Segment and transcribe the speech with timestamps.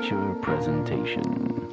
[0.00, 1.68] feature presentation.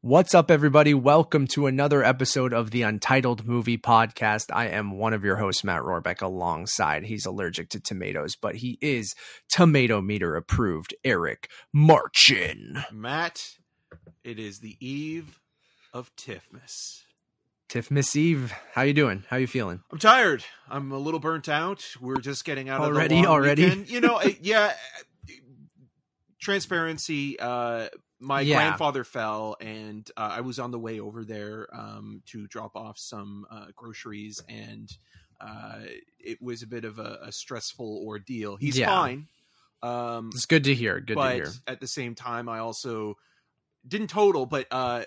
[0.00, 0.94] What's up, everybody?
[0.94, 4.46] Welcome to another episode of the Untitled Movie Podcast.
[4.52, 7.04] I am one of your hosts, Matt Rohrbeck, alongside.
[7.04, 9.14] He's allergic to tomatoes, but he is
[9.48, 12.84] tomato meter approved, Eric Marchin.
[12.90, 13.42] Matt,
[14.24, 15.38] it is the eve
[15.92, 17.02] of Tiffmas.
[17.68, 19.22] Tiff Miss Eve, how you doing?
[19.28, 19.80] How you feeling?
[19.92, 20.44] I'm tired.
[20.68, 21.86] I'm a little burnt out.
[22.00, 23.14] We're just getting out Already?
[23.14, 23.64] of the long Already?
[23.64, 23.90] weekend.
[23.90, 24.72] You know, yeah.
[26.40, 27.38] Transparency.
[27.38, 28.56] Uh, my Yeah.
[28.56, 32.98] grandfather fell, and uh, I was on the way over there um, to drop off
[32.98, 34.88] some uh, groceries, and
[35.40, 35.80] uh,
[36.18, 38.56] it was a bit of a, a stressful ordeal.
[38.56, 38.86] He's Yeah.
[38.86, 39.28] fine.
[39.82, 41.00] Um, It's good to hear.
[41.00, 41.52] Good but to hear.
[41.66, 43.16] at the same time, I also
[43.88, 45.04] didn't total, but uh,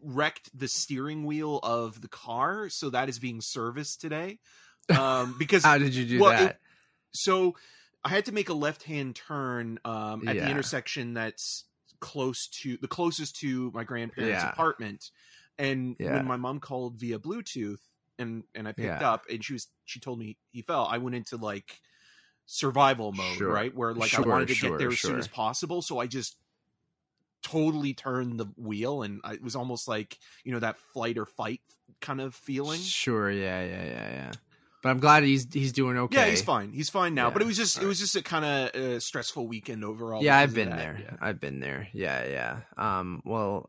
[0.00, 4.38] wrecked the steering wheel of the car, so that is being serviced today.
[4.88, 6.50] Um, because How did you do well, that?
[6.52, 6.56] it-
[7.12, 7.54] so
[8.08, 10.44] I had to make a left-hand turn um, at Yeah.
[10.46, 11.64] the intersection that's
[12.00, 14.52] close to the closest to my grandparents' Yeah.
[14.52, 15.10] apartment,
[15.58, 16.14] and Yeah.
[16.14, 17.80] when my mom called via Bluetooth.
[18.18, 20.86] And, and I picked up and she was she told me he fell.
[20.86, 21.78] I went into like
[22.46, 23.52] survival mode, Sure.
[23.52, 23.72] right?
[23.72, 25.82] Where like Sure, I wanted to sure, get there as soon as possible.
[25.82, 26.36] So I just
[27.42, 31.26] totally turned the wheel and I, it was almost like, you know, that flight or
[31.26, 31.60] fight
[32.00, 32.80] kind of feeling.
[32.80, 34.32] Sure, yeah, yeah, yeah, yeah.
[34.82, 36.18] But I'm glad he's he's doing okay.
[36.18, 36.72] Yeah, he's fine.
[36.72, 37.30] He's fine now.
[37.30, 40.22] But it was just it was just a kind of uh, stressful weekend overall.
[40.22, 40.98] Yeah, I've been there.
[41.02, 41.16] Yeah.
[41.20, 41.88] I've been there.
[41.92, 42.60] Yeah, yeah.
[42.76, 43.68] Um, well,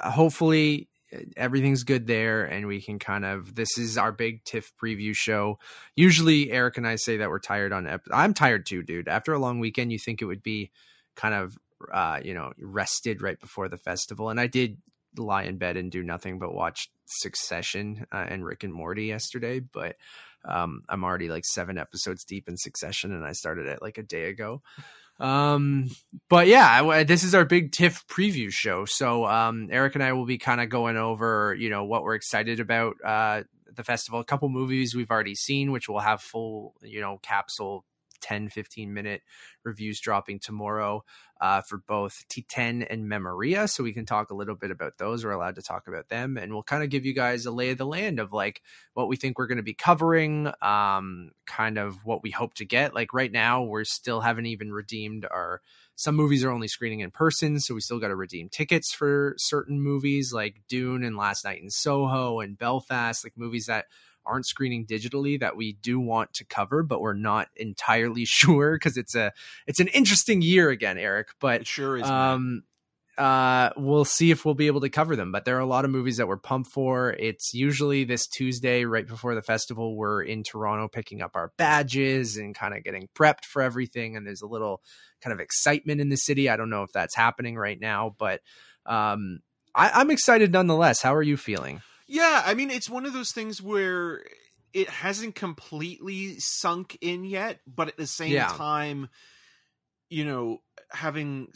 [0.00, 4.72] hopefully uh, everything's good there and we can kind of this is our big tiff
[4.82, 5.58] preview show
[5.96, 9.32] usually eric and i say that we're tired on ep- i'm tired too dude after
[9.32, 10.70] a long weekend you think it would be
[11.14, 11.58] kind of
[11.92, 14.78] uh you know rested right before the festival and i did
[15.16, 19.60] lie in bed and do nothing but watch succession uh, and rick and morty yesterday
[19.60, 19.96] but
[20.44, 24.02] um i'm already like seven episodes deep in succession and i started it like a
[24.02, 24.62] day ago.
[25.20, 25.90] Um
[26.28, 28.84] but yeah this is our big tiff preview show.
[28.84, 32.16] So um eric and i will be kind of going over you know what we're
[32.16, 33.42] excited about uh
[33.74, 34.20] the festival.
[34.20, 37.84] A couple movies we've already seen which will have full you know capsule
[38.24, 39.20] 10 15 minute
[39.64, 41.04] reviews dropping tomorrow
[41.42, 43.68] uh, for both Titane and Memoria.
[43.68, 45.24] So we can talk a little bit about those.
[45.24, 46.38] We're allowed to talk about them.
[46.38, 48.62] And we'll kind of give you guys a lay of the land of like
[48.94, 52.64] what we think we're going to be covering, um, kind of what we hope to
[52.64, 52.94] get.
[52.94, 55.60] Like right now, we're still haven't even redeemed our.
[55.96, 59.34] Some movies are only screening in person, so we still got to redeem tickets for
[59.36, 63.84] certain movies like Dune and Last Night in Soho and Belfast, like movies that
[64.26, 68.96] aren't screening digitally that we do want to cover, but we're not entirely sure because
[68.96, 69.32] it's a
[69.66, 71.28] it's an interesting year again, Eric.
[71.40, 72.04] But It sure is.
[72.04, 72.62] um
[73.16, 75.84] uh we'll see if we'll be able to cover them but there are a lot
[75.84, 80.20] of movies that we're pumped for it's usually this tuesday right before the festival we're
[80.20, 84.42] in toronto picking up our badges and kind of getting prepped for everything and there's
[84.42, 84.82] a little
[85.20, 88.40] kind of excitement in the city i don't know if that's happening right now but
[88.84, 89.38] um
[89.76, 93.32] I, i'm excited nonetheless how are you feeling Yeah, I mean, it's one of those
[93.32, 94.24] things where
[94.72, 98.48] it hasn't completely sunk in yet, but at the same Yeah.
[98.48, 99.08] time,
[100.10, 100.60] you know,
[100.90, 101.48] having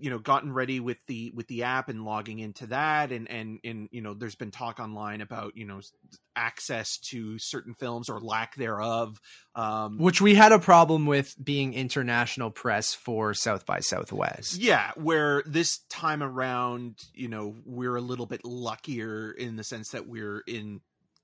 [0.00, 3.58] you know gotten ready with the with the app and logging into that, and and
[3.64, 5.80] and you know, there's been talk online about you know
[6.36, 9.20] access to certain films or lack thereof.
[9.54, 14.92] Um, which we had a problem with being international press for south by southwest Yeah,
[14.96, 20.06] where this time around, you know, we're a little bit luckier in the sense that
[20.06, 20.80] we're in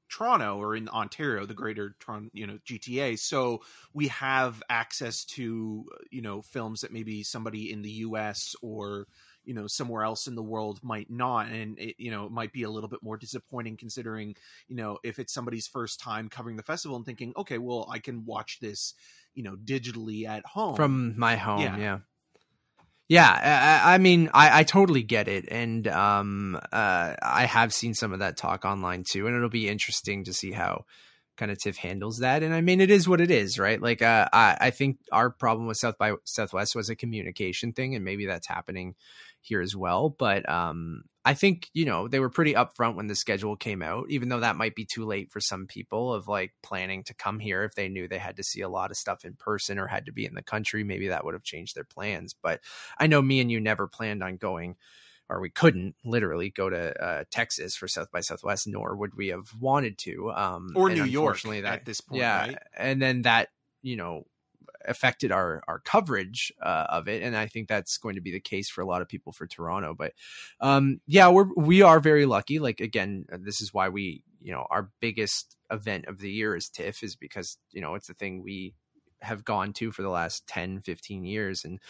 [0.09, 3.17] Toronto or in Ontario, the greater Toronto, you know, GTA.
[3.17, 9.09] So we have access to, you know, films that maybe somebody in the US or,
[9.45, 11.49] you know, somewhere else in the world might not.
[11.49, 14.37] And it, you know, it might be a little bit more disappointing considering,
[14.69, 17.99] you know, if it's somebody's first time covering the festival and thinking, okay, well, I
[17.99, 18.95] can watch this,
[19.35, 20.77] you know, digitally at home.
[20.77, 21.79] from my home Yeah.
[21.79, 22.01] yeah
[23.15, 27.95] yeah, I, I mean I, I totally get it and um uh i have seen
[27.95, 30.85] some of that talk online too and it'll be interesting to see how
[31.37, 33.81] kind of tiff handles that and i mean it is what it is right?
[33.81, 37.95] Like uh i, I think our problem with south by southwest was a communication thing
[37.95, 38.95] and maybe that's happening
[39.45, 43.15] here as well but um I think, you know, they were pretty upfront when the
[43.15, 46.53] schedule came out, even though that might be too late for some people of like
[46.63, 49.25] planning to come here if they knew they had to see a lot of stuff
[49.25, 50.85] in person or had to be in the country.
[50.85, 52.35] Maybe that would have changed their plans.
[52.41, 52.61] But
[52.99, 54.77] I know me and you never planned on going,
[55.31, 59.29] or we couldn't literally go to uh, Texas for South by Southwest, nor would we
[59.29, 60.31] have wanted to.
[60.31, 62.39] Um, or New York at this point, yeah.
[62.41, 62.59] right?
[62.77, 63.49] And then that,
[63.81, 64.27] you know,
[64.87, 68.41] affected our our coverage uh, of it and i think that's going to be the
[68.41, 70.13] case for a lot of people for toronto but
[70.61, 74.67] um yeah we're we are very lucky like again this is why we you know
[74.71, 78.43] our biggest event of the year is tiff is because you know it's the thing
[78.43, 78.75] we
[79.25, 81.81] have gone to for the last 10 15 years and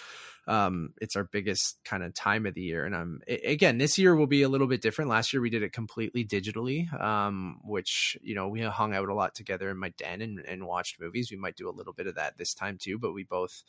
[0.46, 2.84] um, it's our biggest kind of time of the year.
[2.84, 5.10] And it, again, this year will be a little bit different.
[5.10, 9.14] Last year we did it completely digitally, um, which you know we hung out a
[9.14, 11.30] lot together in my den and, and watched movies.
[11.30, 13.62] We might do a little bit of that this time too, but we both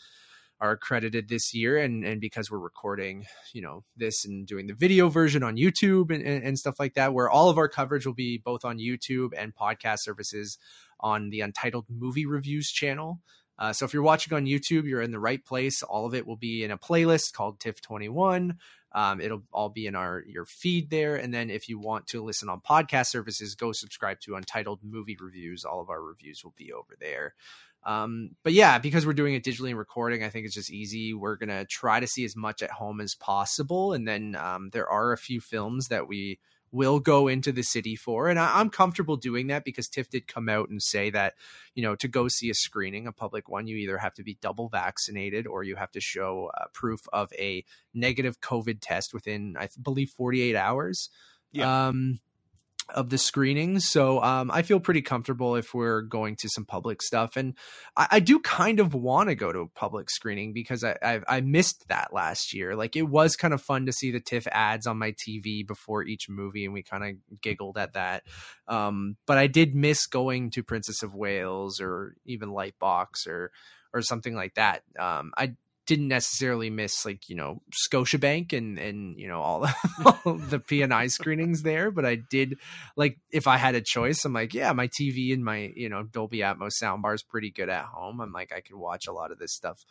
[0.62, 4.74] are accredited this year and and because we're recording you know this and doing the
[4.74, 8.06] video version on youtube and, and, and, stuff like that where all of our coverage
[8.06, 10.58] will be both on youtube and podcast services
[11.02, 13.20] on the untitled movie reviews channel
[13.58, 15.82] uh, so if you're watching on YouTube, you're in the right place.
[15.84, 18.58] All of it will be in a playlist called TIFF21.
[18.92, 21.16] Um, it'll all be in our your feed there.
[21.16, 25.18] And then if you want to listen on podcast services, go subscribe to Untitled Movie
[25.20, 25.66] Reviews.
[25.66, 27.34] All of our reviews will be over there.
[27.84, 31.14] Um, but yeah, because we're doing it digitally and recording, I think it's just easy.
[31.14, 34.90] We're gonna try to see as much at home as possible, and then um, there
[34.90, 36.40] are a few films that we
[36.76, 38.28] will go into the city for.
[38.28, 41.36] And I, am comfortable doing that because TIFF did come out and say that,
[41.74, 44.38] you know, to go see a screening, a public one, you either have to be
[44.42, 47.64] double vaccinated or you have to show uh, proof of a
[47.94, 51.10] negative COVID test within, I believe, 48 hours.
[51.54, 51.88] Yeah.
[51.88, 52.20] Um,
[52.90, 53.90] of the screenings.
[53.90, 57.56] So um, I feel pretty comfortable if we're going to some public stuff, and
[57.98, 61.22] I, I do kind of want to go to a public screening because I, I,
[61.28, 62.76] I missed that last year.
[62.76, 66.04] Like it was kind of fun to see the TIFF ads on my TV before
[66.04, 68.24] each movie, and we kind of giggled at that.
[68.68, 73.52] Um, but I did miss going to Princess of Wales or even Lightbox or
[73.94, 74.84] or something like that.
[75.00, 75.56] Um, I
[75.86, 79.76] didn't necessarily miss like you know Scotiabank and and you know all the,
[80.26, 82.58] all the PNI screenings there, but I did
[82.96, 86.04] like if I had a choice, I'm like yeah, my TV and my you know
[86.04, 88.20] Dolby Atmos soundbar is pretty good at home.
[88.20, 89.86] I'm like I could watch a lot of this stuff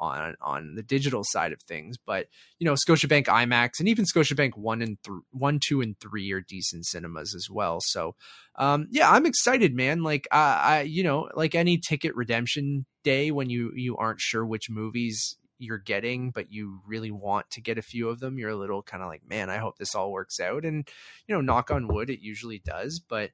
[0.00, 2.26] on on the digital side of things, but
[2.58, 6.40] you know Scotiabank IMAX and even Scotiabank one and th- one, two, and three are
[6.40, 7.78] decent cinemas as well.
[7.80, 8.16] So
[8.56, 10.02] um, yeah, I'm excited, man.
[10.02, 14.68] Like I you know like any ticket redemption day when you you aren't sure which
[14.68, 18.56] movies you're getting, but you really want to get a few of them, you're a
[18.56, 20.64] little kind of like, man, I hope this all works out.
[20.64, 20.88] And,
[21.26, 22.98] you know, knock on wood, it usually does.
[22.98, 23.30] But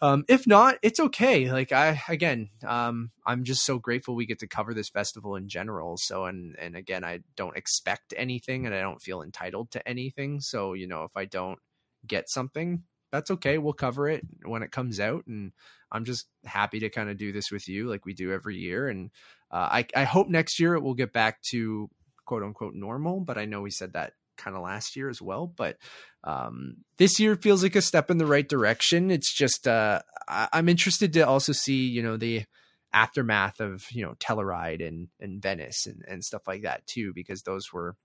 [0.00, 1.50] um, if not, it's okay.
[1.50, 5.48] Like I, again, um, I'm just so grateful we get to cover this festival in
[5.48, 5.96] general.
[5.96, 10.40] So, and, and again, I don't expect anything and I don't feel entitled to anything.
[10.40, 11.58] So, you know, if I don't
[12.06, 13.58] get something, that's okay.
[13.58, 15.26] We'll cover it when it comes out.
[15.26, 15.52] And
[15.90, 18.88] I'm just happy to kind of do this with you like we do every year.
[18.88, 19.10] And
[19.50, 21.88] uh, I, I hope next year it will get back to
[22.24, 25.46] quote unquote normal, but I know we said that kind of last year as well.
[25.46, 25.76] But
[26.24, 29.10] um, this year feels like a step in the right direction.
[29.10, 32.44] It's just uh, I, I'm interested to also see you know the
[32.92, 37.42] aftermath of you know Telluride and and Venice and and stuff like that too, because
[37.42, 37.96] those were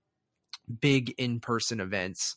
[0.80, 2.36] big in person events.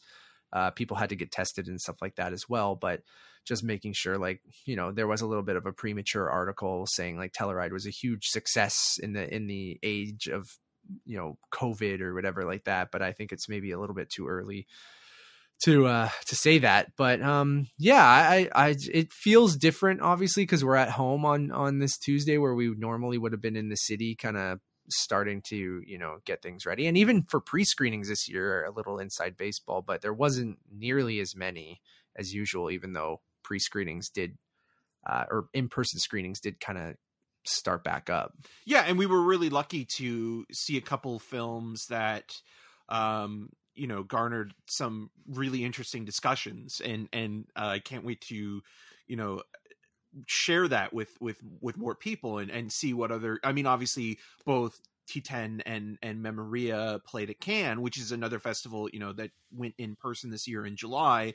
[0.53, 3.01] Uh, people had to get tested and stuff like that as well, but
[3.45, 6.85] just making sure like you know there was a little bit of a premature article
[6.88, 10.50] saying like Telluride was a huge success in the in the age of
[11.06, 12.92] you know COVID or whatever like that.
[12.92, 14.68] But I think it's maybe a little bit too early
[15.60, 20.63] to uh to say that but um yeah i i it feels different obviously because
[20.63, 23.75] we're at home on on this tuesday where we normally would have been in the
[23.75, 28.30] city kind of starting to you know get things ready and even for pre-screenings this
[28.30, 31.81] year a little inside baseball but there wasn't nearly as many
[32.16, 34.38] as usual even though pre screenings did,
[35.10, 36.95] uh, or in person screenings did kind of
[37.47, 38.33] start back up.
[38.65, 42.36] Yeah, and we were really lucky to see a couple films that,
[42.89, 48.62] um, you know, garnered some really interesting discussions, and and uh, I can't wait to,
[49.07, 49.41] you know,
[50.25, 53.39] share that with with with more people and and see what other.
[53.43, 58.89] I mean, obviously both Titane and and Memoria played at Cannes, which is another festival
[58.91, 61.33] you know that went in person this year in July,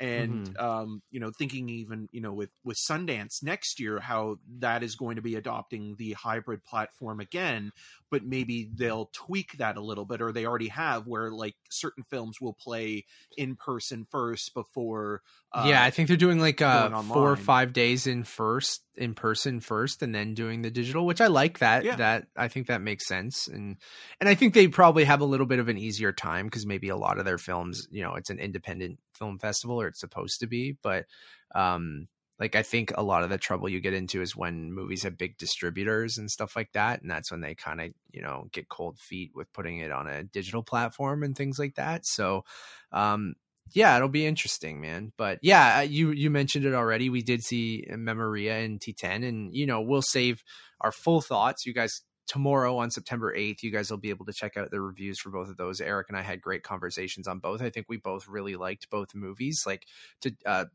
[0.00, 0.64] and mm-hmm.
[0.64, 4.96] um, you know thinking even you know with with Sundance next year how that is
[4.96, 7.70] going to be adopting the hybrid platform again
[8.10, 12.02] but maybe they'll tweak that a little bit or they already have where like certain
[12.04, 13.04] films will play
[13.36, 17.72] in person first before uh, yeah i think they're doing like uh four or five
[17.72, 21.84] days in first in person first and then doing the digital which i like that
[21.84, 21.96] yeah.
[21.96, 23.76] that i think that makes sense and
[24.20, 26.88] and i think they probably have a little bit of an easier time because maybe
[26.88, 30.40] a lot of their films you know it's an independent film festival or it's supposed
[30.40, 31.06] to be but
[31.54, 32.08] um
[32.40, 35.18] like I think a lot of the trouble you get into is when movies have
[35.18, 38.70] big distributors and stuff like that, and that's when they kind of you know get
[38.70, 42.06] cold feet with putting it on a digital platform and things like that.
[42.06, 42.44] So,
[42.92, 43.34] um,
[43.72, 45.12] yeah, it'll be interesting, man.
[45.16, 47.10] But yeah, you you mentioned it already.
[47.10, 50.42] We did see Memoria and Titane, and you know we'll save
[50.80, 51.66] our full thoughts.
[51.66, 54.80] You guys tomorrow on September 8th, you guys will be able to check out the
[54.80, 55.80] reviews for both of those.
[55.80, 57.60] Eric and I had great conversations on both.
[57.60, 59.84] I think we both really liked both movies, like
[60.20, 60.66] to uh,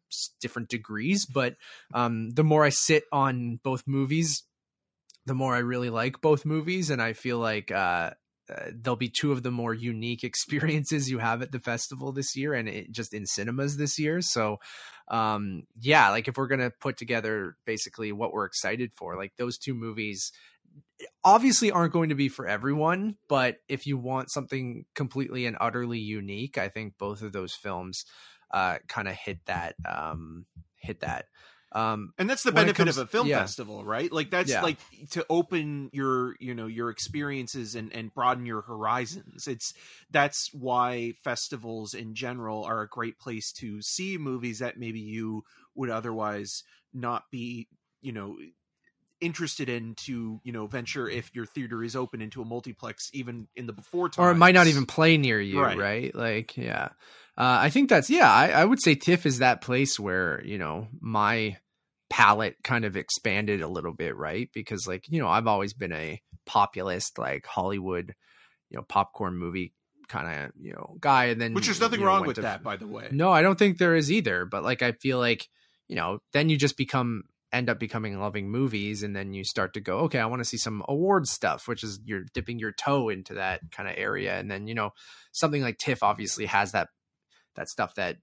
[0.41, 1.25] different degrees.
[1.25, 1.55] But
[1.93, 4.43] um, the more I sit on both movies,
[5.25, 8.11] the more I really like both movies, and I feel like uh,
[8.49, 12.35] uh, they'll be two of the more unique experiences you have at the festival this
[12.35, 14.21] year, and it, just in cinemas this year.
[14.21, 14.57] So,
[15.09, 19.57] um, yeah, like if we're gonna put together basically what we're excited for, like those
[19.57, 20.31] two movies
[21.23, 25.99] obviously aren't going to be for everyone, but if you want something completely and utterly
[25.99, 28.05] unique, I think both of those films
[28.51, 30.45] uh, kind of hit that um,
[30.79, 31.25] hit that.
[31.75, 33.41] Um, and that's the benefit comes, of a film yeah.
[33.41, 34.09] festival, right?
[34.09, 34.61] Like that's yeah.
[34.61, 34.77] like
[35.09, 39.45] to open your, you know, your experiences and and broaden your horizons.
[39.45, 39.73] It's
[40.09, 45.43] that's why festivals in general are a great place to see movies that maybe you
[45.75, 46.63] would otherwise
[46.93, 47.67] not be,
[48.01, 48.37] you know,
[49.19, 53.47] interested in to you know venture if your theater is open into a multiplex even
[53.55, 56.15] in the before time or it might not even play near you right, right?
[56.15, 56.89] like yeah
[57.37, 60.57] uh, i think that's yeah I, I would say tiff is that place where you
[60.57, 61.55] know my
[62.15, 64.49] palette kind of expanded a little bit right?
[64.53, 68.15] Because like you know i've always been a populist like hollywood
[68.69, 69.73] you know popcorn movie
[70.07, 72.77] kind of you know guy and then which there's nothing wrong with to, that by
[72.77, 73.09] the way.
[73.11, 75.49] No i don't think there is either but like i feel like
[75.89, 79.73] you know then you just become end up becoming loving movies and then you start
[79.73, 82.71] to go okay i want to see some award stuff which is you're dipping your
[82.71, 84.91] toe into that kind of area and then you know
[85.33, 86.87] something like tiff obviously has that
[87.55, 88.15] that stuff that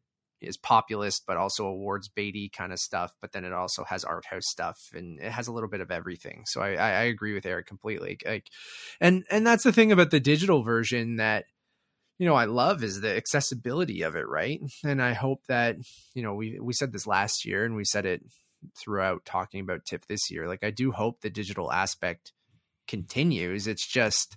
[0.42, 4.24] is populist but also awards baity kind of stuff but then it also has art
[4.26, 7.46] house stuff and it has a little bit of everything so i i agree with
[7.46, 8.48] eric completely like
[9.00, 11.44] and and that's the thing about the digital version that
[12.22, 14.60] you know I love is the accessibility of it, right?
[14.84, 15.76] And I hope that
[16.14, 18.22] you know we we said this last year and we said it
[18.78, 20.46] throughout talking about TIFF this year.
[20.46, 22.32] Like I do hope the digital aspect
[22.86, 23.66] continues.
[23.66, 24.36] It's just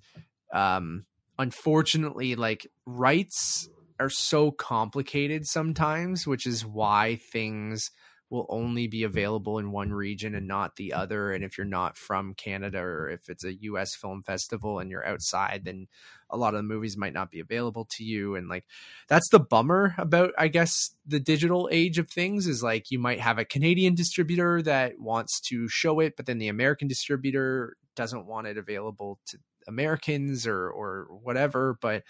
[0.51, 1.05] um
[1.37, 7.91] unfortunately like rights are so complicated sometimes, which is why things
[8.29, 11.31] will only be available in one region and not the other.
[11.31, 15.05] And if you're not from Canada or if it's a US film festival and you're
[15.05, 15.87] outside, then
[16.29, 18.35] a lot of the movies might not be available to you.
[18.35, 18.65] And like
[19.07, 23.19] that's the bummer about, I guess, the digital age of things is like you might
[23.19, 28.25] have a Canadian distributor that wants to show it, but then the American distributor doesn't
[28.25, 29.37] want it available to
[29.67, 31.77] Americans or or whatever.
[31.79, 32.03] But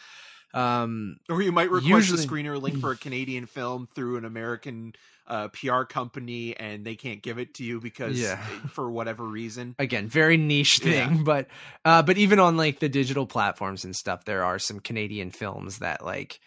[0.56, 4.26] um, or you might request usually, a screener link for a Canadian film through an
[4.26, 4.94] American
[5.28, 8.38] uh, PR company and they can't give it to you because yeah.
[8.70, 9.76] for whatever reason.
[9.80, 11.24] Again, very niche thing, yeah.
[11.24, 11.48] but
[11.84, 15.80] uh, but even on like the digital platforms and stuff, there are some Canadian films
[15.80, 16.40] that like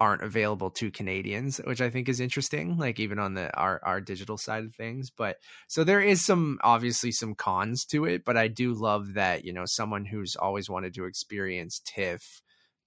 [0.00, 2.76] aren't available to Canadians, which I think is interesting.
[2.78, 5.36] Like even on the our our digital side of things, but
[5.68, 9.52] so there is some obviously some cons to it, but I do love that you
[9.52, 12.42] know someone who's always wanted to experience TIFF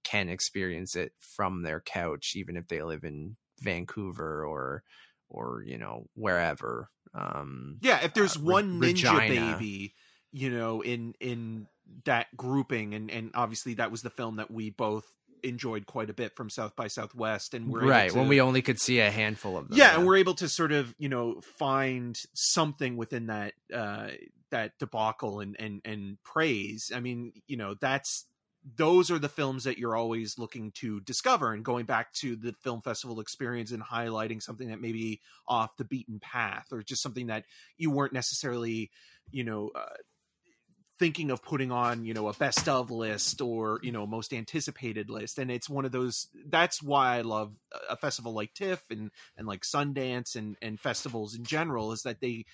[0.06, 4.82] can experience it from their couch, even if they live in Vancouver or
[5.28, 6.90] or you know wherever.
[7.14, 9.52] Um, yeah, if there's uh, one Re- Ninja Regina.
[9.52, 9.94] Baby,
[10.32, 11.66] you know, in in
[12.04, 15.04] that grouping, and and obviously that was the film that we both
[15.42, 18.62] enjoyed quite a bit from South by Southwest, and we're right to, when we only
[18.62, 19.78] could see a handful of them.
[19.78, 24.08] Yeah, and we're able to sort of you know find something within that uh,
[24.50, 26.90] that debacle and and and praise.
[26.94, 28.26] I mean, you know, that's
[28.74, 32.52] those are the films that you're always looking to discover and going back to the
[32.64, 37.28] film festival experience and highlighting something that maybe off the beaten path or just something
[37.28, 37.44] that
[37.76, 38.90] you weren't necessarily
[39.30, 39.94] you know uh,
[40.98, 45.10] thinking of putting on you know a best of list or you know most anticipated
[45.10, 45.38] list.
[45.38, 47.52] And it's one of those that's why i love
[47.88, 52.20] a festival like tiff and and like sundance and and festivals in general is that
[52.20, 52.46] they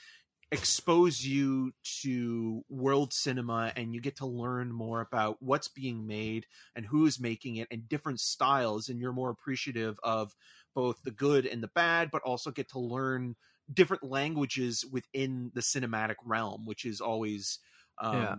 [0.52, 6.44] expose you to world cinema and you get to learn more about what's being made
[6.76, 10.35] and who is making it and different styles and you're more appreciative of
[10.75, 13.35] both the good and the bad but also get to learn
[13.73, 17.59] different languages within the cinematic realm which is always
[18.02, 18.35] um, yeah.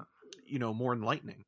[0.45, 1.45] you know more enlightening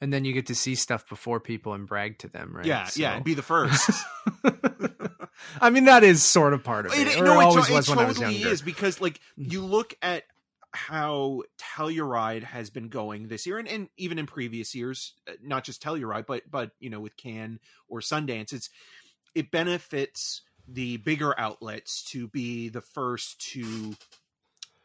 [0.00, 2.84] and then you get to see stuff before people and brag to them right yeah
[2.84, 3.02] so.
[3.02, 3.90] yeah and be the first
[5.60, 7.08] I mean, that is sort of part of it.
[7.08, 8.48] it, no, it always it, was it when totally I was younger.
[8.48, 10.24] is because, like, you look at
[10.72, 15.64] how Telluride has been going this year, and, and even in previous years, uh, not
[15.64, 18.70] just Telluride, but but you know, with Cannes or Sundance, it's
[19.34, 23.94] it benefits the bigger outlets to be the first to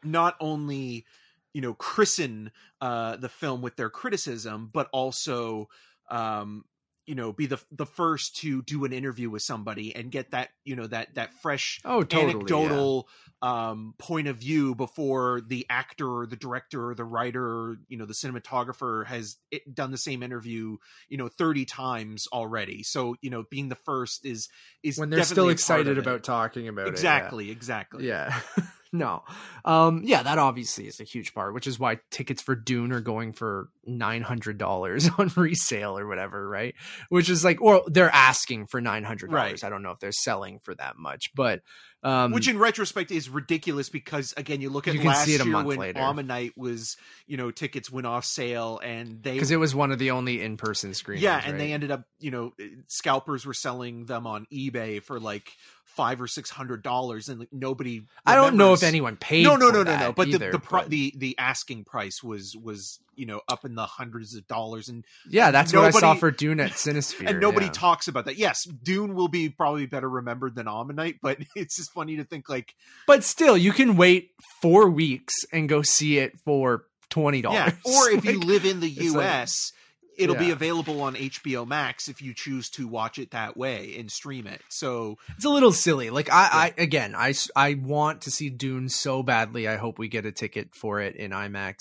[0.04, 1.06] not only
[1.52, 5.68] you know christen uh, the film with their criticism, but also
[6.10, 6.64] um,
[7.10, 10.50] you know be the the first to do an interview with somebody and get that
[10.64, 13.08] you know that that fresh oh totally, anecdotal
[13.42, 13.70] yeah.
[13.70, 17.96] um point of view before the actor or the director or the writer or, you
[17.96, 20.76] know the cinematographer has it, done the same interview
[21.08, 24.48] you know 30 times already so you know being the first is
[24.84, 27.52] is when they're still excited about talking about exactly it, yeah.
[27.52, 28.38] exactly yeah
[28.92, 29.22] no.
[29.64, 33.00] Um, yeah, that obviously is a huge part, which is why tickets for Dune are
[33.00, 36.74] going for nine hundred dollars on resale or whatever, right?
[37.08, 39.62] Which is like, or they're asking for nine hundred dollars.
[39.62, 39.64] Right.
[39.64, 41.62] I don't know if they're selling for that much, but
[42.02, 45.42] um, Which in retrospect is ridiculous because again, you look at You last see it
[45.42, 46.00] a year when later.
[46.00, 49.98] Ammonite was, you know, tickets went off sale and they because it was one of
[49.98, 51.22] the only in-person screenings.
[51.22, 51.58] yeah, and right?
[51.58, 52.54] they ended up, you know,
[52.86, 55.52] scalpers were selling them on eBay for like
[56.00, 58.00] five or six hundred dollars, and like, nobody.
[58.24, 59.44] I don't know if anyone paid.
[59.44, 60.12] No, no, no, no, no.
[60.12, 63.74] But either, the the, but- the the asking price was was you know up in
[63.74, 67.28] the hundreds of dollars, and yeah, that's what I saw nobody- for Dune at Cinesphere,
[67.28, 67.72] and nobody yeah.
[67.72, 68.36] talks about that.
[68.38, 72.48] Yes, Dune will be probably better remembered than Ammonite, but it's just funny to think
[72.48, 72.74] like
[73.06, 74.30] But still, you can wait
[74.62, 77.74] four weeks and go see it for twenty dollars.
[77.84, 79.72] yeah, or if you live in the U.S.
[79.74, 79.79] like-
[80.16, 84.10] It'll be available on HBO Max if you choose to watch it that way and
[84.10, 84.60] stream it.
[84.68, 86.10] So it's a little silly.
[86.10, 89.66] Like I, I again, I I want to see Dune so badly.
[89.68, 91.76] I hope we get a ticket for it in IMAX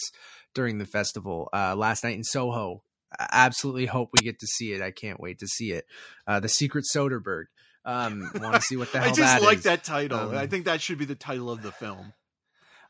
[0.54, 1.50] during the festival.
[1.54, 2.84] Uh, last night in Soho,
[3.20, 4.82] I absolutely hope we get to see it.
[4.82, 5.86] I can't wait to see it.
[6.28, 7.46] Uh, the Secret Soderbergh.
[7.86, 9.64] Um, want to see what the hell I just that like is.
[9.64, 10.20] that title.
[10.20, 12.14] Um, I think that should be the title of the film.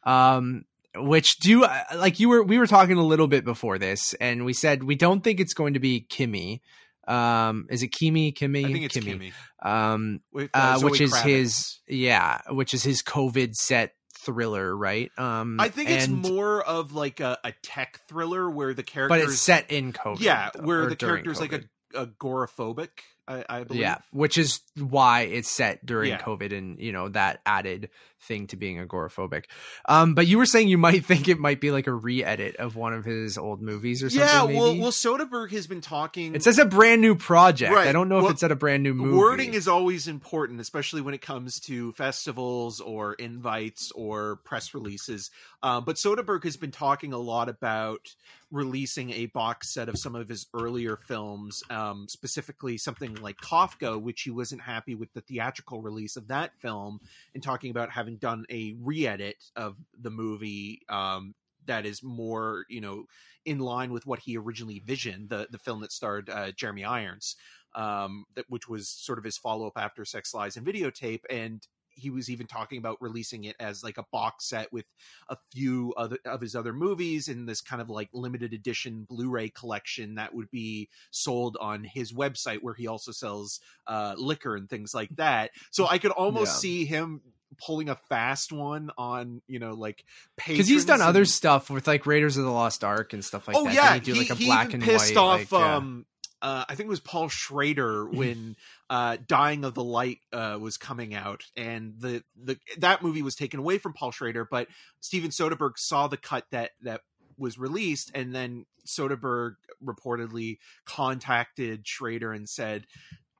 [0.03, 0.65] um
[0.96, 4.46] which do uh, like you were we were talking a little bit before this and
[4.46, 6.62] we said we don't think it's going to be kimmy
[7.08, 9.34] um is it kimi kimmy I think it's Kimmy.
[9.62, 11.24] um With, uh, Zoe which is Kravitz.
[11.24, 16.93] his yeah which is his covid set thriller right um I think it's more of
[16.93, 20.63] like a, a tech thriller where the character but it's set in covid yeah, though,
[20.63, 21.63] where the character's like COVID.
[21.63, 22.89] a agoraphobic.
[23.29, 23.81] I, I believe.
[23.81, 26.19] yeah which is why it's set during Yeah.
[26.19, 27.89] covid and you know that added
[28.21, 29.45] thing to being agoraphobic
[29.88, 32.75] um but you were saying you might think it might be like a re-edit of
[32.75, 34.45] one of his old movies or something yeah.
[34.45, 34.57] maybe?
[34.57, 36.36] Well, well, Soderbergh has been talking.
[36.36, 37.71] It says a brand new project.
[37.74, 37.88] Right.
[37.88, 39.15] I don't know Well, if it's at a brand new movie.
[39.15, 45.29] Wording is always important, especially when it comes to festivals or invites or press releases.
[45.62, 48.13] Uh, but Soderbergh has been talking a lot about
[48.51, 54.01] releasing a box set of some of his earlier films, um, specifically something like Kafka,
[54.01, 56.99] which he wasn't happy with the theatrical release of that film,
[57.34, 61.34] and talking about having done a re-edit of the movie um,
[61.65, 63.05] that is more, you know,
[63.45, 67.36] in line with what he originally visioned the the film that starred uh, Jeremy Irons
[67.75, 71.65] um, that which was sort of his follow up after Sex Lies and Videotape, and
[71.99, 74.85] he was even talking about releasing it as like a box set with
[75.29, 79.49] a few other of his other movies in this kind of like limited edition Blu-ray
[79.49, 84.69] collection that would be sold on his website where he also sells uh, liquor and
[84.69, 85.51] things like that.
[85.71, 86.59] So I could almost Yeah.
[86.59, 87.21] see him
[87.65, 90.05] pulling a fast one on you know like
[90.38, 93.47] because he's done patrons other stuff with like Raiders of the Lost Ark and stuff
[93.47, 93.73] like oh that.
[93.73, 95.41] yeah, Didn't he do he, like a black and pissed white.
[95.41, 95.51] off.
[95.51, 96.05] like, um,
[96.41, 98.55] uh, I think it was Paul Schrader when
[98.89, 103.36] uh, "Dying of the Light" uh, was coming out, and the the that movie was
[103.36, 104.67] taken away from Paul Schrader, but
[104.99, 107.02] Steven Soderbergh saw the cut that that
[107.38, 112.86] was released, and then Soderbergh reportedly contacted Schrader and said.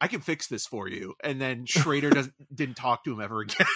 [0.02, 3.42] I can fix this for you, and then Schrader doesn't didn't talk to him ever
[3.42, 3.68] again.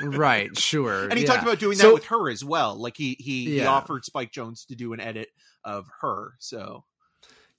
[0.00, 1.04] right, sure.
[1.04, 1.30] and he yeah.
[1.30, 2.74] talked about doing that So- with her as well.
[2.74, 5.28] Like he he, he offered Spike Jonze to do an edit
[5.62, 6.32] of her.
[6.40, 6.82] So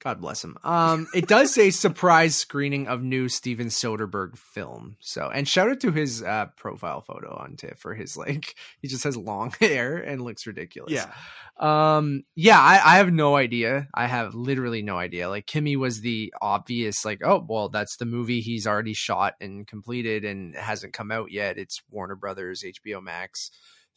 [0.04, 0.58] God bless him.
[0.66, 4.98] Um, it does say surprise screening of new Steven Soderbergh film.
[5.00, 8.90] So, and shout out to his uh, profile photo on TIFF for his like he
[8.90, 10.92] just has long hair and looks ridiculous.
[10.92, 11.14] yeah,
[11.58, 13.88] Um, yeah, I, I have no idea.
[13.94, 15.30] I have literally no idea.
[15.30, 19.66] Like Kimmy was the obvious, like, oh, well, that's the movie he's already shot and
[19.66, 21.58] completed and hasn't come out yet.
[21.58, 23.52] It's Warner Brothers, HBO Max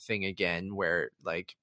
[0.07, 1.57] thing again, where like,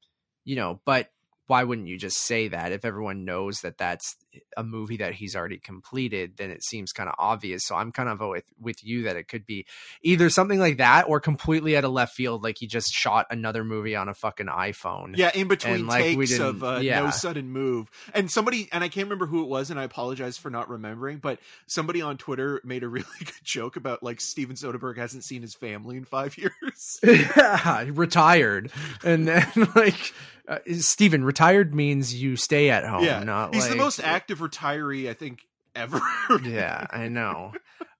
[0.43, 1.11] you know, but
[1.47, 4.15] why wouldn't you just say that if everyone knows that that's
[4.57, 8.09] a movie that he's already completed then it seems kind of obvious so i'm kind
[8.09, 9.65] of with with you that it could be
[10.01, 13.63] either something like that or completely out of left field like he just shot another
[13.63, 15.31] movie on a fucking iphone yeah.
[15.33, 17.01] In between And, like, takes of uh, yeah.
[17.01, 20.37] no sudden move, and somebody and I can't remember who it was, and I apologize
[20.37, 24.55] for not remembering, but somebody on Twitter made a really good joke about like Steven
[24.55, 26.99] Soderbergh hasn't seen his family in five years.
[27.03, 28.71] yeah, retired,
[29.03, 30.13] and then like
[30.47, 33.03] uh, Steven, retired means you stay at home.
[33.03, 35.39] yeah, not he's like, the most active retiree I think
[35.75, 36.01] ever.
[36.43, 37.53] yeah, I know.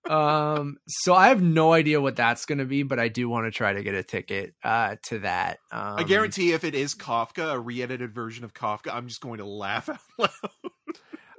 [0.09, 3.45] um, so I have no idea what that's going to be, but I do want
[3.45, 5.59] to try to get a ticket uh to that.
[5.71, 9.37] Um, I guarantee if it is Kafka, a re-edited version of Kafka, I'm just going
[9.37, 10.29] to laugh out loud.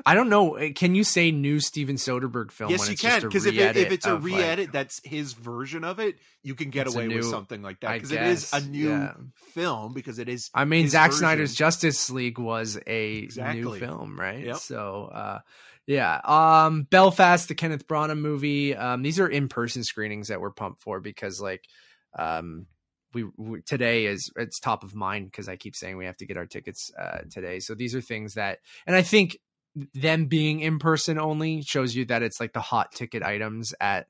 [0.07, 0.59] I don't know.
[0.59, 2.71] uh, Can you say new Steven Soderbergh film?
[2.71, 6.17] yes, you can because if, it, if it's a re-edit that's his version of it,
[6.43, 9.12] you can get away with something like that because it is a new yeah.
[9.53, 10.51] film because it is.
[10.55, 11.21] I mean, Zack version.
[11.21, 14.45] Snyder's Justice League was a new film, right?
[14.45, 14.57] Yep.
[14.57, 15.38] So, uh,
[15.87, 16.21] yeah.
[16.25, 18.77] Um, Belfast, the Kenneth Branagh movie.
[18.77, 21.64] Um, these are in-person screenings that we're pumped for because, like,
[22.19, 22.67] um,
[23.14, 26.27] we, we today is it's top of mind because I keep saying we have to
[26.27, 27.61] get our tickets uh, today.
[27.61, 29.38] So these are things that, and I think
[29.95, 34.07] them being in person only shows you that it's like the hot ticket items at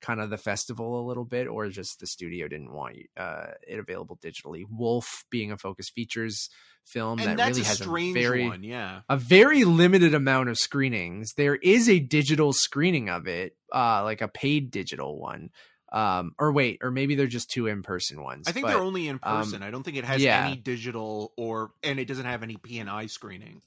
[0.00, 3.78] kind of the festival a little bit, or just the studio didn't want uh, it
[3.78, 4.64] available digitally.
[4.70, 6.48] Wolf being a Focus Features
[6.86, 9.00] film and that that's really a has a very one, yeah.
[9.08, 11.34] a very limited amount of screenings.
[11.36, 15.50] There is a digital screening of it, uh, like a paid digital one.
[15.90, 18.46] Um, or wait, or maybe they're just two in person ones.
[18.46, 19.62] I think but- they're only in um, person.
[19.62, 20.46] I don't think it has yeah.
[20.46, 23.62] any digital or and it doesn't have any P and I screening.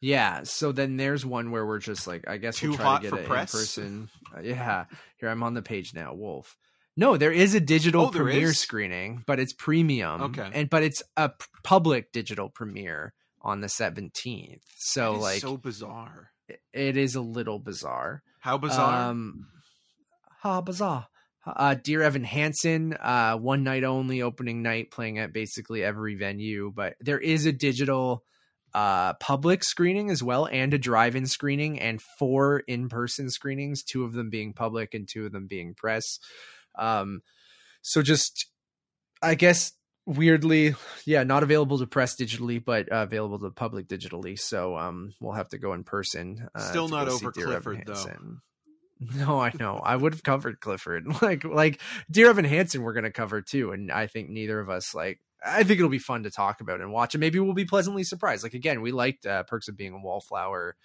[0.00, 3.02] Yeah, so then there's one where we're just like, I guess Too we'll try hot
[3.02, 3.54] to for get it press?
[3.54, 4.08] in person.
[4.34, 4.84] Uh, yeah,
[5.18, 6.14] here I'm on the page now.
[6.14, 6.56] Wolf.
[6.96, 8.58] No, there is a digital Oh, premiere is?
[8.58, 10.22] screening, but it's premium.
[10.22, 10.50] Okay.
[10.52, 14.60] and but it's a p- public digital premiere on the 17th.
[14.78, 16.30] So like, so bizarre.
[16.72, 18.22] it is a little bizarre.
[18.40, 19.10] How bizarre?
[19.10, 19.46] Um,
[20.40, 21.06] ha bizarre.
[21.46, 26.70] Uh, Dear Evan Hansen, uh, one night only, opening night, playing at basically every venue.
[26.74, 28.24] But there is a digital
[28.74, 33.82] uh, public screening as well, and a drive-in screening, and four in-person screenings.
[33.82, 36.18] Two of them being public, and two of them being press.
[36.76, 37.22] Um,
[37.82, 38.46] so just,
[39.22, 39.72] I guess,
[40.06, 44.38] weirdly, yeah, not available to press digitally, but uh, available to public digitally.
[44.38, 46.48] So um, we'll have to go in person.
[46.54, 48.06] Uh, Still not over Clifford, though.
[49.16, 49.76] No, I know.
[49.76, 51.06] I would have covered Clifford.
[51.22, 51.80] Like like
[52.10, 53.72] Dear Evan Hansen we're gonna cover too.
[53.72, 56.80] And I think neither of us like I think it'll be fun to talk about
[56.80, 58.42] and watch and maybe we'll be pleasantly surprised.
[58.42, 60.76] Like again, we liked uh, Perks of Being a Wallflower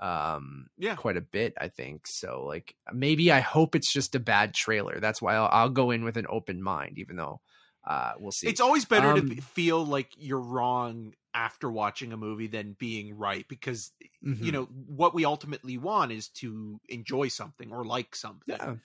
[0.00, 0.98] um Yeah.
[0.98, 2.06] quite a bit, I think.
[2.06, 5.00] So like maybe I hope it's just a bad trailer.
[5.00, 7.40] That's why I'll, I'll go in with an open mind, even though
[7.86, 8.44] uh we'll see.
[8.44, 13.14] It's always better Um, to feel like you're wrong after watching a movie than being
[13.16, 14.40] right because Mhm.
[14.40, 18.58] you know what we ultimately want is to enjoy something or like something.
[18.58, 18.76] Yeah.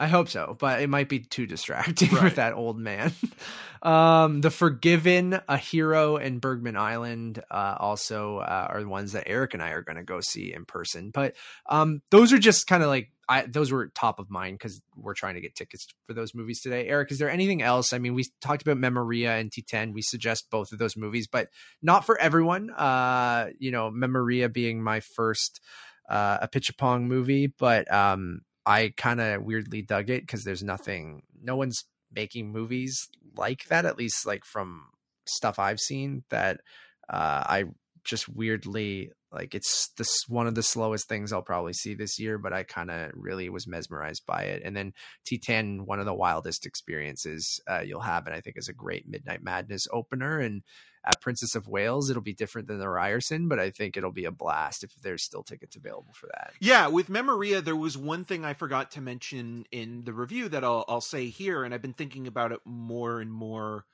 [0.00, 2.24] I hope so, but it might be too distracting Right.
[2.24, 3.12] with that old man.
[3.82, 9.24] um, the Forgiven, A Hero, and Bergman Island uh, also uh, are the ones that
[9.26, 11.10] Eric and I are going to go see in person.
[11.10, 11.34] But
[11.68, 15.12] um, those are just kind of like I those were top of mind because we're
[15.12, 16.88] trying to get tickets for those movies today.
[16.88, 17.92] Eric, is there anything else?
[17.92, 19.92] I mean, we talked about Memoria and Titane.
[19.92, 21.48] We suggest both of those movies, but
[21.82, 22.70] not for everyone.
[22.70, 25.60] Uh, you know, Memoria being my first
[26.08, 31.56] uh, Apichatpong movie, but um, I kind of weirdly dug it because there's nothing, no
[31.56, 34.84] one's making movies like that, at least like from
[35.26, 36.60] stuff I've seen that
[37.08, 37.64] uh, I
[38.04, 42.38] just weirdly like it's this one of the slowest things I'll probably see this year,
[42.38, 44.62] but I kind of really was mesmerized by it.
[44.64, 44.92] And then
[45.24, 49.08] Titane, one of the wildest experiences uh, you'll have, and I think is a great
[49.08, 50.40] Midnight Madness opener.
[50.40, 50.62] And
[51.04, 54.26] at Princess of Wales, it'll be different than the Ryerson, but I think it'll be
[54.26, 56.52] a blast if there's still tickets available for that.
[56.60, 60.64] Yeah, with Memoria, there was one thing I forgot to mention in the review that
[60.64, 63.86] I'll, I'll say here, and I've been thinking about it more and more,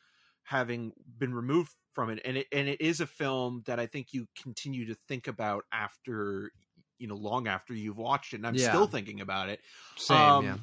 [0.47, 4.13] having been removed from it, and it and it is a film that I think
[4.13, 6.53] you continue to think about after,
[6.99, 8.69] you know, long after you've watched it, and I'm Yeah.
[8.69, 9.61] still thinking about it.
[9.97, 10.57] Same, Um, yeah.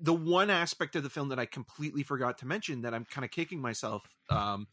[0.00, 3.24] The one aspect of the film that I completely forgot to mention that I'm kind
[3.24, 4.66] of kicking myself um,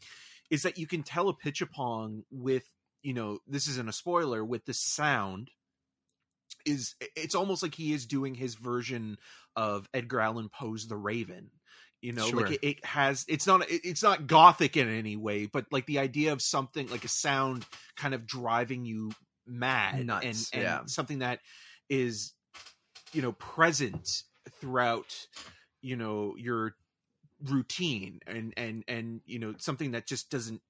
[0.49, 2.63] is that you can tell Apichatpong with,
[3.03, 5.51] you know, this isn't a spoiler, with the sound
[6.65, 9.17] is it's almost like he is doing his version
[9.55, 11.51] of Edgar Allan Poe's The Raven.
[12.01, 12.41] You know, Sure.
[12.41, 15.85] like it, it has it's not it- it's not gothic in any way, but like
[15.85, 17.65] the idea of something like a sound
[17.97, 19.11] kind of driving you
[19.45, 20.79] mad Nuts, and, and yeah.
[20.85, 21.39] something that
[21.89, 22.33] is
[23.11, 24.23] you know present
[24.61, 25.27] throughout
[25.81, 26.75] you know your
[27.45, 30.61] routine and and and you know something that just doesn't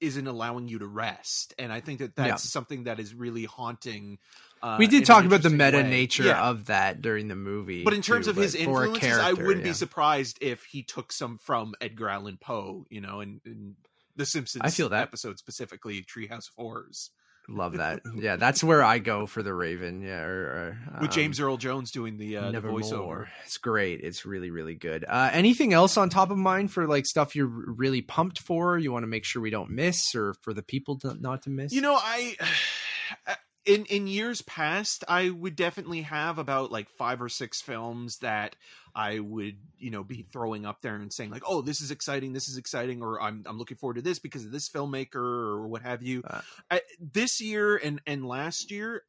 [0.00, 2.36] isn't allowing you to rest and i think that that's Yeah.
[2.36, 4.18] something that is really haunting
[4.62, 5.88] uh, we did talk about the meta way.
[5.88, 6.48] nature Yeah.
[6.48, 7.84] of that during the movie.
[7.84, 10.64] but in terms too, of his but for a influences i wouldn't be surprised if
[10.64, 13.74] he took some from edgar allan poe you know and, and
[14.16, 15.02] the simpsons I feel that.
[15.02, 17.10] episode specifically treehouse of horrors
[17.48, 18.00] Love that.
[18.16, 20.00] Yeah, that's where I go for the Raven.
[20.00, 24.00] Yeah, or, or, with um, james earl jones doing the uh the voiceover It's great.
[24.00, 25.04] It's really, really good.
[25.06, 28.78] Uh, anything else on top of mind for like stuff you're really pumped for?
[28.78, 31.50] You want to make sure we don't miss, or for the people to, not to
[31.50, 31.72] miss?
[31.72, 32.36] You know, I
[33.66, 38.56] in in years past, I would definitely have about like five or six films that
[38.94, 42.32] I would you know be throwing up there and saying like, oh, this is exciting,
[42.32, 45.68] this is exciting, or I'm I'm looking forward to this because of this filmmaker or
[45.68, 46.22] what have you.
[46.26, 46.40] Uh.
[46.70, 49.02] I, this year and and last year,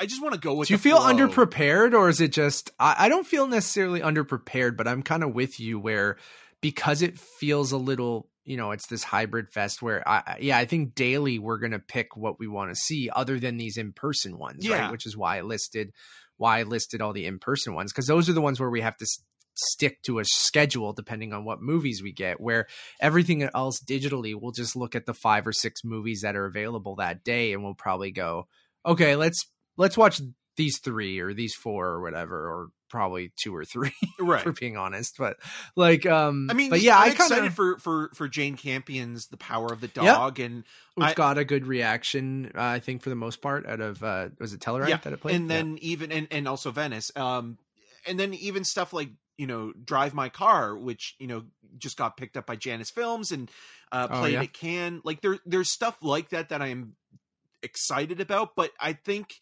[0.00, 0.68] I just want to go with.
[0.68, 1.12] Do you feel flow.
[1.12, 5.34] underprepared, or is it just I, I don't feel necessarily underprepared, but I'm kind of
[5.34, 6.16] with you where
[6.60, 10.64] because it feels a little, you know, it's this hybrid fest where I yeah, I
[10.64, 14.38] think daily we're gonna pick what we want to see, other than these in person
[14.38, 14.78] ones, Yeah.
[14.84, 14.90] right?
[14.90, 15.92] Which is why I listed
[16.38, 18.80] why I listed all the in person ones because those are the ones where we
[18.80, 19.22] have to s-
[19.54, 22.68] stick to a schedule depending on what movies we get where
[23.00, 26.94] everything else digitally we'll just look at the five or six movies that are available
[26.94, 28.46] that day and we'll probably go
[28.86, 29.44] okay let's
[29.76, 30.20] let's watch
[30.58, 34.76] these three or these four or whatever or probably two or three right for being
[34.76, 35.36] honest but
[35.76, 39.26] like um I mean, but yeah I'm i kind excited for for for Jane Campion's
[39.28, 40.64] The Power of the Dog, and
[40.96, 44.02] we've I- got a good reaction uh, i think for the most part out of
[44.02, 47.10] uh was it telluride Yeah, that it played and then even and and also Venice,
[47.16, 47.56] um,
[48.06, 51.44] and then even stuff like you know Drive My Car, which you know
[51.78, 53.48] just got picked up by Janus Films and
[53.92, 54.42] uh, Oh, played yeah.
[54.42, 55.02] at Cannes.
[55.04, 56.96] Like there there's stuff like that that I am
[57.62, 59.34] excited about, but I think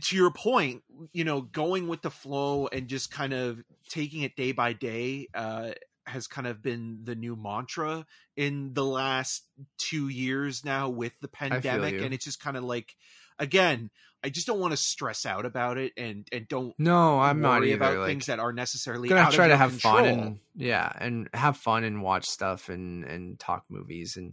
[0.00, 0.82] to your point,
[1.12, 5.28] you know, going with the flow and just kind of taking it day by day
[5.34, 5.72] uh,
[6.06, 8.04] has kind of been the new mantra
[8.36, 9.46] in the last
[9.78, 12.94] two years now with the pandemic, and it's just kind of like,
[13.38, 13.90] again,
[14.24, 17.60] I just don't want to stress out about it and and don't no i'm not
[17.60, 20.90] worry either about like things that are necessarily gonna try to have fun and yeah
[20.98, 24.32] and have fun and watch stuff and and talk movies and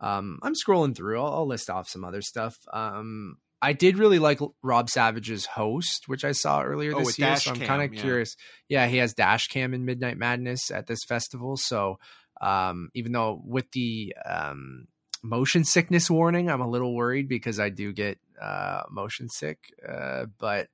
[0.00, 1.20] um i'm scrolling through.
[1.20, 2.58] I'll, I'll list off some other stuff.
[2.72, 7.18] Um i did really like rob savage's host which i saw earlier Oh, this with
[7.18, 8.00] year so i'm kind of yeah.
[8.00, 8.36] curious
[8.68, 11.98] yeah he has dash cam in midnight madness at this festival so
[12.40, 14.86] um even though with the um
[15.22, 20.26] motion sickness warning i'm a little worried because i do get uh motion sick uh
[20.38, 20.68] but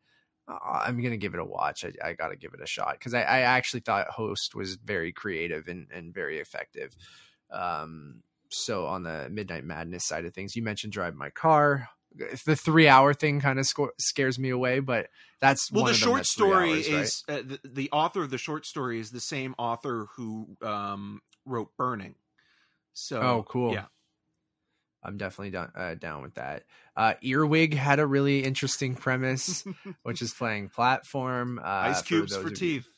[0.49, 1.85] uh, I'm gonna give it a watch.
[1.85, 4.77] I, I got to give it a shot because I, I actually thought Host was
[4.77, 6.95] very creative and, and very effective.
[7.51, 11.89] Um, so on the Midnight Madness side of things, you mentioned Drive My Car.
[12.45, 15.09] The three hour thing kind of sco- scares me away, but
[15.41, 17.05] that's well the short story hours, right?
[17.05, 21.21] is uh, the, the author of the short story is the same author who um
[21.45, 22.15] wrote burning
[22.95, 23.73] so oh cool.
[23.73, 23.85] yeah
[25.05, 26.65] I'm definitely down uh, down with that.
[26.97, 29.65] Uh, Earwig had a really interesting premise,
[30.03, 31.61] which is playing platform.
[31.61, 32.89] Uh, ice cubes for, you- teeth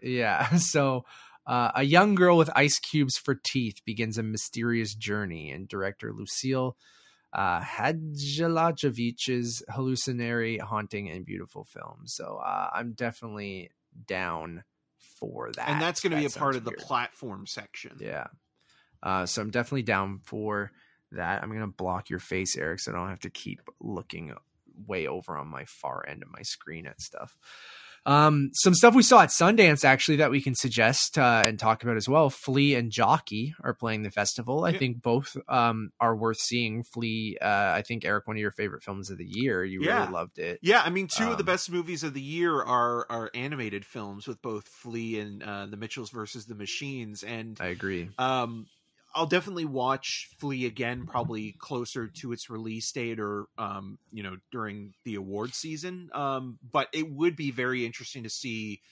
[0.00, 0.46] Yeah.
[0.58, 1.06] So,
[1.44, 6.12] uh, a young girl with ice cubes for teeth begins a mysterious journey, and director
[6.12, 6.76] Lucile
[7.36, 7.60] uh,
[9.68, 12.02] hallucinatory, haunting, and beautiful film.
[12.06, 13.70] So, uh, I'm definitely
[14.06, 14.64] down
[14.98, 15.68] for that.
[15.68, 18.26] and that's going to be a part sounds of the platform section Yeah.
[19.02, 20.72] Uh, so I'm definitely down for
[21.12, 21.42] that.
[21.42, 24.34] I'm gonna block your face, Eric, so I don't have to keep looking
[24.86, 27.36] way over on my far end of my screen at stuff.
[28.06, 31.82] Um, some stuff we saw at Sundance actually that we can suggest uh, and talk
[31.82, 32.30] about as well.
[32.30, 34.64] Flee and Jockey are playing the festival.
[34.64, 34.78] I Yeah.
[34.78, 36.84] think both um, are worth seeing.
[36.84, 39.64] Flee, uh, I think Eric, one of your favorite films of the year.
[39.64, 40.00] You Yeah.
[40.02, 40.60] really loved it.
[40.62, 43.84] yeah i mean two of the Um, best movies of the year are are animated
[43.84, 48.08] films with both Flee and uh, the mitchells versus the machines and I agree.
[48.18, 48.66] um
[49.16, 54.36] I'll definitely watch Flee again, probably closer to its release date or, um, you know,
[54.52, 56.10] during the award season.
[56.12, 58.82] Um, but it would be very interesting to see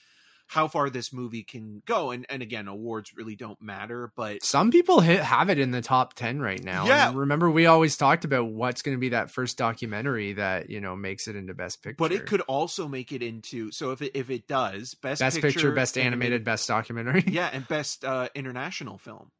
[0.47, 2.11] how far this movie can go.
[2.11, 5.81] And and again, awards really don't matter, but Some people hit, have it in the
[5.81, 6.85] top 10 right now.
[6.85, 7.09] Yeah.
[7.09, 10.81] And remember, we always talked about what's going to be that first documentary that, you
[10.81, 11.97] know, makes it into Best Picture.
[11.97, 15.41] but it could also make it into so if it if it does best Best
[15.41, 17.23] Picture, Best Animated, Best Documentary.
[17.27, 19.31] yeah, and best uh, international film.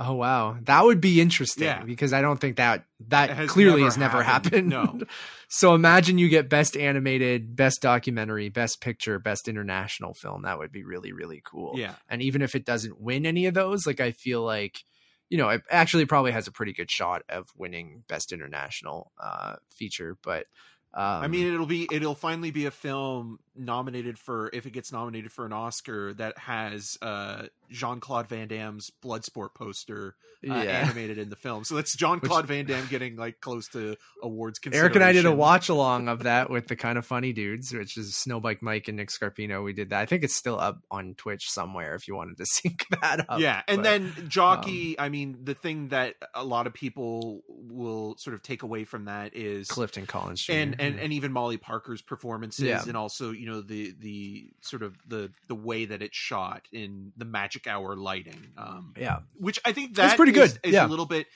[0.00, 0.56] Oh, wow.
[0.62, 1.82] That would be interesting Yeah.
[1.82, 4.72] because I don't think that, that has clearly never has never happened.
[4.72, 5.00] happened.
[5.00, 5.06] No.
[5.48, 10.42] so imagine you get Best Animated, Best Documentary, Best Picture, Best International Film.
[10.42, 11.74] That would be really, really cool.
[11.76, 14.84] Yeah, And even if it doesn't win any of those, like I feel like,
[15.30, 19.56] you know, it actually probably has a pretty good shot of winning best international uh
[19.68, 20.16] feature.
[20.22, 20.46] But
[20.94, 24.92] um, I mean, it'll be it'll finally be a film nominated for if it gets
[24.92, 30.14] nominated for an Oscar that has uh, Jean Claude Van Damme's Bloodsport poster
[30.48, 30.84] uh, yeah.
[30.84, 31.64] animated in the film.
[31.64, 34.60] So that's Jean Claude Van Damme getting like close to awards.
[34.72, 37.72] Eric and I did a watch along of that with the kind of funny dudes,
[37.72, 39.64] which is Snowbike Mike and Nick Scarpino.
[39.64, 40.00] We did that.
[40.00, 43.40] I think it's still up on Twitch somewhere if you wanted to sync that up.
[43.40, 44.98] yeah, and But, then Jockey.
[44.98, 49.06] I mean, the thing that a lot of people will sort of take away from
[49.06, 50.52] that is Clifton Collins Jr.
[50.52, 52.84] and and and even Molly Parker's performances, Yeah.
[52.86, 57.12] and also you know the the sort of the the way that it's shot in
[57.16, 60.86] the magic hour lighting, um, yeah, which I think that's pretty is- good, Is yeah.
[60.86, 61.26] a little bit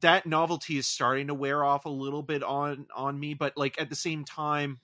[0.00, 3.80] that novelty is starting to wear off a little bit on on me, but like
[3.80, 4.80] at the same time,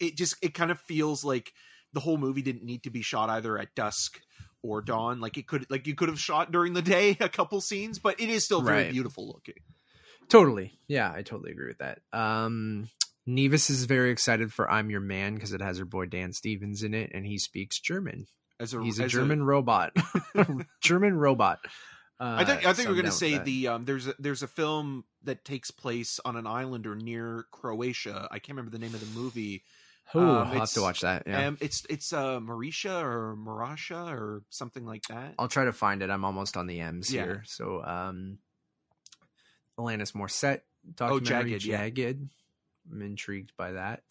[0.00, 1.52] it just it kind of feels like
[1.92, 4.20] the whole movie didn't need to be shot either at dusk
[4.62, 5.20] or dawn.
[5.20, 8.20] Like it could like you could have shot during the day a couple scenes, but
[8.20, 8.92] it is still very Right.
[8.92, 9.62] beautiful looking.
[10.28, 10.78] totally.
[10.88, 12.00] Yeah, I totally agree with that.
[12.12, 12.88] Um,
[13.28, 16.82] Nevis is very excited for "I'm Your Man" because it has her boy Dan Stevens
[16.82, 18.26] in it, and he speaks German.
[18.58, 19.92] As a He's a German robot.
[20.82, 21.58] German robot.
[22.18, 23.44] Uh, I think I think we're going to say that.
[23.44, 27.44] the um, there's a, there's a film that takes place on an island or near
[27.52, 28.26] Croatia.
[28.30, 29.62] I can't remember the name of the movie.
[30.14, 31.24] Oh, Um, I'll have to watch that.
[31.26, 31.48] Yeah.
[31.48, 35.34] Um, it's it's uh Marisha or Marasha or something like that.
[35.38, 36.08] I'll try to find it.
[36.10, 37.24] I'm almost on the M's Yeah.
[37.24, 37.42] here.
[37.46, 38.38] So, um,
[39.78, 40.62] Alanis Morissette
[41.00, 41.76] Oh, documentary, Jagged, yeah.
[41.88, 42.28] Jagged.
[42.90, 44.02] I'm intrigued by that.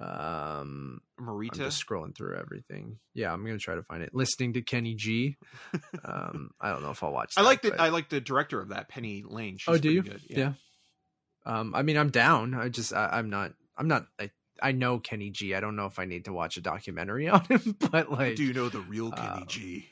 [0.00, 1.54] Um, I'm Marita.
[1.56, 2.98] just scrolling through everything.
[3.14, 4.14] Yeah, I'm gonna try to find it.
[4.14, 5.36] Listening to Kenny G.
[6.04, 7.34] Um, I don't know if I'll watch.
[7.36, 9.58] I like the but- I like the director of that, Penny Lane.
[9.58, 10.02] She's oh, do you?
[10.02, 10.20] Good.
[10.28, 10.52] Yeah.
[11.44, 12.54] Um, I mean, I'm down.
[12.54, 13.52] I just, I, I'm not.
[13.76, 14.06] I'm not.
[14.18, 14.30] I,
[14.62, 15.54] I know Kenny G.
[15.54, 18.44] I don't know if I need to watch a documentary on him, but like, Do
[18.44, 19.88] you know the real Kenny uh, G?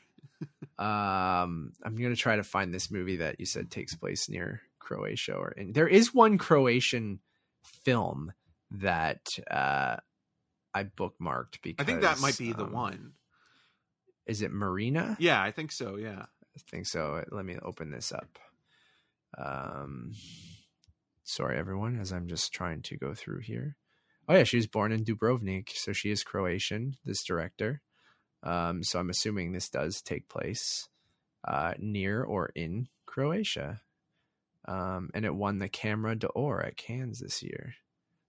[0.79, 5.33] Um, I'm gonna try to find this movie that you said takes place near Croatia,
[5.33, 7.19] or and there is one Croatian
[7.85, 8.33] film
[8.71, 9.97] that uh
[10.73, 13.13] I bookmarked because I think that might be the um, one.
[14.27, 15.15] Is it Murina?
[15.19, 15.95] Yeah, I think so.
[15.95, 16.23] Yeah.
[16.23, 17.23] I think so.
[17.31, 18.39] Let me open this up.
[19.37, 20.13] Um,
[21.23, 23.75] sorry everyone, as I'm just trying to go through here.
[24.27, 26.95] Oh yeah, she was born in Dubrovnik, so she is Croatian.
[27.05, 27.81] This director.
[28.43, 30.89] Um, so I'm assuming this does take place
[31.47, 33.81] uh, near or in Croatia.
[34.67, 37.75] Um, and it won the Camera d'Or at Cannes this year.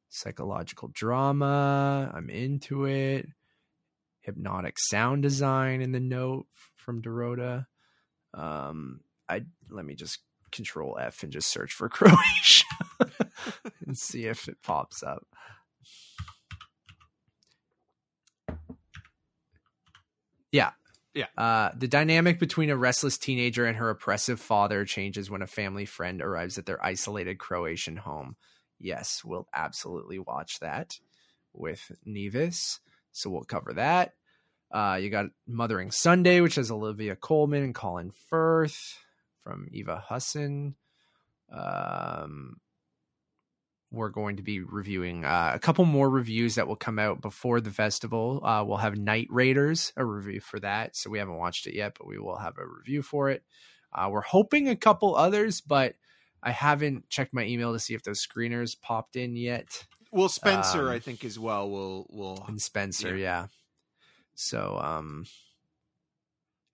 [0.08, 2.10] Psychological drama.
[2.14, 3.26] I'm into it.
[4.20, 6.46] Hypnotic sound design in the note
[6.76, 7.66] from Dorota.
[8.34, 10.20] Um, I let me just
[10.50, 12.64] control F and just search for Croatia
[13.86, 15.26] and see if it pops up.
[20.52, 20.70] Yeah.
[21.14, 21.26] Yeah.
[21.36, 25.84] Uh, the dynamic between a restless teenager and her oppressive father changes when a family
[25.84, 28.36] friend arrives at their isolated Croatian home.
[28.78, 30.98] Yes, we'll absolutely watch that
[31.52, 32.80] with Nevis.
[33.12, 34.14] So we'll cover that.
[34.70, 38.98] Uh, you got Mothering Sunday, which has Olivia Colman and Colin Firth
[39.42, 40.76] from Eva Husson.
[41.50, 42.58] Um,
[43.90, 47.60] we're going to be reviewing uh, a couple more reviews that will come out before
[47.60, 48.44] the festival.
[48.44, 50.94] Uh, we'll have Night Raiders, a review for that.
[50.94, 53.42] So we haven't watched it yet, but we will have a review for it.
[53.92, 55.94] Uh, we're hoping a couple others, but
[56.42, 59.86] I haven't checked my email to see if those screeners popped in yet.
[60.12, 61.70] Well, Spencer, Um, I think as well.
[61.70, 63.22] Will will and Spencer, Yeah.
[63.42, 63.46] yeah.
[64.34, 65.24] So um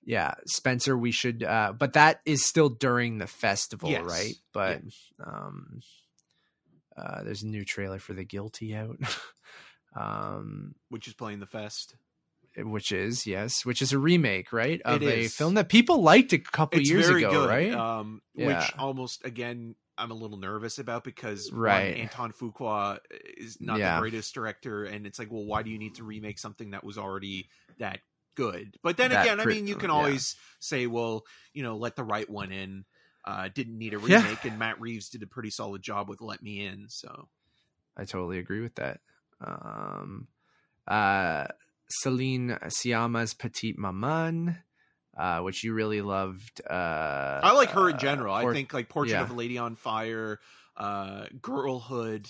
[0.04, 4.04] yeah, Spencer we should uh but that is still during the festival, Yes.
[4.04, 4.34] right?
[4.52, 4.82] But
[5.24, 5.80] um
[6.96, 8.98] uh there's a new trailer for The Guilty out.
[9.96, 11.96] um which is playing the fest.
[12.56, 14.80] which is yes, which is a remake, right?
[14.82, 15.34] Of It a is.
[15.34, 17.72] film that people liked a couple It's years very ago, good, right?
[17.72, 18.60] Um, Yeah.
[18.60, 21.96] which almost again I'm a little nervous about because one, Right.
[21.96, 22.98] Anton Fuqua
[23.36, 23.94] is not Yeah.
[23.96, 26.82] the greatest director, and it's like, well, why do you need to remake something that
[26.82, 28.00] was already that
[28.34, 28.76] good?
[28.82, 29.96] But then That again, I mean, you can yeah.
[29.96, 32.84] always say, well, you know, let the right one in.
[33.24, 34.22] Uh, didn't need a Yeah.
[34.22, 36.88] remake, and Matt Reeves did a pretty solid job with Let Me In.
[36.88, 37.28] So
[37.96, 39.00] I totally agree with that.
[39.40, 40.28] Um,
[40.86, 41.46] uh,
[41.88, 44.58] Celine Sciamma's Petite Maman,
[45.16, 46.60] uh, which you really loved.
[46.68, 48.34] Uh, I like her in general.
[48.34, 49.22] I think like Portrait yeah.
[49.22, 50.40] of a Lady on Fire,
[50.76, 52.28] uh, Girlhood.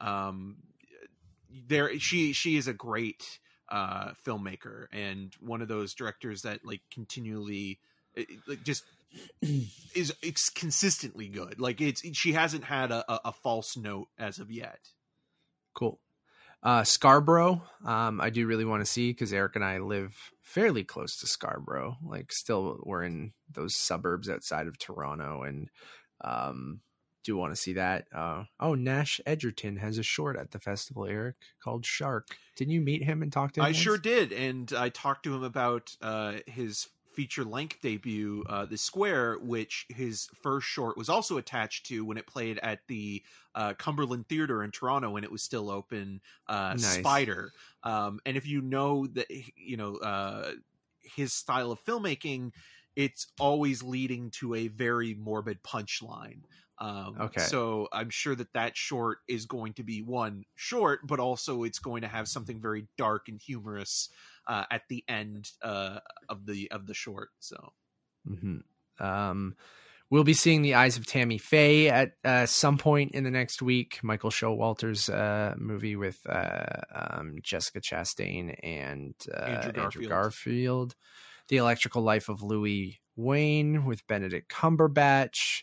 [0.00, 0.56] Um,
[1.50, 6.82] there, she she is a great uh, filmmaker and one of those directors that like
[6.92, 7.80] continually,
[8.14, 8.84] it- it- like just
[9.94, 11.60] is it's consistently good.
[11.60, 14.80] Like it's she hasn't had a, a, a false note as of yet.
[15.74, 16.00] cool.
[16.62, 20.82] Uh, Scarborough, um, I do really want to see because Eric and I live fairly
[20.82, 21.96] close to Scarborough.
[22.04, 25.68] Like, still, we're in those suburbs outside of Toronto, and
[26.24, 26.80] um,
[27.22, 28.06] do want to see that.
[28.12, 32.36] Uh, oh, Nash Edgerton has a short at the festival, Eric, called Shark.
[32.56, 33.66] Didn't you meet him and talk to him?
[33.66, 33.76] I once?
[33.76, 38.76] sure did, and I talked to him about uh, his feature length debut, uh, The
[38.76, 43.24] Square, which his first short was also attached to when it played at the
[43.54, 46.20] uh, Cumberland Theater in Toronto when it was still open.
[46.46, 46.94] Uh, Nice.
[46.98, 47.52] Spider,
[47.82, 49.26] um, and if you know that
[49.56, 50.52] you know uh,
[51.02, 52.52] his style of filmmaking,
[52.94, 56.42] it's always leading to a very morbid punchline.
[56.78, 57.40] Um, Okay.
[57.40, 61.78] So I'm sure that that short is going to be one short, but also it's
[61.78, 64.10] going to have something very dark and humorous
[64.46, 67.30] uh, at the end uh, of the of the short.
[67.38, 67.72] So
[68.26, 68.58] hmm
[68.98, 69.56] Um,
[70.10, 73.60] we'll be seeing the Eyes of Tammy Faye at uh, some point in the next
[73.60, 73.98] week.
[74.02, 80.08] Michael Showalter's uh, movie with uh, um, Jessica Chastain and uh, Andrew Andrew, Garfield.
[80.08, 80.94] Garfield.
[81.48, 85.62] The Electrical Life of Louis Wain with Benedict Cumberbatch.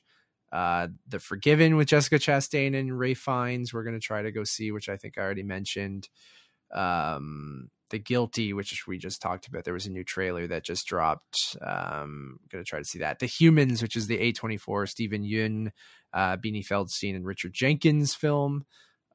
[0.52, 3.74] Uh, the Forgiven with Jessica Chastain and Ralph Fiennes.
[3.74, 6.10] We're going to try to go see, which I think I already mentioned.
[6.72, 9.64] Um, the Guilty, which we just talked about.
[9.66, 11.58] There was a new trailer that just dropped.
[11.62, 13.20] Um, gonna try to see that.
[13.20, 15.72] The Humans, which is the A24 Steven Yeun,
[16.14, 18.66] uh, Beanie Feldstein, and Richard Jenkins film.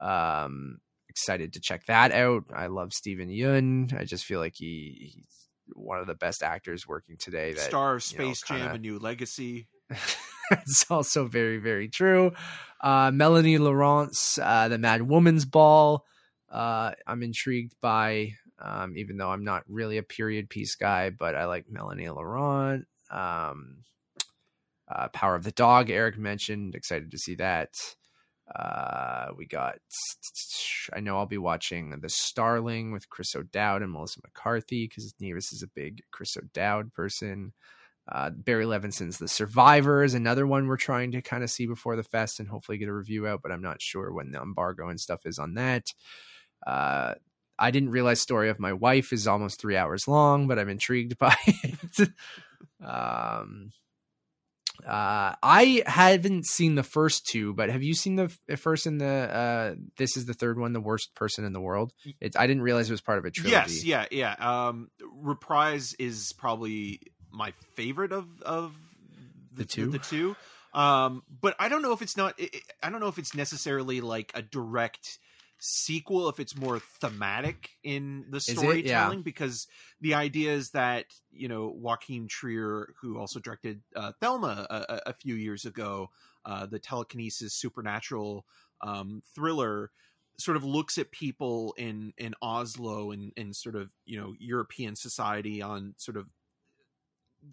[0.01, 2.45] Um, excited to check that out.
[2.55, 6.87] I love Steven Yeun I just feel like he he's one of the best actors
[6.87, 7.53] working today.
[7.55, 9.67] That Star of you know, Space Jam: kinda- A New Legacy.
[10.51, 12.33] it's also very very true.
[12.81, 16.05] Uh, Melanie Laurent, uh, the Mad Woman's Ball.
[16.51, 21.35] Uh, I'm intrigued by, um, even though I'm not really a period piece guy, but
[21.35, 22.87] I like Melanie Laurent.
[23.11, 23.85] Um,
[24.91, 26.75] uh, Power of the Dog, Eric mentioned.
[26.75, 27.71] Excited to see that.
[28.55, 29.77] Uh, we got.
[30.95, 35.53] I know I'll be watching The Starling with Chris O'Dowd and Melissa McCarthy because Nevis
[35.53, 37.53] is a big Chris O'Dowd person.
[38.11, 41.95] Uh, Barry Levinson's The Survivor is another one we're trying to kind of see before
[41.95, 44.89] the fest and hopefully get a review out, but I'm not sure when the embargo
[44.89, 45.93] and stuff is on that.
[46.67, 47.15] Uh,
[47.59, 51.19] I didn't realize Story of My Wife is almost three hours long, but I'm intrigued
[51.19, 52.09] by it.
[52.85, 53.71] um,
[54.87, 59.01] uh, I haven't seen the first two, but have you seen the f- first and
[59.01, 61.93] the uh, this is the third one, the worst person in the world?
[62.21, 63.55] It's I didn't realize it was part of a trilogy.
[63.55, 64.35] Yes, yeah, yeah.
[64.39, 67.01] Um, Reprise is probably
[67.31, 68.73] my favorite of of
[69.53, 69.91] The two?
[69.91, 70.37] The, two.
[70.73, 72.35] Um, but I don't know if it's not.
[72.39, 75.19] i i I don't know if it's necessarily like a direct
[75.59, 76.29] sequel.
[76.29, 78.49] If it's more thematic in the it?
[78.49, 78.55] Yeah.
[78.55, 79.67] storytelling, because
[80.01, 85.01] the idea is that you know Joachim Trier, who also directed uh, Thelma a, a,
[85.07, 86.11] a few years ago,
[86.45, 88.47] uh, the telekinesis supernatural
[88.81, 89.91] um, thriller
[90.39, 94.97] sort of looks at people in in Oslo and in sort of you know European
[94.97, 96.27] society on sort of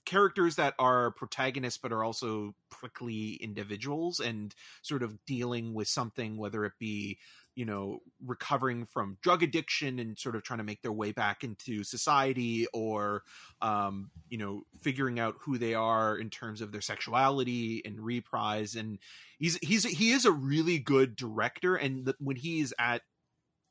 [0.04, 6.38] characters that are protagonists but are also prickly individuals and sort of dealing with something
[6.38, 7.18] whether it be
[7.56, 11.44] you know recovering from drug addiction and sort of trying to make their way back
[11.44, 13.24] into society or
[13.62, 18.76] um you know figuring out who they are in terms of their sexuality and reprise.
[18.76, 19.00] And
[19.40, 21.76] he's he's he is a really good director.
[21.76, 23.02] And the, when he is at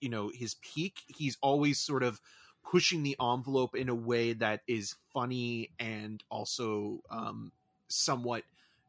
[0.00, 2.20] you know his peak he's always sort of
[2.64, 7.52] pushing the envelope in a way that is funny and also um
[7.88, 8.42] somewhat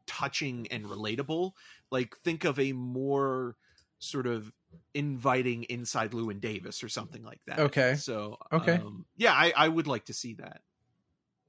[0.06, 1.52] touching and relatable.
[1.90, 3.56] Like think of a more
[3.98, 4.52] sort of
[4.94, 7.94] inviting inside Llewyn Davis or something like that Okay.
[7.96, 8.74] so Okay.
[8.74, 10.60] um, yeah I, I would like to see that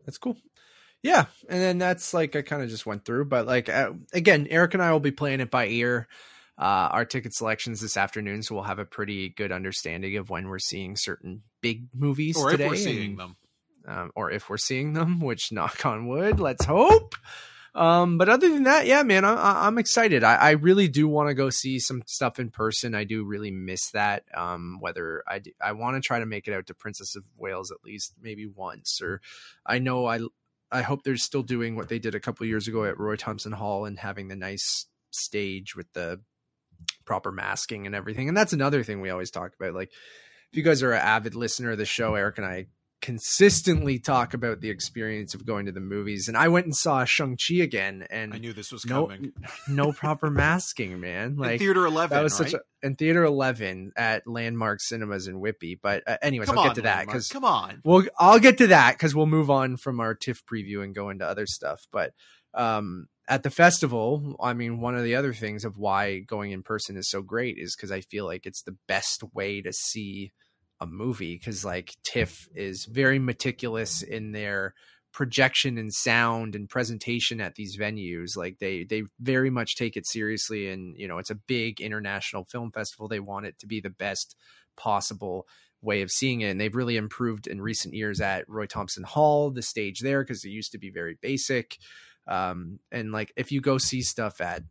[0.05, 0.38] That's cool.
[1.03, 4.47] Yeah, and then that's like I kind of just went through, but like uh, again,
[4.49, 6.07] Eric and I will be playing it by ear.
[6.57, 10.47] Uh, our ticket selections this afternoon, so we'll have a pretty good understanding of when
[10.47, 13.36] we're seeing certain big movies or today, if we're seeing and- them
[13.88, 15.19] um, or if we're seeing them.
[15.19, 17.13] Which, knock on wood, let's hope.
[17.78, 20.23] Um, but other than that, yeah, man, I, I'm excited.
[20.23, 22.95] I, I really do want to go see some stuff in person.
[22.95, 24.23] I do really miss that.
[24.36, 27.23] Um, whether I do, I want to try to make it out to Princess of
[27.38, 29.21] Wales at least maybe once, or
[29.63, 30.21] I know I
[30.71, 33.51] I hope they're still doing what they did a couple years ago at Roy Thomson
[33.51, 36.19] Hall and having the nice stage with the
[37.05, 38.28] proper masking and everything.
[38.28, 39.75] And that's another thing we always talk about.
[39.75, 39.91] Like,
[40.51, 42.67] if you guys are an avid listener of the show, Eric and I
[43.07, 46.27] consistently talk about the experience of going to the movies.
[46.27, 49.31] And I went and saw Shang Chi again, and I knew this was no, coming
[49.69, 51.27] no proper masking, man.
[51.27, 52.51] in Like theater 11 that was right?
[52.51, 55.79] such a in theater eleven at Landmark Cinemas in Whitby.
[55.81, 58.57] But uh, anyways, come I'll on get to that because come on Well, I'll get
[58.57, 61.87] to that because we'll move on from our TIFF preview and go into other stuff.
[61.93, 62.11] But
[62.53, 66.61] um, at the festival, I mean, one of the other things of why going in
[66.61, 70.33] person is so great is because I feel like it's the best way to see
[70.80, 74.73] a movie because like TIFF is very meticulous in their
[75.17, 78.38] projection and sound and presentation at these venues.
[78.38, 82.45] Like they they very much take it seriously and you know it's a big international
[82.45, 83.07] film festival.
[83.07, 84.36] They want it to be the best
[84.75, 85.47] possible
[85.82, 89.51] way of seeing it and they've really improved in recent years at roy thomson hall
[89.51, 91.78] the stage there because it used to be very basic.
[92.28, 94.61] Um and like if you go see stuff at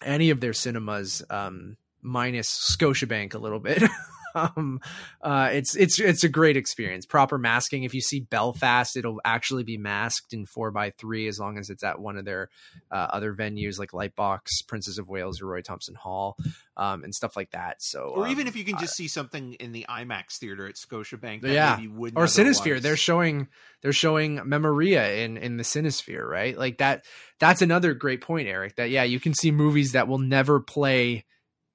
[0.00, 3.82] any of their cinemas um minus scotiabank a little bit
[4.36, 4.80] um
[5.22, 9.64] uh it's it's it's a great experience proper masking if you see belfast it'll actually
[9.64, 12.48] be masked in four by three as long as it's at one of their
[12.90, 16.36] uh, other venues like lightbox princess of wales or roy thomson hall
[16.76, 19.54] um and stuff like that so or um, even if you can just see something
[19.54, 21.76] in the IMAX theater at Scotiabank, that Yeah.
[21.76, 22.80] maybe wouldn't or Cinesphere.
[22.80, 23.48] They're showing
[23.82, 26.56] they're showing Memoria in in the Cinesphere, right?
[26.56, 27.04] Like that.
[27.38, 28.76] That's another great point, Eric.
[28.76, 31.24] That yeah, you can see movies that will never play,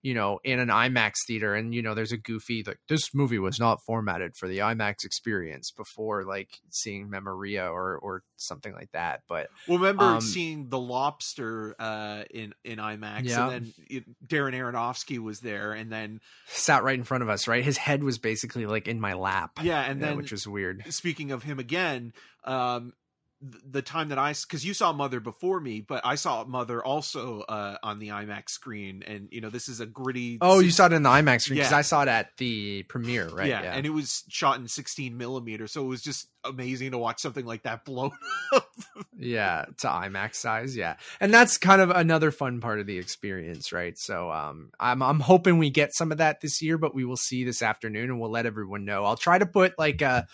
[0.04, 3.38] you know, in an IMAX theater, and you know, there's a goofy like this movie
[3.39, 8.91] was not formatted for the IMAX experience before like seeing Memoria or or something like
[8.93, 9.22] that.
[9.30, 13.49] But Well, remember Um, seeing The Lobster uh, in in IMAX, Yeah.
[13.49, 17.47] and then it, Darren Aronofsky was there, and then sat right in front of us,
[17.47, 17.64] right?
[17.64, 19.52] His head was basically like in my lap.
[19.62, 20.84] yeah, and yeah, then which was weird.
[20.89, 22.93] speaking of him again, um,
[23.42, 27.42] the time that I because you saw Mother before me, but I saw Mother also
[27.42, 30.38] uh, on the IMAX screen, and you know this is a gritty.
[30.42, 31.78] Oh, you saw it in the IMAX screen because Yeah.
[31.78, 33.48] I saw it at the premiere, right?
[33.48, 37.20] yeah, and it was shot in 16 millimeter, so it was just amazing to watch
[37.20, 38.12] something like that blown
[38.54, 38.70] up.
[39.18, 43.72] yeah, to IMAX size, yeah, and that's kind of another fun part of the experience,
[43.72, 43.98] right?
[43.98, 47.18] So, um, I'm I'm hoping we get some of that this year, but we will
[47.18, 49.04] see this afternoon, and we'll let everyone know.
[49.06, 50.28] I'll try to put like a.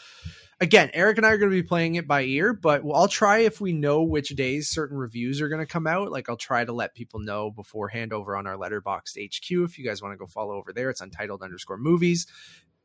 [0.59, 3.39] Again, Eric and I are going to be playing it by ear, but I'll try
[3.39, 6.11] if we know which days certain reviews are going to come out.
[6.11, 9.51] Like, I'll try to let people know beforehand over on our Letterboxd HQ.
[9.69, 12.25] If you guys want to go follow over there, it's untitled underscore movies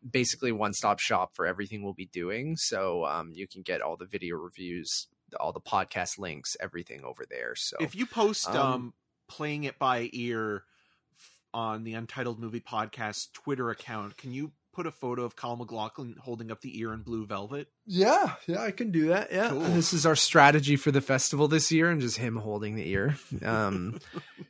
[0.09, 2.57] basically one stop shop for everything we'll be doing.
[2.57, 5.07] So um, you can get all the video reviews,
[5.39, 7.55] all the podcast links, everything over there.
[7.55, 8.95] So if you post um, Um,
[9.29, 10.65] playing it by ear
[11.55, 16.17] on the Untitled Movie Podcast Twitter account, can you put a photo of Kyle MacLachlan
[16.21, 17.69] holding up the ear in blue velvet?
[17.87, 19.33] yeah, yeah, I can do that.
[19.33, 19.61] Yeah, Cool.
[19.61, 23.17] this is our strategy for the festival this year, and just him holding the ear.
[23.45, 23.99] Um,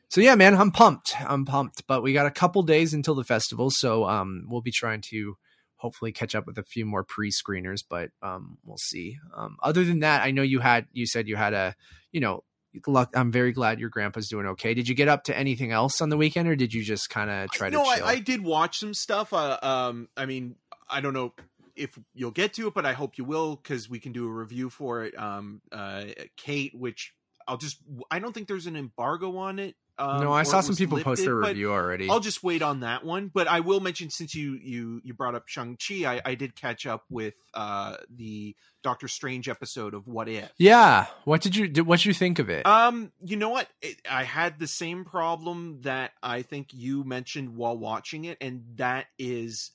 [0.09, 1.15] so yeah, man, I'm pumped.
[1.21, 1.87] I'm pumped.
[1.87, 5.37] But we got a couple days until the festival, so um, we'll be trying to
[5.77, 9.19] hopefully catch up with a few more pre-screeners, but um, we'll see.
[9.37, 11.75] Um, other than that, I know you had you said you had a
[12.13, 12.45] you know.
[12.87, 14.75] Luck, I'm very glad your grandpa's doing okay.
[14.75, 17.31] Did you get up to anything else on the weekend, or did you just kind
[17.31, 17.85] of try to no?
[17.85, 19.33] I, I did watch some stuff.
[19.33, 20.57] Uh, um, I mean,
[20.89, 21.35] I don't know
[21.77, 24.31] if you'll get to it, but I hope you will because we can do a
[24.31, 25.19] review for it.
[25.19, 26.05] Um, uh,
[26.37, 27.15] Kate, which
[27.47, 27.79] I'll just,
[28.11, 29.77] I don't think there's an embargo on it.
[29.99, 32.09] Um, no, I saw some people post their review already.
[32.09, 33.31] I'll just wait on that one.
[33.33, 36.57] But I will mention since you you you brought up Shang Chi, I, I did
[36.57, 40.51] catch up with uh the Doctor Strange episode of What If.
[40.59, 42.67] yeah, what did you did, what did you think of it?
[42.67, 43.69] Um, you know what?
[43.81, 48.63] It, I had the same problem that I think you mentioned while watching it, and
[48.77, 49.73] that is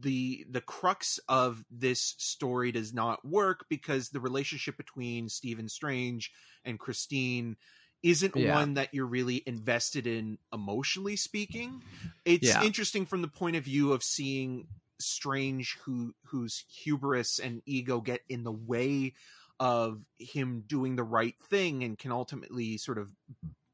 [0.00, 6.32] the the crux of this story does not work because the relationship between Stephen Strange
[6.64, 7.56] and Christine
[8.02, 8.54] isn't Yeah.
[8.54, 11.82] one that you're really invested in emotionally speaking.
[12.24, 12.62] It's Yeah.
[12.62, 18.20] interesting from the point of view of seeing Strange who whose hubris and ego get
[18.28, 19.14] in the way
[19.58, 23.14] of him doing the right thing and can ultimately sort of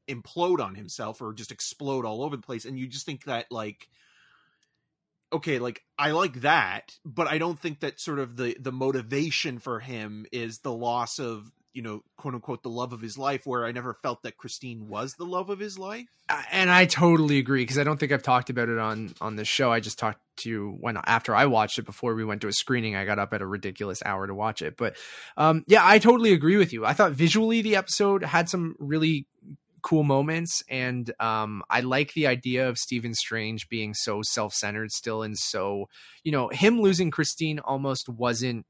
[0.07, 3.45] implode on himself or just explode all over the place and you just think that
[3.51, 3.89] like
[5.33, 9.59] okay like i like that but i don't think that sort of the the motivation
[9.59, 13.45] for him is the loss of you know quote unquote the love of his life
[13.45, 16.07] where i never felt that christine was the love of his life
[16.51, 19.47] and I totally agree because I don't think I've talked about it on on this
[19.47, 19.71] show.
[19.71, 22.53] I just talked to you when after I watched it before we went to a
[22.53, 22.95] screening.
[22.95, 24.97] I got up at a ridiculous hour to watch it, but
[25.37, 26.85] um, yeah, I totally agree with you.
[26.85, 29.25] I thought visually the episode had some really
[29.81, 34.91] cool moments, and um, I like the idea of Stephen Strange being so self centered
[34.91, 35.87] still, and so
[36.23, 38.65] you know him losing Christine almost wasn't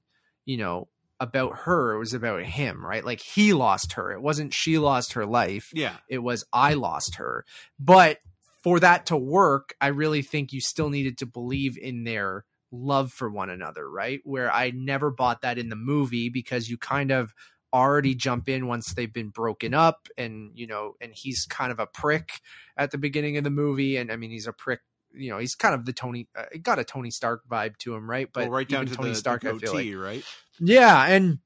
[0.46, 0.90] you know
[1.20, 3.04] about her it was about him right?
[3.04, 4.12] Like he lost her.
[4.12, 5.72] It wasn't she lost her life.
[5.74, 5.98] Yeah.
[6.10, 7.46] It was I lost her.
[7.80, 8.20] But
[8.64, 13.12] for that to work, I really think you still needed to believe in their love
[13.12, 14.20] for one another, right?
[14.24, 17.34] Where I never bought that in the movie because you kind of
[17.74, 21.80] already jump in once they've been broken up and you know and he's kind of
[21.80, 22.40] a prick
[22.78, 23.98] at the beginning of the movie.
[23.98, 24.82] And I mean he's a prick
[25.14, 28.10] you know he's kind of the Tony uh, got a Tony Stark vibe to him
[28.10, 28.30] right?
[28.32, 29.86] But well, right down to Tony the, Stark the I feel like.
[29.86, 30.24] goatee, right?
[30.60, 31.40] Yeah, and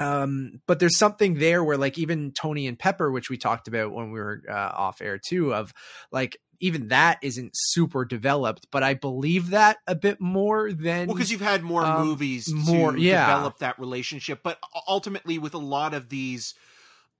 [0.00, 3.92] um, but there's something there where like even Tony and Pepper, which we talked about
[3.92, 5.72] when we were uh, off air too, of
[6.10, 11.16] like even that isn't super developed, but I believe that a bit more than well
[11.16, 13.26] because you've had more um, movies more- to yeah.
[13.26, 16.54] develop that relationship but ultimately with a lot of these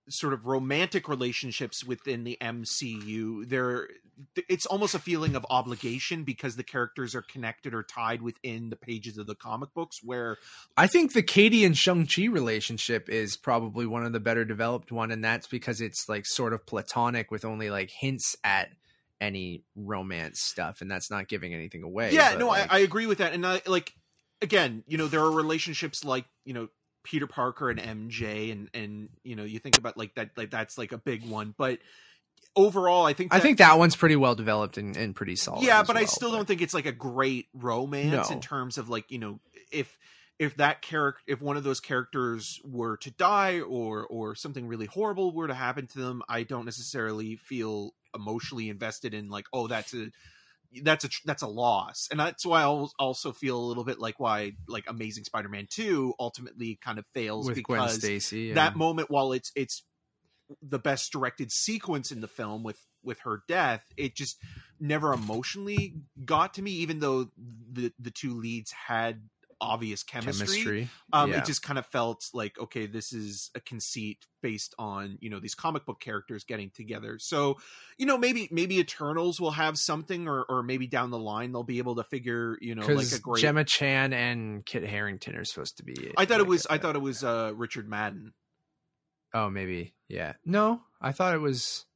[0.09, 3.88] sort of romantic relationships within the MCU there
[4.48, 8.76] it's almost a feeling of obligation because the characters are connected or tied within the
[8.76, 10.36] pages of the comic books where
[10.76, 14.92] I think the Katie and Shang Chi relationship is probably one of the better developed
[14.92, 18.68] one, and that's because it's like sort of platonic with only like hints at
[19.20, 22.12] any romance stuff, and that's not giving anything away.
[22.12, 23.92] yeah no like, I, I agree with that and I like
[24.40, 26.68] again you know there are relationships like you know
[27.05, 30.78] Peter Parker and MJ and and you know you think about like that like that's
[30.78, 31.78] like a big one but
[32.57, 35.64] overall I think I that- think that one's pretty well developed and, and pretty solid.
[35.64, 38.34] yeah but i still but- don't think it's like a great romance No.
[38.36, 39.40] in terms of like you know
[39.70, 39.96] if
[40.38, 44.86] if that character if one of those characters were to die or or something really
[44.86, 49.66] horrible were to happen to them i don't necessarily feel emotionally invested in like oh
[49.66, 50.09] that's a
[50.83, 54.18] that's a that's a loss and that's why i also feel a little bit like
[54.18, 58.53] why like amazing spider-man 2 ultimately kind of fails with Gwen because Stacy.
[58.55, 59.85] that moment while it's it's
[60.62, 64.39] the best directed sequence in the film with with her death it just
[64.81, 65.95] never emotionally
[66.25, 67.29] got to me even though
[67.73, 69.23] the the two leads had
[69.63, 70.47] obvious chemistry.
[70.47, 70.89] chemistry.
[71.13, 71.39] Um, yeah.
[71.39, 75.41] It just kind of felt like okay, this is a conceit based on you know
[75.41, 77.19] these comic book characters getting together.
[77.19, 77.59] So
[77.97, 81.63] you know maybe maybe Eternals will have something, or or maybe down the line they'll
[81.63, 83.41] be able to figure you know like a great.
[83.41, 86.13] Gemma Chan and Kit Harington are supposed to be.
[86.17, 88.33] I thought it was I uh, thought it was uh, Richard Madden.
[89.35, 89.95] Oh, maybe.
[90.09, 90.35] Yeah.
[90.45, 91.87] No, I thought it was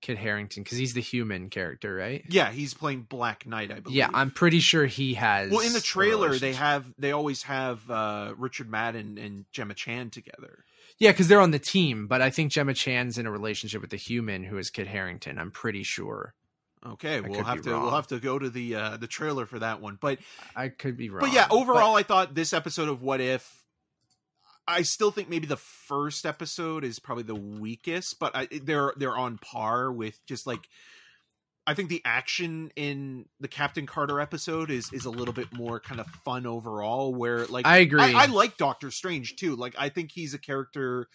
[0.00, 2.24] Kit Harington because he's the human character, right?
[2.28, 3.70] Yeah, he's playing Black Knight.
[3.72, 3.96] I believe.
[3.96, 5.50] Yeah, I'm pretty sure he has.
[5.50, 10.10] Well, in the trailer, they have they always have uh, Richard Madden and Gemma Chan
[10.10, 10.64] together.
[10.98, 13.90] Yeah, because they're on the team, but I think Gemma Chan's in a relationship with
[13.90, 15.38] the human who is Kit Harrington.
[15.38, 16.34] I'm pretty sure.
[16.86, 19.58] Okay, could we'll have to we'll have to go to the uh, the trailer for
[19.58, 19.98] that one.
[20.00, 20.18] But
[20.54, 21.20] I could be wrong.
[21.20, 23.56] but yeah, overall, I thought this episode of What If.
[24.68, 29.16] I still think maybe the first episode is probably the weakest, but I, they're they're
[29.16, 30.68] on par with just like
[31.66, 35.80] I think the action in the Captain Carter episode is is a little bit more
[35.80, 37.14] kind of fun overall.
[37.14, 38.00] Where like I agree.
[38.02, 39.56] I, I like Doctor Strange too.
[39.56, 41.08] Like I think he's a character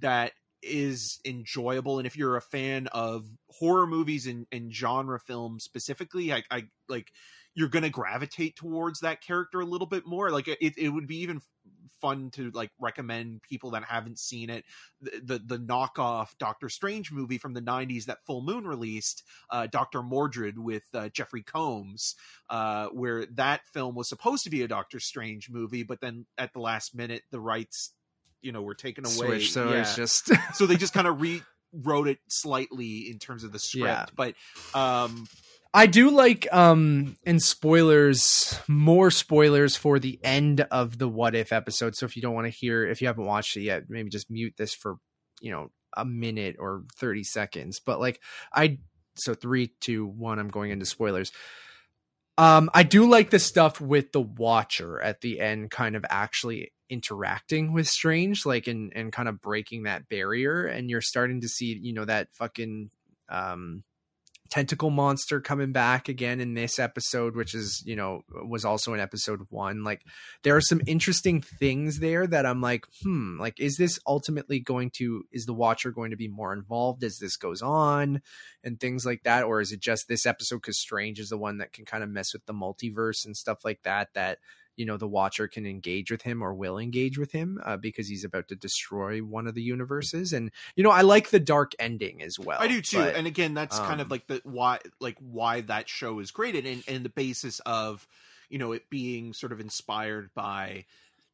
[0.00, 0.32] that
[0.62, 6.32] is enjoyable, and if you're a fan of horror movies and, and genre films specifically,
[6.32, 7.08] I, I like
[7.54, 10.30] you're gonna gravitate towards that character a little bit more.
[10.30, 11.40] Like it, it would be even
[12.00, 14.64] fun to like recommend people that haven't seen it
[15.00, 19.66] the the, the knockoff Doctor Strange movie from the 90s that Full Moon released, uh,
[19.66, 22.14] Doctor Mordrid with uh, Jeffrey Combs,
[22.50, 26.52] uh, where that film was supposed to be a Doctor Strange movie, but then at
[26.52, 27.92] the last minute the rights,
[28.42, 29.12] you know, were taken away.
[29.40, 29.80] Switch, so Yeah.
[29.82, 33.84] it's just so they just kind of rewrote it slightly in terms of the script,
[33.86, 34.06] Yeah.
[34.16, 34.34] but
[34.74, 35.26] um
[35.76, 41.52] I do like um in spoilers more spoilers for the end of the what if
[41.52, 41.96] episode.
[41.96, 44.30] So if you don't want to hear if you haven't watched it yet, maybe just
[44.30, 44.96] mute this for,
[45.40, 47.80] you know, a minute or 30 seconds.
[47.84, 48.20] But like
[48.52, 48.78] I
[49.16, 51.32] so three, two, one, I'm going into spoilers.
[52.36, 56.72] Um, I do like the stuff with the watcher at the end, kind of actually
[56.88, 61.48] interacting with Strange, like and and kind of breaking that barrier, and you're starting to
[61.48, 62.90] see, you know, that fucking
[63.28, 63.82] um
[64.54, 69.00] tentacle monster coming back again in this episode which is you know was also in
[69.00, 69.82] episode one.
[69.82, 70.02] Like
[70.44, 74.90] there are some interesting things there that i'm like hmm like is this ultimately going
[74.90, 78.22] to is the watcher going to be more involved as this goes on
[78.62, 79.44] and things like that?
[79.44, 82.10] Or is it just this episode because strange is the one that can kind of
[82.10, 84.38] mess with the multiverse and stuff like that that
[84.76, 88.08] you know the watcher can engage with him or will engage with him uh, because
[88.08, 91.72] he's about to destroy one of the universes and you know i like the dark
[91.78, 92.98] ending as well I do too.
[92.98, 96.30] but- and again, that's kind of um, like the why like why that show is
[96.30, 98.06] created and and the basis of
[98.48, 100.84] you know it being sort of inspired by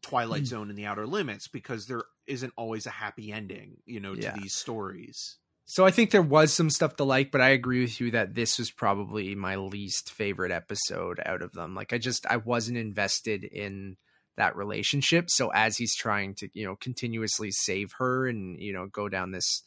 [0.02, 0.46] Twilight Mm.
[0.46, 4.20] Zone and the Outer Limits because there isn't always a happy ending, you know, to
[4.22, 4.34] Yeah.
[4.40, 5.36] these stories.
[5.72, 8.34] So I think there was some stuff to like, but I agree with you that
[8.34, 11.76] this was probably my least favorite episode out of them.
[11.76, 13.96] Like I just I wasn't invested in
[14.36, 15.26] that relationship.
[15.28, 19.30] So as he's trying to, you know, continuously save her and, you know, go down
[19.30, 19.62] this,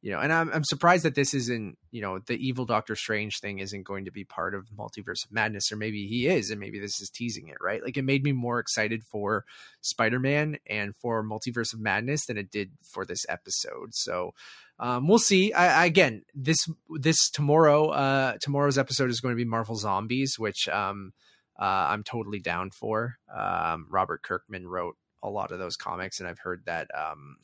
[0.00, 3.40] you know, and I'm I'm surprised that this isn't, you know, the evil Doctor Strange
[3.40, 6.60] thing isn't going to be part of Multiverse of Madness, or maybe he is, and
[6.60, 7.82] maybe this is teasing it, right?
[7.82, 9.44] Like it made me more excited for
[9.80, 13.88] Spider-Man and for Multiverse of Madness than it did for this episode.
[13.92, 14.34] So
[14.80, 15.52] um, we'll see.
[15.52, 16.58] I, again, this
[16.88, 21.12] this tomorrow uh, tomorrow's episode is going to be Marvel Zombies, which um,
[21.58, 23.16] uh, I'm totally down for.
[23.34, 27.36] Um, Robert Kirkman wrote a lot of those comics, and I've heard that um,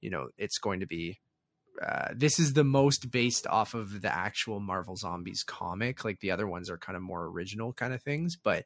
[0.00, 1.20] you know it's going to be.
[1.80, 6.04] Uh, this is the most based off of the actual Marvel Zombies comic.
[6.04, 8.64] Like the other ones are kind of more original kind of things, but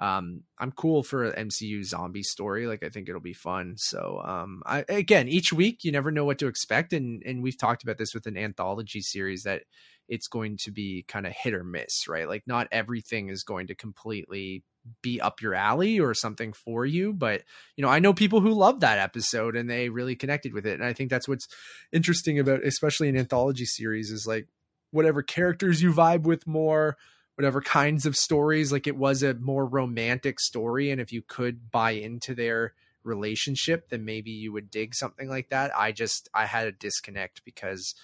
[0.00, 3.74] um i'm cool for an mcu zombie story like i think it'll be fun.
[3.76, 7.58] So um i again each week you never know what to expect and and we've
[7.58, 9.62] talked about this with an anthology series that
[10.08, 12.28] it's going to be kind of hit or miss right?
[12.28, 14.64] Like not everything is going to completely
[15.02, 17.42] be up your alley or something for you but
[17.76, 20.72] you know i know people who love that episode and they really connected with it
[20.72, 21.48] and i think that's what's
[21.92, 24.48] interesting about especially an anthology series is like
[24.90, 26.96] whatever characters you vibe with more
[27.40, 31.70] whatever kinds of stories like it was a more romantic story and if you could
[31.70, 36.44] buy into their relationship then maybe you would dig something like that i just i
[36.44, 37.94] had a disconnect because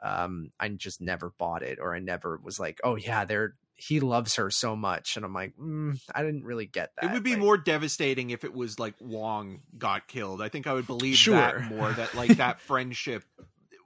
[0.00, 3.98] um i just never bought it or i never was like oh yeah they're he
[3.98, 7.24] loves her so much and i'm like mm, i didn't really get that It would
[7.24, 10.40] be Like, more devastating if it was like Wong got killed.
[10.40, 11.34] I think I would believe Sure.
[11.34, 13.24] that more that like that friendship,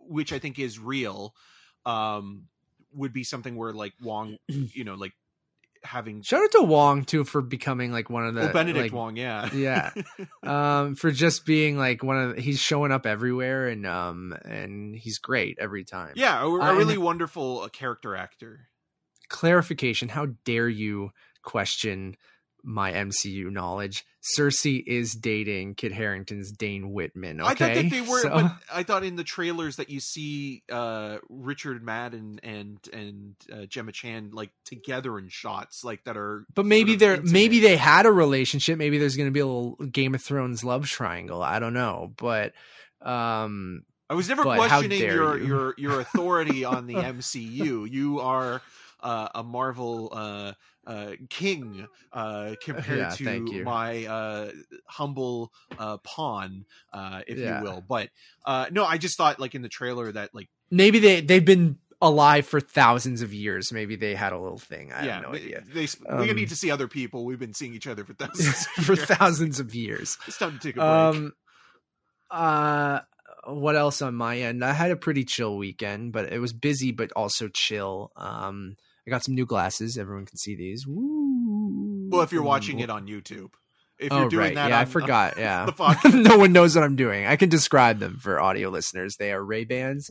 [0.00, 1.34] which I think is real,
[1.86, 2.48] um,
[2.92, 5.12] would be something where like Wong, you know, like
[5.84, 8.92] having shout out to wong too for becoming like one of the well, Benedict like,
[8.92, 9.92] Wong, yeah, yeah.
[10.42, 14.96] Um for just being like one of the, he's showing up everywhere and um and
[14.96, 16.14] he's great every time.
[16.16, 18.68] Yeah, a, a Uh, really wonderful uh, character actor.
[19.28, 21.10] clarification how dare you
[21.42, 22.16] question
[22.64, 24.04] my MCU knowledge.
[24.36, 27.40] Sersi is dating Kit Harington's Dane Whitman.
[27.40, 30.00] Okay, I thought that they were, So- but I thought in the trailers that you
[30.00, 36.16] see uh, Richard Madden and and uh, Gemma Chan like together in shots like that
[36.16, 36.44] are.
[36.54, 37.32] But maybe they're intimate.
[37.32, 38.76] maybe they had a relationship.
[38.78, 41.42] Maybe there's going to be a little Game of Thrones love triangle.
[41.42, 42.52] I don't know, but
[43.00, 45.46] um, I was never questioning your you.
[45.46, 47.90] your your authority on the MCU.
[47.90, 48.60] You are
[49.00, 50.52] uh, a Marvel uh,
[50.88, 54.50] uh, king uh, compared Yeah, to my uh,
[54.86, 57.58] humble uh, pawn, uh, if Yeah.
[57.58, 57.84] you will.
[57.86, 58.08] But
[58.44, 61.78] uh, no, I just thought like in the trailer that like maybe they they've been
[62.00, 63.72] alive for thousands of years.
[63.72, 64.92] Maybe they had a little thing.
[64.92, 65.64] I yeah, have no they, idea.
[65.74, 67.24] they we Um, need to see other people.
[67.24, 68.66] We've been seeing each other for thousands.
[68.66, 69.08] for years.
[69.08, 70.16] thousands of years.
[70.26, 70.88] It's time to take a break.
[70.88, 71.32] Um,
[72.30, 73.00] uh,
[73.44, 74.64] what else on my end?
[74.64, 78.12] I had a pretty chill weekend, but it was busy, but also chill.
[78.16, 78.76] Um,
[79.08, 79.96] I got some new glasses.
[79.96, 80.86] Everyone can see these.
[80.86, 82.08] Woo!
[82.10, 83.48] well, if you're watching it on YouTube,
[83.98, 85.34] if oh you're doing right, that, yeah, I on- forgot.
[85.38, 86.22] Yeah, the podcast.
[86.22, 87.26] no one knows what I'm doing.
[87.26, 89.16] I can describe them for audio listeners.
[89.16, 90.10] They are Ray Bans.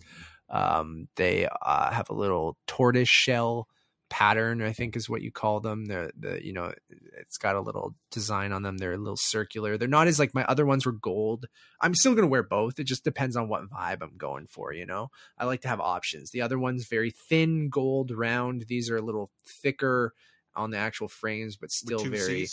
[0.49, 3.67] Um, they uh, have a little tortoise shell
[4.09, 4.61] pattern.
[4.61, 5.85] I think is what you call them.
[5.85, 6.73] They're the you know
[7.17, 8.77] it's got a little design on them.
[8.77, 9.77] They're a little circular.
[9.77, 11.47] They're not as like my other ones were gold.
[11.81, 12.79] I'm still gonna wear both.
[12.79, 14.73] It just depends on what vibe I'm going for.
[14.73, 16.31] You know, I like to have options.
[16.31, 18.65] The other one's very thin, gold, round.
[18.67, 20.13] These are a little thicker
[20.55, 22.47] on the actual frames, but still very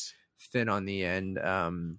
[0.52, 1.38] thin on the end.
[1.38, 1.98] Um,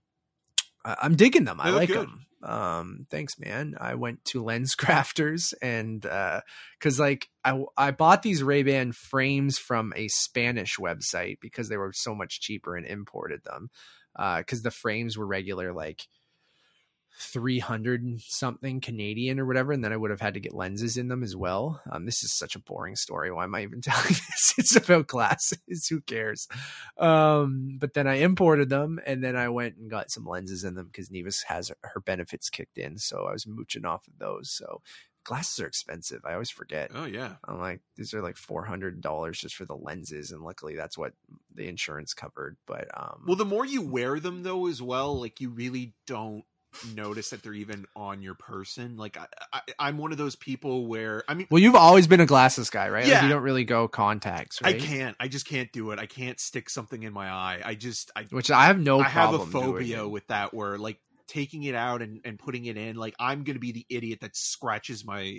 [0.86, 1.60] I'm digging them.
[1.60, 2.08] I They look like good.
[2.08, 2.26] them.
[2.44, 3.76] Um, thanks, man.
[3.80, 6.42] I went to Lens Crafters and uh,
[6.80, 11.78] cause like I I bought these Ray Ban frames from a Spanish website because they
[11.78, 13.70] were so much cheaper and imported them.
[14.16, 16.08] Uh, cause the frames were regular like
[17.18, 19.72] 300 something Canadian or whatever.
[19.72, 21.82] And then I would have had to get lenses in them as well.
[21.90, 23.32] Um, this is such a boring story.
[23.32, 24.54] Why am I even telling this?
[24.58, 25.88] It's about glasses.
[25.90, 26.48] Who cares?
[26.98, 30.76] Um, but then I imported them and then I went and got some lenses in
[30.76, 32.98] them because Nevis has her benefits kicked in.
[32.98, 34.52] So I was mooching off of those.
[34.52, 34.82] So
[35.26, 36.22] glasses are expensive.
[36.26, 36.92] I always forget.
[36.94, 37.36] Oh yeah.
[37.46, 40.98] I'm like, these are like four hundred dollars just for the lenses, and luckily that's
[40.98, 41.14] what
[41.54, 42.56] the insurance covered.
[42.66, 46.44] But um, Well, the more you wear them, though, as well, like you really don't
[46.96, 48.98] notice that they're even on your person.
[48.98, 52.22] Like I, I, I'm one of those people where I mean, well, you've always been
[52.22, 53.04] a glasses guy, right?
[53.04, 53.24] Like, Yeah.
[53.24, 55.16] you don't really go contacts, I can't.
[55.20, 56.00] I just can't do it.
[56.00, 57.62] I can't stick something in my eye.
[57.64, 61.00] I just I Which I have no I have a phobia with that where like
[61.28, 64.36] taking it out and, and putting it in like i'm gonna be the idiot that
[64.36, 65.36] scratches my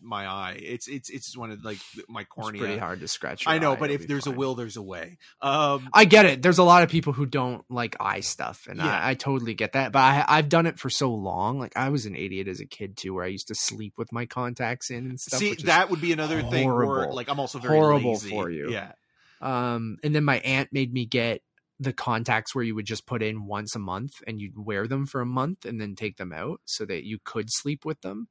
[0.00, 1.78] my eye it's it's it's one of like
[2.08, 3.46] my cornea It's pretty hard to scratch.
[3.46, 6.42] I know eye, but if there's a will there's a way um I get it.
[6.42, 8.86] There's a lot of people who don't like eye stuff, and Yeah.
[8.86, 9.92] I, I totally get that.
[9.92, 11.58] But I, I've done it for so long.
[11.58, 14.12] Like I was an idiot as a kid too, where I used to sleep with
[14.12, 15.40] my contacts in and stuff.
[15.40, 18.30] see that would be another thing where like i'm also very Horrible lazy.
[18.30, 18.70] for you.
[18.70, 18.92] yeah
[19.40, 21.42] Um, and then my aunt made me get
[21.80, 25.06] the contacts where you would just put in once a month and you'd wear them
[25.06, 28.28] for a month and then take them out so that you could sleep with them.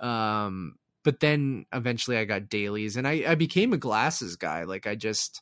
[0.00, 4.64] Um, but then eventually I got dailies and I, I became a glasses guy.
[4.64, 5.40] Like I just,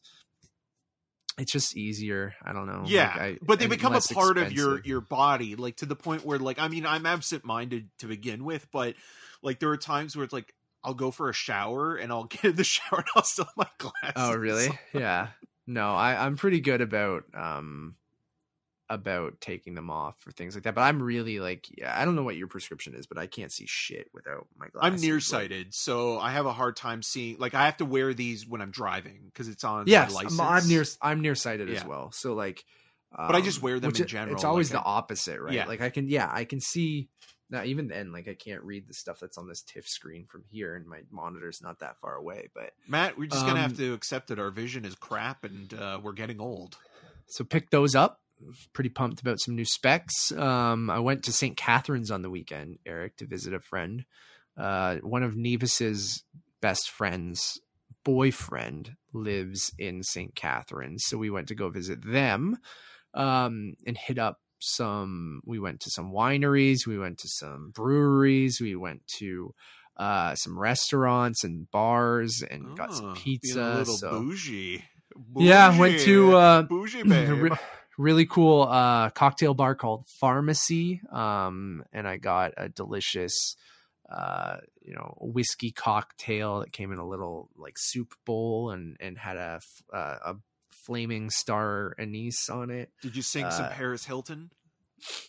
[1.37, 2.35] it's just easier.
[2.45, 2.85] I don't know.
[2.87, 5.97] yeah Like, I- but they become a part of your your body like to the
[5.97, 8.95] point where like i mean i'm absent-minded to begin with but
[9.43, 10.53] like there are times where it's like
[10.85, 13.57] i'll go for a shower and i'll get in the shower and i'll still have
[13.57, 14.69] my glasses Oh, really?
[14.93, 15.29] Yeah.
[15.69, 17.95] No, I, I'm pretty good about um
[18.91, 20.75] about taking them off or things like that.
[20.75, 23.53] But I'm really like, yeah, I don't know what your prescription is, but I can't
[23.53, 25.03] see shit without my glasses.
[25.03, 27.37] I'm nearsighted, so I have a hard time seeing.
[27.39, 29.81] Like, I have to wear these when I'm driving because it's on.
[29.85, 30.41] my Yes, license.
[30.41, 30.85] I'm, I'm near.
[31.03, 32.13] I'm nearsighted as well.
[32.13, 32.65] So like,
[33.15, 35.53] But I just um, wear them in general, It's always like the I- opposite, right?
[35.53, 35.67] Yeah.
[35.67, 37.11] Like I can, yeah, I can see.
[37.51, 40.45] Now even then, like I can't read the stuff that's on this TIFF screen from
[40.51, 42.49] here, and my monitor's not that far away.
[42.55, 45.73] But Matt, we're just gonna have Um, to accept that our vision is crap and
[45.75, 46.77] uh, we're getting old.
[47.27, 48.21] so pick those up.
[48.73, 50.31] Pretty pumped about some new specs.
[50.33, 51.57] Um, I went to St.
[51.57, 54.05] Catharines on the weekend, Eric, to visit a friend.
[54.57, 56.23] Uh, one of Nevis's
[56.61, 57.59] best friends,
[58.05, 60.35] boyfriend, lives in St.
[60.35, 62.59] Catharines so we went to go visit them
[63.15, 65.41] um, and hit up some.
[65.45, 69.55] We went to some wineries, we went to some breweries, we went to
[69.97, 73.61] uh, some restaurants and bars, and got Oh, some pizza.
[73.61, 74.85] a little so bougie.
[75.37, 77.53] yeah, went to uh, bougie a babe.
[77.97, 83.57] really cool uh cocktail bar called pharmacy um and i got a delicious
[84.09, 89.19] uh you know whiskey cocktail that came in a little like soup bowl and and
[89.19, 89.59] had a
[89.93, 90.35] uh, a
[90.89, 94.51] flaming star anise on it Did you sing some uh, Paris Hilton?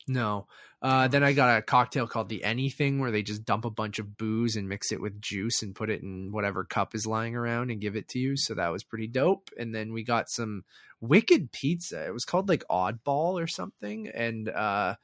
[0.08, 0.48] No.
[0.82, 4.00] Uh, then I got a cocktail called the Anything, where they just dump a bunch
[4.00, 7.36] of booze and mix it with juice and put it in whatever cup is lying
[7.36, 8.38] around and give it to you.
[8.38, 9.50] So that was pretty dope.
[9.58, 10.64] And then we got some
[11.02, 12.06] wicked pizza.
[12.06, 14.96] It was called like Oddball or something, and uh,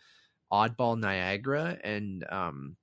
[0.51, 2.77] Oddball Niagara, and um,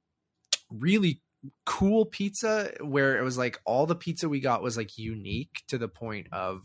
[0.70, 1.23] really
[1.64, 2.73] cool pizza.
[2.81, 6.27] Where it was like all the pizza we got was like unique to the point
[6.31, 6.62] of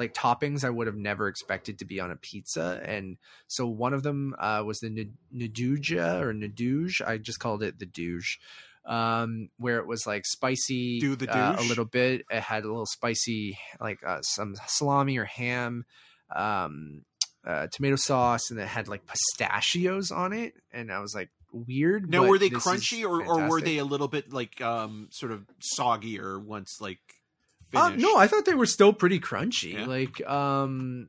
[0.00, 2.80] like toppings I would have never expected to be on a pizza.
[2.82, 7.02] And so one of them uh, was the Naduja or Naduge.
[7.06, 8.38] I just called it the Douge.
[8.86, 12.24] Um, where it was like spicy Do the uh, a little bit.
[12.30, 15.84] It had a little spicy, like uh, some salami or ham,
[16.34, 17.02] um,
[17.46, 20.54] uh, tomato sauce, and it had like pistachios on it.
[20.72, 22.10] And I was like, weird.
[22.10, 25.30] Now, but were they crunchy or, or were they a little bit like um sort
[25.30, 27.00] of soggy or once like
[27.74, 29.74] Uh, no, I thought they were still pretty crunchy.
[29.74, 29.86] Yeah.
[29.86, 31.06] Like, um,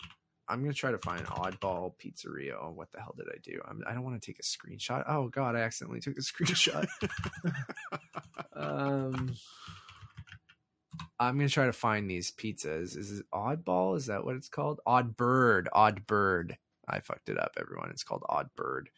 [0.47, 2.53] I'm gonna try to find oddball pizzeria.
[2.61, 3.61] Oh, what the hell did I do?
[3.67, 5.03] I'm, I don't want to take a screenshot.
[5.07, 6.87] Oh God, I accidentally took a screenshot.
[8.55, 9.33] um,
[11.19, 12.97] I'm gonna try to find these pizzas.
[12.97, 13.95] Is it Oddball?
[13.97, 14.79] Is that what it's called?
[14.85, 15.69] Odd Bird.
[15.71, 16.57] Odd Bird.
[16.87, 17.89] I fucked it up, everyone.
[17.91, 18.89] It's called Odd Bird.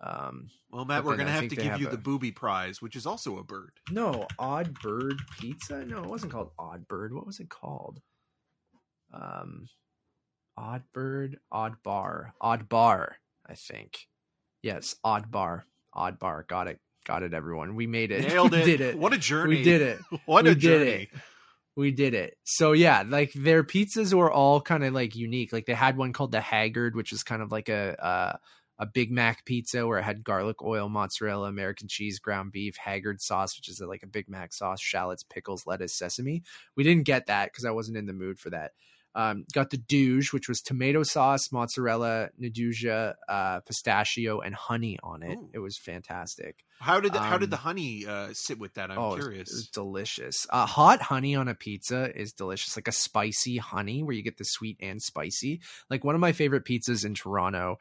[0.00, 2.94] Um, well, Matt, we're gonna I have to give you a- the booby prize, which
[2.94, 3.72] is also a bird.
[3.90, 5.84] no, Odd Bird Pizza.
[5.84, 7.12] No, it wasn't called Odd Bird.
[7.12, 8.00] What was it called?
[9.12, 9.68] Um,
[10.56, 13.16] Odd Bird, Odd Bar, Odd Bar.
[13.46, 14.06] I think.
[14.62, 16.44] Yes, Odd Bar, Odd Bar.
[16.48, 16.80] Got it.
[17.06, 17.32] Got it.
[17.32, 18.28] Everyone, we made it.
[18.28, 18.64] Nailed it.
[18.64, 18.98] did it.
[18.98, 19.56] What a journey!
[19.56, 19.98] We did it.
[20.26, 20.90] What we a journey!
[20.90, 21.08] it.
[21.74, 22.36] We did it.
[22.44, 25.52] So yeah, like their pizzas were all kind of like unique.
[25.52, 28.36] Like they had one called the Haggard, which is kind of like a uh,
[28.78, 33.20] a Big Mac pizza where it had garlic oil, mozzarella, American cheese, ground beef, Haggard
[33.20, 36.42] sauce, which is like a Big Mac sauce, shallots, pickles, lettuce, sesame.
[36.76, 38.72] We didn't get that because I wasn't in the mood for that.
[39.14, 45.24] Um, got the douche, which was tomato sauce, mozzarella, Naduja, uh, pistachio, and honey on
[45.24, 45.36] it.
[45.38, 45.50] Ooh.
[45.54, 46.64] It was fantastic.
[46.78, 48.92] How did the, how did Um, the honey uh, sit with that?
[48.92, 49.50] I'm oh, it was- curious.
[49.50, 50.46] It was delicious.
[50.50, 52.76] Uh, hot honey on a pizza is delicious.
[52.76, 55.62] Like a spicy honey where you get the sweet and spicy.
[55.90, 57.78] Like one of my favorite pizzas in Toronto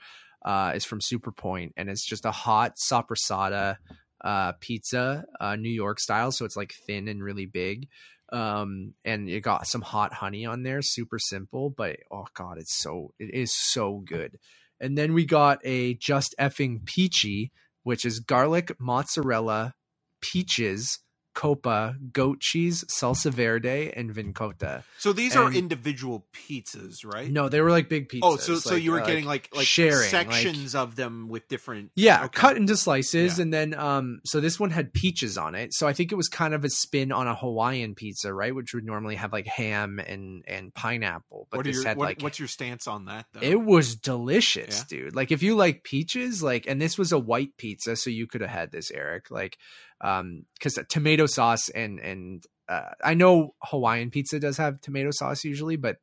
[0.48, 3.76] uh, is from Super Point, and it's just a hot soppressata
[4.24, 6.32] uh, pizza, uh, New York style.
[6.32, 7.90] So it's like thin and really big.
[8.32, 10.82] Um, and it got some hot honey on there.
[10.82, 14.40] Super simple, but oh god, it's so it is so good.
[14.80, 17.52] And then we got a just effing peachy,
[17.84, 19.74] which is garlic, mozzarella,
[20.22, 21.00] peaches,
[21.38, 24.84] coppa, goat cheese, salsa verde, and vincota.
[24.98, 27.30] so these are individual pizzas, right?
[27.32, 28.20] No, they were like big pizzas.
[28.24, 31.48] Oh, so so like, you were uh, getting like like sharing, sections of them with
[31.48, 31.92] different.
[31.96, 32.40] yeah, Okay.
[32.42, 33.44] cut into slices, Yeah.
[33.44, 35.74] and then um, so this one had peaches on it.
[35.76, 38.56] So I think it was kind of a spin on a Hawaiian pizza, right?
[38.56, 42.06] Which would normally have like ham and and pineapple, but What this your, had what-
[42.06, 43.28] like what's your stance on that?
[43.34, 43.42] Though?
[43.42, 44.84] It was delicious, Yeah.
[45.04, 45.16] dude.
[45.16, 48.42] Like if you like peaches, like and this was a white pizza, so you could
[48.42, 49.30] have had this, Eric.
[49.30, 49.58] Like
[50.02, 55.46] um cuz tomato sauce and and uh, I know Hawaiian pizza does have tomato sauce
[55.46, 55.98] usually, but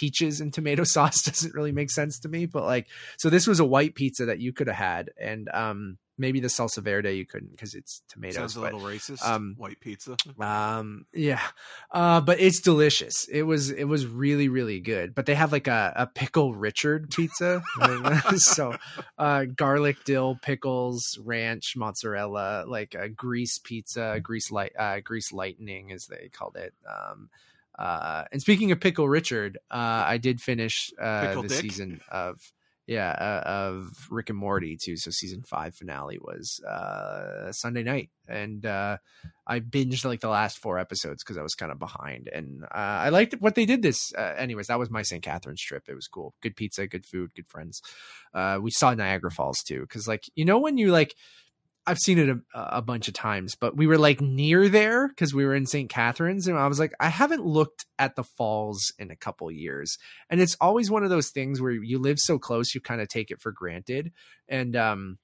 [0.00, 2.86] peaches and tomato sauce doesn't really make sense to me, but like
[3.16, 6.48] so this was a white pizza that you could have had and um maybe the
[6.48, 9.22] salsa verde you couldn't cuz it's tomatoes, Sounds a but little racist.
[9.22, 10.16] um, White pizza.
[10.40, 11.42] um yeah
[11.90, 15.66] uh but it's delicious it was it was really really good but they have like
[15.68, 17.62] a, a pickle richard pizza
[18.36, 18.74] so
[19.18, 25.92] uh garlic dill pickles ranch mozzarella like a grease pizza grease light uh grease lightning
[25.92, 27.28] as they called it um
[27.78, 31.60] uh and speaking of pickle richard uh i did finish uh the Dick?
[31.60, 32.40] season of
[32.86, 38.10] yeah uh, of rick and morty too so season five finale was uh sunday night
[38.28, 38.96] and uh
[39.46, 42.68] I binged like the last four episodes because I was kind of behind, and uh,
[42.74, 43.80] I liked what they did.
[43.80, 45.22] This, uh, anyways, that was my St.
[45.22, 45.84] Catharines trip.
[45.88, 46.34] It was cool.
[46.42, 47.80] Good pizza, good food, good friends.
[48.34, 51.14] Uh, we saw Niagara Falls too, because like you know when you like,
[51.86, 55.32] I've seen it a, a bunch of times, but we were like near there because
[55.32, 55.88] we were in St.
[55.88, 59.98] Catharines, and I was like, I haven't looked at the falls in a couple years,
[60.28, 63.08] and it's always one of those things where you live so close, you kind of
[63.08, 64.12] take it for granted,
[64.48, 65.18] and um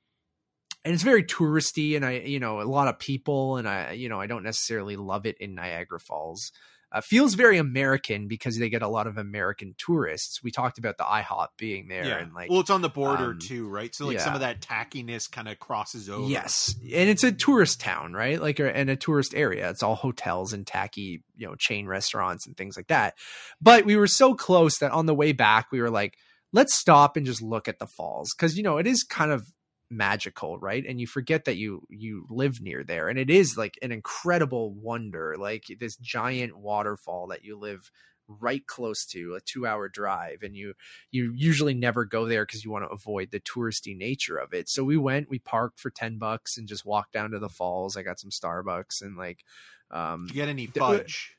[0.85, 4.09] and it's very touristy and i you know a lot of people and i you
[4.09, 6.51] know i don't necessarily love it in niagara falls
[6.93, 10.97] uh, feels very american because they get a lot of american tourists we talked about
[10.99, 12.19] the ihop being there yeah.
[12.19, 13.95] and like well, it's on the border um, too, right?
[13.95, 16.29] So like some of that tackiness kind of crosses over.
[16.29, 18.41] Yes, and it's a tourist town, right?
[18.41, 19.71] Like, and a tourist area.
[19.71, 23.15] It's all hotels and tacky, you know, chain restaurants and things like that.
[23.61, 26.19] But we were so close that on the way back, we were like,
[26.53, 29.47] let's stop and just look at the falls because you know it is kind of
[29.93, 30.85] magical, right?
[30.87, 34.73] And you forget that you you live near there, and it is like an incredible
[34.73, 37.91] wonder, like this giant waterfall that you live
[38.41, 40.75] right close to a two hour drive and you
[41.11, 44.69] you usually never go there because you want to avoid the touristy nature of it
[44.69, 47.97] so we went we parked for 10 bucks and just walked down to the falls
[47.97, 49.45] i got some starbucks and like
[49.91, 51.37] um Did you get any fudge?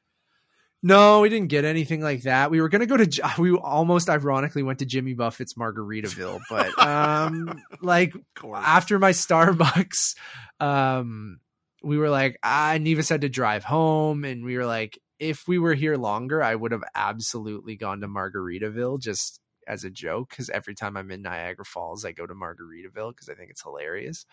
[0.86, 2.52] No, we didn't get anything like that.
[2.52, 3.32] We were gonna go to.
[3.40, 8.14] We almost ironically went to Jimmy Buffett's Margaritaville, but um, like
[8.54, 10.16] after my Starbucks,
[10.60, 11.40] um,
[11.82, 15.58] we were like, ah, Neva said to drive home, and we were like, if we
[15.58, 20.50] were here longer, I would have absolutely gone to Margaritaville just as a joke because
[20.50, 24.26] every time I'm in Niagara Falls, I go to Margaritaville because I think it's hilarious.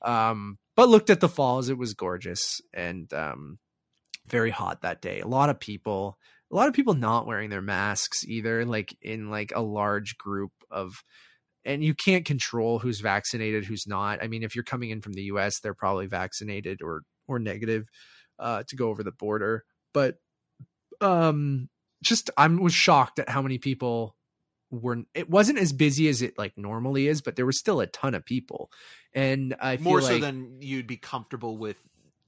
[0.00, 3.58] Um, but looked at the falls; it was gorgeous and um,
[4.26, 5.20] very hot that day.
[5.20, 6.18] A lot of people,
[6.52, 10.52] a lot of people not wearing their masks either, like in like a large group
[10.70, 11.02] of
[11.64, 14.22] and you can't control who's vaccinated, who's not.
[14.22, 17.86] I mean, if you're coming in from the US, they're probably vaccinated or or negative
[18.38, 19.64] uh to go over the border.
[19.92, 20.16] But
[21.00, 21.68] um
[22.02, 24.16] just I was shocked at how many people
[24.70, 27.86] were it wasn't as busy as it like normally is, but there was still a
[27.86, 28.70] ton of people.
[29.12, 31.76] And I feel More so like than you'd be comfortable with.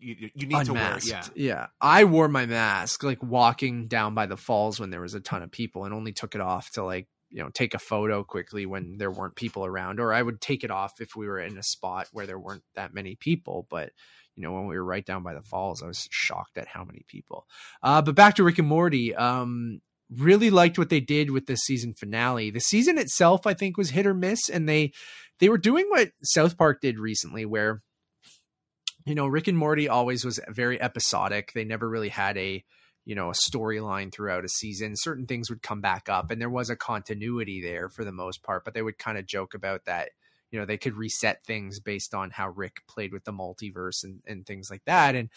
[0.02, 1.06] You, you- need to wear it.
[1.06, 1.22] Yeah.
[1.34, 1.66] yeah.
[1.80, 5.42] I wore my mask like walking down by the falls when there was a ton
[5.42, 8.66] of people and only took it off to like, you know, take a photo quickly
[8.66, 11.56] when there weren't people around or I would take it off if we were in
[11.56, 13.90] a spot where there weren't that many people, but
[14.34, 16.84] you know, when we were right down by the falls, I was shocked at how
[16.84, 17.46] many people.
[17.82, 19.80] Uh but back to Rick and Morty, um
[20.10, 22.50] really liked what they did with the season finale.
[22.50, 24.92] The season itself I think was hit or miss and they
[25.38, 27.82] they were doing what South Park did recently where
[29.04, 31.52] you know, Rick and Morty always was very episodic.
[31.52, 32.64] They never really had a,
[33.04, 34.94] you know, a storyline throughout a season.
[34.96, 38.42] Certain things would come back up and there was a continuity there for the most
[38.42, 40.10] part, but they would kind of joke about that,
[40.50, 44.20] you know, they could reset things based on how Rick played with the multiverse and,
[44.26, 45.14] and things like that.
[45.14, 45.30] And,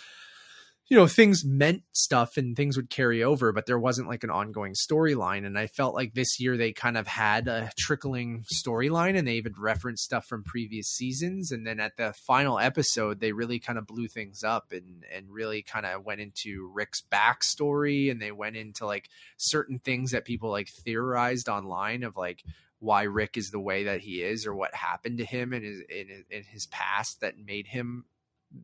[0.88, 4.30] you know, things meant stuff and things would carry over, but there wasn't like an
[4.30, 5.44] ongoing storyline.
[5.44, 9.34] And I felt like this year they kind of had a trickling storyline and they
[9.34, 11.52] even referenced stuff from previous seasons.
[11.52, 15.32] And then at the final episode, they really kind of blew things up and, and
[15.32, 20.24] really kind of went into Rick's backstory and they went into like certain things that
[20.24, 22.44] people like theorized online of like,
[22.80, 25.80] why Rick is the way that he is or what happened to him in his
[25.90, 28.06] in, in his past that made him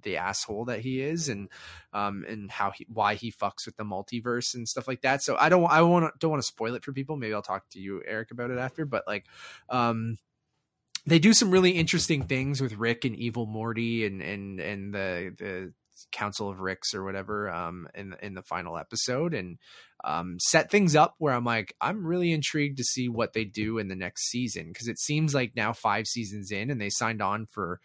[0.03, 1.49] the asshole that he is and
[1.93, 5.21] um and how he why he fucks with the multiverse and stuff like that.
[5.23, 7.17] So i don't i want don't want to spoil it for people.
[7.17, 8.85] Maybe i'll talk to you eric about it after.
[8.85, 9.25] But like
[9.69, 10.17] um
[11.05, 15.33] they do some really interesting things with rick and evil morty and and and the
[15.37, 15.73] the
[16.11, 19.33] council of ricks or whatever um in in the final episode.
[19.33, 19.57] And
[20.03, 23.77] um set things up where i'm like i'm really intrigued to see what they do
[23.77, 24.69] in the next season.
[24.69, 27.79] Because it seems like now five seasons in and they signed on for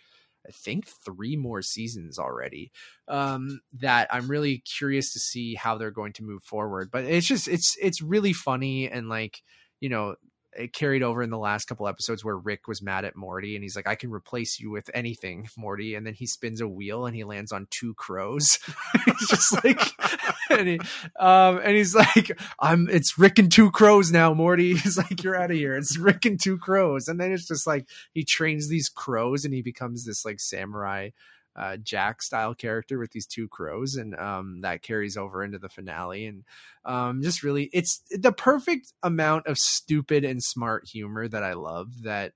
[0.47, 2.73] I think three more seasons already.
[3.09, 6.91] Um, that I'm really curious to see how they're going to move forward.
[6.91, 9.43] But it's just it's it's really funny and like
[9.81, 10.17] you know
[10.59, 13.63] it carried over in the last couple episodes where Rick was mad at Morty and
[13.63, 15.95] he's like, I can replace you with anything, Morty.
[15.95, 18.59] And then he spins a wheel and he lands on two crows.
[19.05, 19.81] he's just like,
[20.51, 20.81] and, he,
[21.19, 24.75] um, and he's like, I'm, it's Rick and two crows now, Morty.
[24.77, 25.77] He's like, you're out of here.
[25.77, 27.09] It's Rick and two crows.
[27.09, 31.11] And then it's just like, he trains these crows and he becomes this like samurai
[31.57, 35.69] uh, Jack style character with these two crows, and um, that carries over into the
[35.69, 36.27] finale.
[36.27, 36.45] And
[36.85, 42.03] um, just really, it's the perfect amount of stupid and smart humor that I love.
[42.03, 42.33] That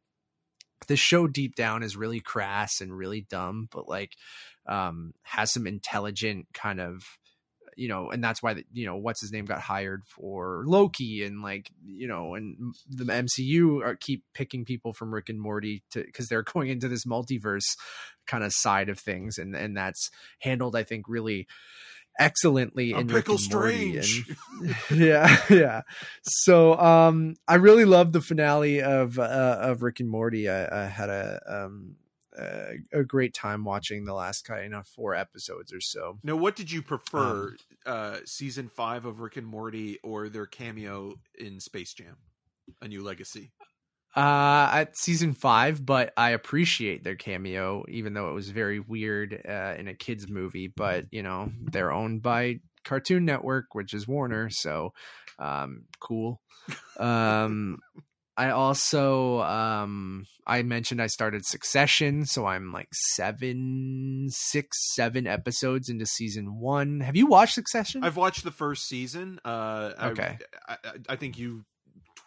[0.89, 4.13] the show deep down is really crass and really dumb, but like
[4.67, 7.03] um, has some intelligent kind of
[7.77, 11.25] you know, and that's why the, you know what's his name got hired for Loki,
[11.25, 15.83] and like you know, and the MCU are keep picking people from Rick and Morty
[15.93, 17.77] to because they're going into this multiverse
[18.27, 20.11] kind of side of things, and and that's
[20.41, 21.47] handled, I think, really
[22.19, 24.37] excellently A in pickle Rick and Morty, strange.
[24.61, 25.83] and- yeah, yeah.
[26.23, 30.49] So um, I really loved the finale of uh, of Rick and Morty.
[30.49, 31.97] I, I had a um
[32.41, 36.19] a, a great time watching the last kind of four episodes or so.
[36.23, 40.47] Now, what did you prefer, Um, uh, season five of Rick and Morty or their
[40.47, 42.17] cameo in Space Jam,
[42.83, 43.53] A New Legacy?
[44.17, 49.41] uh at season five but i appreciate their cameo even though it was very weird
[49.49, 54.09] uh in a kids movie but you know they're owned by cartoon network which is
[54.09, 54.93] warner so
[55.39, 56.41] um cool
[56.99, 57.79] um
[58.41, 65.89] i also um i mentioned i started succession so i'm like seven six seven episodes
[65.89, 69.39] into season one have you watched succession I've watched the first season.
[69.45, 70.39] Uh, Okay.
[70.69, 71.65] I, I, I think you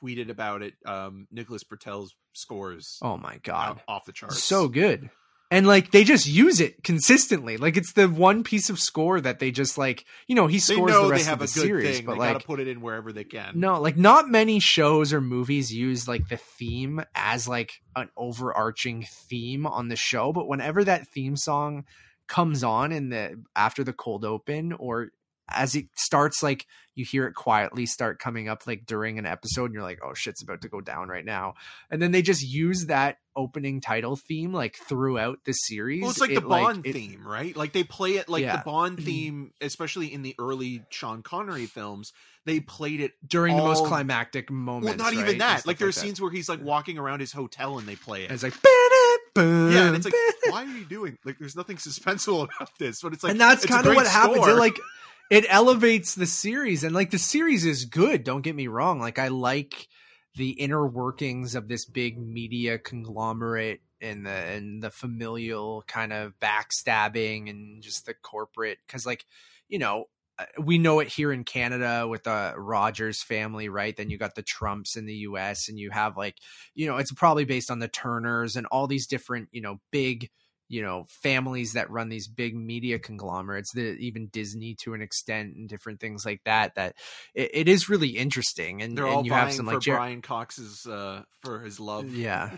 [0.01, 0.73] tweeted about it.
[0.85, 4.43] Um, Nicholas Britell's scores oh my god off the charts.
[4.43, 5.09] so good
[5.53, 7.57] and like they just use it consistently.
[7.57, 10.91] Like it's the one piece of score that they just like you know he scores
[10.91, 12.05] know the they rest have of a the good series, thing.
[12.07, 13.51] but they like gotta put it in wherever they can.
[13.59, 19.05] no, like not many shows or movies use like the theme as like an overarching
[19.07, 21.85] theme on the show, but whenever that theme song
[22.27, 25.09] comes on in the after the cold open or
[25.49, 26.65] as it starts like
[26.95, 30.13] you hear it quietly start coming up like during an episode and you're like oh
[30.13, 31.53] shit's about to go down right now
[31.89, 36.21] and then they just use that opening title theme like throughout the series Well, it's
[36.21, 37.55] like It, the Bond it- theme, right?
[37.55, 38.57] Like they play it like Yeah.
[38.57, 39.05] the Bond mm-hmm.
[39.05, 42.11] theme, especially in the early Sean Connery films.
[42.45, 43.13] They played it.
[43.25, 45.65] during the most climactic moments Well, not right, even that.
[45.65, 45.99] Like there are that.
[45.99, 48.25] scenes where he's like walking around his hotel and they play it.
[48.25, 48.53] And it's like
[49.35, 50.13] yeah, and it's like,
[50.49, 51.17] why are you doing?
[51.25, 54.45] Like, there's nothing suspenseful about this, but it's like, and that's kind of what happens.
[54.45, 54.79] It like
[55.33, 58.23] it elevates the series, and like the series is good.
[58.23, 58.99] Don't get me wrong.
[58.99, 59.87] Like I like
[60.35, 66.33] the inner workings of this big media conglomerate and the and the familial kind of
[66.39, 69.25] backstabbing and just the corporate because like
[69.67, 70.05] you know
[70.37, 73.97] uh, we know it here in Canada with the Rogers family, right?
[73.97, 76.37] Then you got the Trumps in the US and you have like,
[76.75, 80.29] you know, it's probably based on the Turners and all these different, you know, big,
[80.73, 85.55] you know, families that run these big media conglomerates, the even Disney to an extent
[85.55, 86.95] and different things like that that
[87.35, 89.97] it, it is really interesting and, they're and all you have some for like Jer-
[89.97, 92.09] Brian Cox's uh, for his love.
[92.09, 92.57] yeah,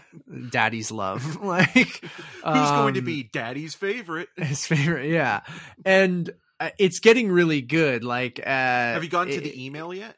[0.49, 1.35] daddy's love.
[1.43, 4.29] like Who's going to um, be Daddy's favorite?
[4.37, 5.09] his favorite?
[5.09, 5.41] Yeah.
[5.83, 6.29] And
[6.61, 8.05] uh, it's getting really good.
[8.05, 10.15] Like, uh, Have you gotten to it- the email yet?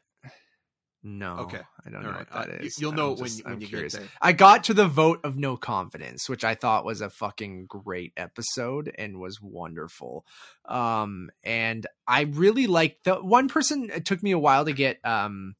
[1.02, 1.38] No.
[1.38, 1.60] Okay.
[1.96, 2.32] I don't All know right.
[2.34, 2.78] what that Uh, is.
[2.78, 3.92] you- You'll know I'm when, just- when I'm you curious.
[3.94, 4.10] get there.
[4.20, 8.12] I got to the vote of no confidence, which I thought was a fucking great
[8.16, 10.26] episode and was wonderful.
[10.66, 13.90] Um, and I really liked the one person.
[13.92, 15.54] It took me a while to get, um,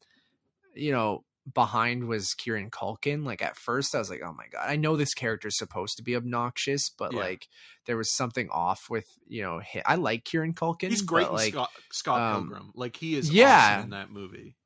[0.75, 1.25] you know,
[1.55, 3.25] behind was Kieran Culkin.
[3.25, 5.97] Like at first, I was like, oh my god, I know this character is supposed
[5.97, 7.21] to be obnoxious, but Yeah.
[7.21, 7.49] like
[7.87, 9.63] there was something off with you know.
[9.87, 10.91] I like Kieran Culkin.
[10.91, 12.73] He's great but, in like, Scott, Scott um, Pilgrim.
[12.75, 13.77] Like he is yeah.
[13.77, 14.57] awesome in that movie.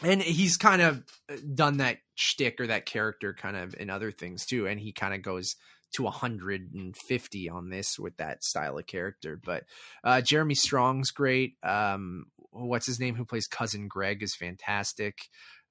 [0.00, 4.10] And he's kind of uh, done that shtick or that character kind of in other
[4.10, 4.66] things too.
[4.66, 5.56] And he kind of goes
[5.94, 9.38] to 150 on this with that style of character.
[9.42, 9.64] But
[10.02, 11.54] uh, Jeremy Strong's great.
[11.62, 13.14] Um, what's his name?
[13.14, 15.18] Who plays cousin Greg is fantastic.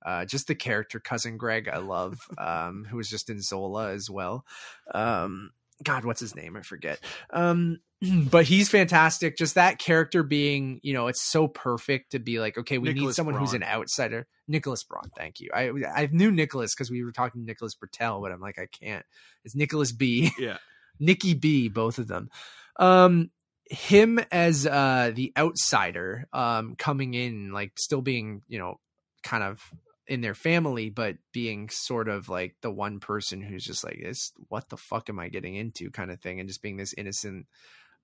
[0.03, 2.17] Uh, just the character cousin Greg, I love.
[2.37, 4.45] Um, who was just in Zola as well.
[4.93, 5.51] Um,
[5.83, 6.55] God, what's his name?
[6.55, 6.99] I forget.
[7.31, 7.79] Um,
[8.29, 9.37] but he's fantastic.
[9.37, 12.95] Just that character being, you know, it's so perfect to be like, okay, we need
[12.95, 14.27] Nicholas someone who's an outsider.
[14.47, 15.49] Nicholas Braun, thank you.
[15.53, 19.05] I I knew Nicholas because we were talking Nicholas Britell, but I'm like, I can't.
[19.45, 20.31] It's Nicholas B.
[20.39, 20.57] Yeah.
[20.99, 22.29] Nikki B, both of them.
[22.77, 23.31] Um,
[23.65, 28.79] him as uh the outsider, um, coming in, like still being, you know,
[29.23, 29.61] kind of
[30.07, 34.31] in their family, but being sort of like the one person who's just like, this,
[34.49, 37.47] what the fuck am I getting into kind of thing, and just being this innocent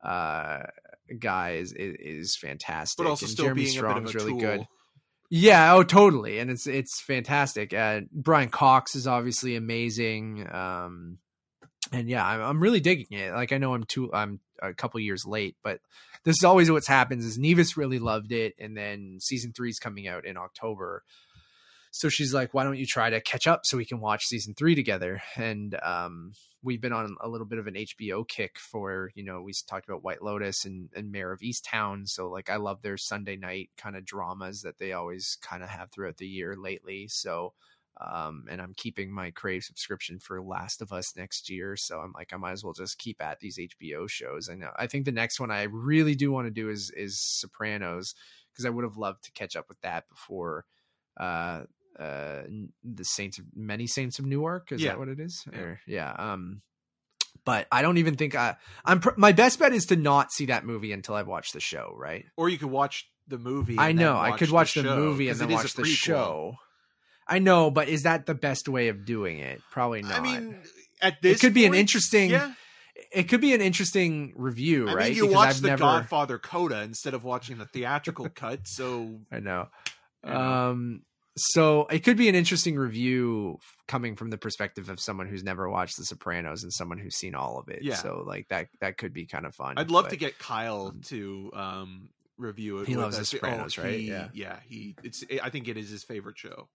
[0.03, 0.63] uh
[1.19, 3.03] guy is is, is fantastic.
[3.03, 4.39] But also and still Jeremy being a bit of a Strong's really tool.
[4.39, 4.67] good.
[5.29, 6.39] Yeah, oh totally.
[6.39, 7.73] And it's it's fantastic.
[7.73, 10.47] Uh Brian Cox is obviously amazing.
[10.51, 11.17] Um
[11.91, 13.33] and yeah, I'm I'm really digging it.
[13.33, 15.79] Like I know I'm too, I'm a couple years late, but
[16.23, 19.79] this is always what's happens is Nevis really loved it and then season 3 is
[19.79, 21.03] coming out in October.
[21.97, 24.53] So she's like, "Why don't you try to catch up so we can watch season
[24.55, 26.33] 3 together?" And um
[26.63, 29.87] we've been on a little bit of an HBO kick for, you know, we talked
[29.87, 32.07] about White Lotus and, and Mare of Easttown.
[32.07, 35.69] So like I love their Sunday night kind of dramas that they always kind of
[35.69, 37.07] have throughout the year lately.
[37.07, 37.53] So
[37.99, 41.75] um and I'm keeping my Crave subscription for Last of Us next year.
[41.75, 44.49] So I'm like I might as well just keep at these HBO shows.
[44.49, 47.19] I know I think the next one I really do want to do is is
[47.19, 48.13] Sopranos
[48.51, 50.65] because I would have loved to catch up with that before
[51.19, 51.63] uh
[51.99, 52.43] uh
[52.83, 54.89] the saints of many saints of newark is Yeah.
[54.91, 55.59] that what it is Yeah.
[55.59, 56.61] Or- yeah um
[57.45, 60.45] but i don't even think i i'm pr- my best bet is to not see
[60.47, 63.77] that movie until i've watched the show right Or you could watch the movie.
[63.79, 65.85] i know i could watch the, show, movie and then it is a watch the
[65.85, 66.55] show
[67.27, 70.61] i know but is that the best way of doing it probably not I mean,
[71.01, 72.53] at this, it could be an interesting Yeah,
[73.13, 75.79] it could be an interesting review I right mean, you Because watch I've the never-
[75.81, 78.61] Godfather coda instead of watching the theatrical cut.
[78.67, 79.67] So I know.
[80.23, 81.03] Um,
[81.37, 85.69] so it could be an interesting review coming from the perspective of someone who's never
[85.69, 87.83] watched The Sopranos and someone who's seen all of it.
[87.83, 87.95] Yeah.
[87.95, 89.75] So like that that could be kind of fun.
[89.77, 92.87] I'd love but- to get Kyle to um, review it.
[92.87, 93.29] He loves The us.
[93.29, 93.99] Sopranos, right?
[93.99, 94.29] he- Yeah.
[94.33, 94.59] yeah.
[94.67, 95.23] He it's.
[95.41, 96.67] I think it is his favorite show.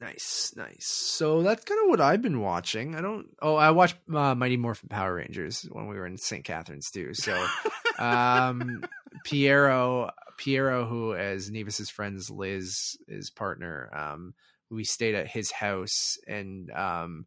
[0.00, 0.86] Nice, nice.
[0.86, 2.94] So that's kind of what I've been watching.
[2.96, 3.26] I don't.
[3.40, 6.44] Oh, I watched uh, Mighty Morphin Power Rangers when we were in St.
[6.44, 7.14] Catharines too.
[7.14, 7.46] So,
[7.98, 8.84] um,
[9.24, 10.10] Piero,
[10.44, 14.34] Piero, who as Nevis's friends Liz, his partner, um,
[14.70, 17.26] we stayed at his house and um,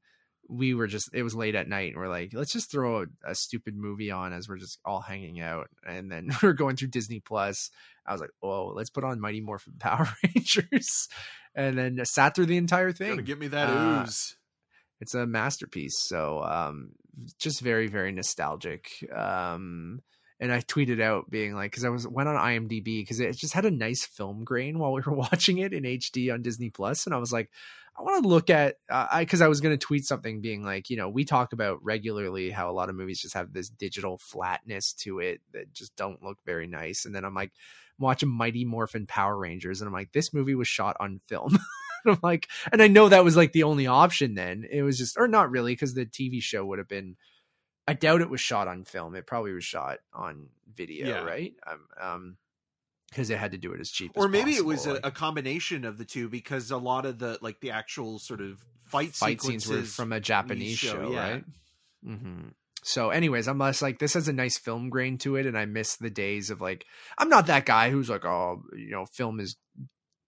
[0.49, 3.05] we were just it was late at night and we're like let's just throw a,
[3.25, 5.67] a stupid movie on as we're just all hanging out.
[5.85, 7.69] And then we are going through disney plus.
[8.05, 11.07] I was like oh let's put on mighty morphin power rangers.
[11.55, 14.35] And then sat through the entire thing Gotta get me that Uh, ooze.
[15.01, 15.97] it's a masterpiece.
[15.99, 16.91] So um
[17.39, 18.89] just very very nostalgic.
[19.13, 20.01] Um
[20.39, 23.53] and i tweeted out being like because i was went on imdb because it just
[23.53, 27.05] had a nice film grain while we were watching it in hd on disney plus
[27.05, 27.49] and i was like
[27.97, 30.63] i want to look at uh, i because i was going to tweet something being
[30.63, 33.69] like you know we talk about regularly how a lot of movies just have this
[33.69, 37.51] digital flatness to it that just don't look very nice and then i'm like
[37.99, 41.57] I'm watching mighty morphin power rangers and i'm like this movie was shot on film
[42.07, 44.65] I'm like, and I know that was like the only option then.
[44.69, 47.17] It was just, or not really, because the TV show would have been.
[47.87, 49.15] I doubt it was shot on film.
[49.15, 51.23] It probably was shot on video, Yeah.
[51.23, 51.53] right?
[51.65, 52.37] Um, um,
[53.09, 54.11] because it had to do it as cheap.
[54.15, 57.05] Or as maybe it was possible, a, a combination of the two because a lot
[57.05, 60.77] of the like the actual sort of fight, fight scenes sequences were from a Japanese
[60.77, 61.29] show, show, yeah.
[61.29, 61.43] right?
[62.05, 62.47] Mm-hmm.
[62.83, 65.65] So, anyways, I'm less like this has a nice film grain to it, and I
[65.65, 66.85] miss the days of like
[67.17, 69.55] I'm not that guy who's like, oh, you know, film is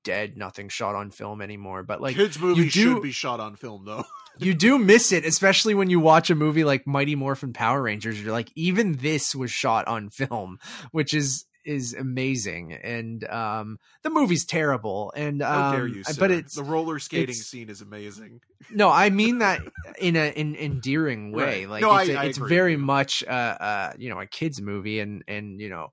[0.04, 1.84] dead, nothing shot on film anymore.
[1.84, 4.04] But like, kids movies do- should be shot on film though.
[4.40, 8.22] you do miss it, especially when you watch a movie like Mighty Morphin Power Rangers.
[8.22, 10.60] You're like, even this was shot on film,
[10.92, 12.74] which is is amazing.
[12.74, 15.12] And um, the movie's terrible.
[15.16, 16.04] And um, dare you?
[16.04, 16.16] Sir.
[16.20, 18.40] but it's the roller skating scene is amazing.
[18.72, 19.60] no, I mean that
[20.00, 21.66] in a in endearing way.
[21.66, 21.70] Right.
[21.70, 24.62] Like No, it's, I- a- I it's very much uh uh you know a kids
[24.62, 25.92] movie, and and you know.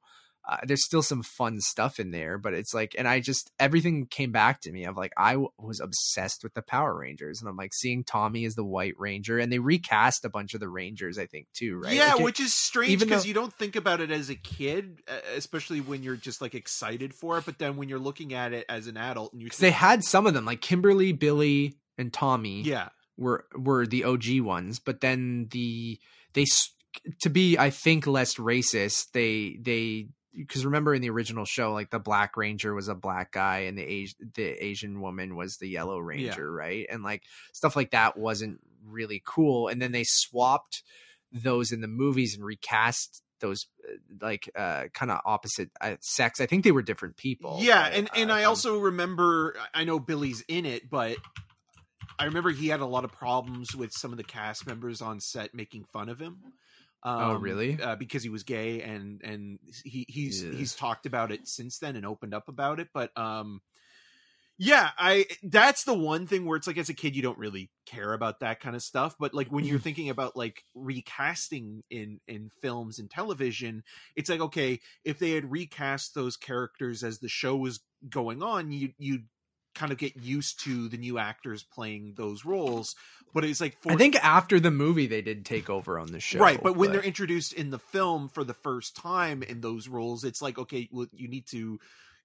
[0.49, 4.07] Uh, there's still some fun stuff in there, but it's like, and I just everything
[4.07, 4.85] came back to me.
[4.85, 8.45] of like, I w- was obsessed with the Power Rangers, and I'm like seeing Tommy
[8.45, 11.77] as the White Ranger, and they recast a bunch of the Rangers, I think, too,
[11.79, 11.95] right?
[11.95, 15.01] Yeah, Like, which is strange because though- you don't think about it as a kid,
[15.35, 17.45] especially when you're just like excited for it.
[17.45, 20.05] But then when you're looking at it as an adult, and you 'cause they had
[20.05, 22.63] some of them, like Kimberly, Billy, and Tommy.
[22.63, 25.99] yeah, were were the OG ones, but then the
[26.35, 26.71] they s-
[27.23, 29.13] to be I think less racist.
[29.13, 33.33] They they because remember in the original show, like the Black Ranger was a black
[33.33, 36.87] guy and the Asian the Asian woman was the Yellow Ranger, right?
[36.91, 37.23] And like
[37.53, 39.69] stuff like that wasn't really cool.
[39.69, 40.83] And then they swapped
[41.33, 46.41] those in the movies and recast those uh, like uh kind of opposite uh, sex.
[46.41, 47.59] I think they were different people.
[47.61, 49.57] yeah, and and uh, I I'm- also remember.
[49.75, 51.17] I know Billy's in it, but
[52.19, 55.21] I remember he had a lot of problems with some of the cast members on
[55.21, 56.39] set making fun of him.
[57.03, 57.81] Um, Oh, really?
[57.81, 60.51] Uh, because he was gay, and and he he's Yeah.
[60.51, 62.89] he's talked about it since then and opened up about it.
[62.95, 63.61] But um,
[64.59, 67.71] yeah, I that's the one thing where it's like as a kid you don't really
[67.85, 72.21] care about that kind of stuff, but like when you're thinking about like recasting in
[72.27, 73.83] in films and television,
[74.17, 78.73] it's like okay, if they had recast those characters as the show was going on,
[78.73, 79.29] you you'd
[79.75, 82.97] kind of get used to the new actors playing those roles.
[83.35, 86.21] But it's like for, I think after the movie they did take over on the
[86.21, 89.89] show, right, but when they're introduced in the film for the first time in those
[89.89, 91.79] roles, it's like okay, well, you need to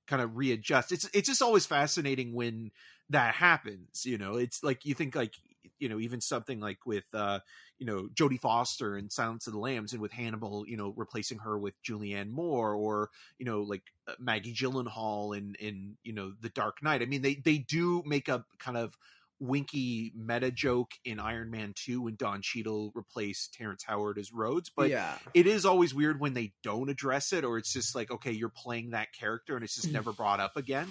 [0.08, 0.92] kind of readjust.
[0.92, 2.72] It's it's just always fascinating when
[3.10, 4.06] that happens.
[4.06, 5.34] You know, it's like you think like
[5.80, 7.40] you know even something like with uh
[7.80, 11.40] you know Jodie Foster in Silence of the Lambs and with Hannibal, you know, replacing
[11.40, 16.34] her with Julianne Moore or you know like uh, Maggie Gyllenhaal in in you know
[16.42, 17.02] The Dark Knight.
[17.02, 18.96] I mean, they they do make a kind of
[19.42, 24.70] winky meta joke in Iron Man 2 when Don Cheadle replaced Terrence Howard as Rhodes,
[24.70, 28.12] but yeah, it is always weird when they don't address it or it's just like
[28.12, 30.88] okay, you're playing that character and it's just never brought up again.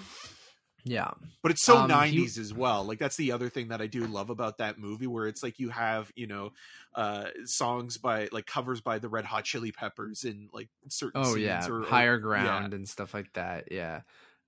[0.83, 1.11] yeah.
[1.43, 2.83] But it's so Um, he- 90s as well.
[2.83, 5.57] Like that's the other thing that I do love about that movie where it's like
[5.59, 6.51] you have, you know,
[6.93, 11.35] uh songs by like covers by the Red Hot Chili Peppers in like certain Oh
[11.35, 12.19] scenes yeah, or, higher yeah.
[12.21, 13.71] ground and stuff like that.
[13.71, 14.01] Yeah,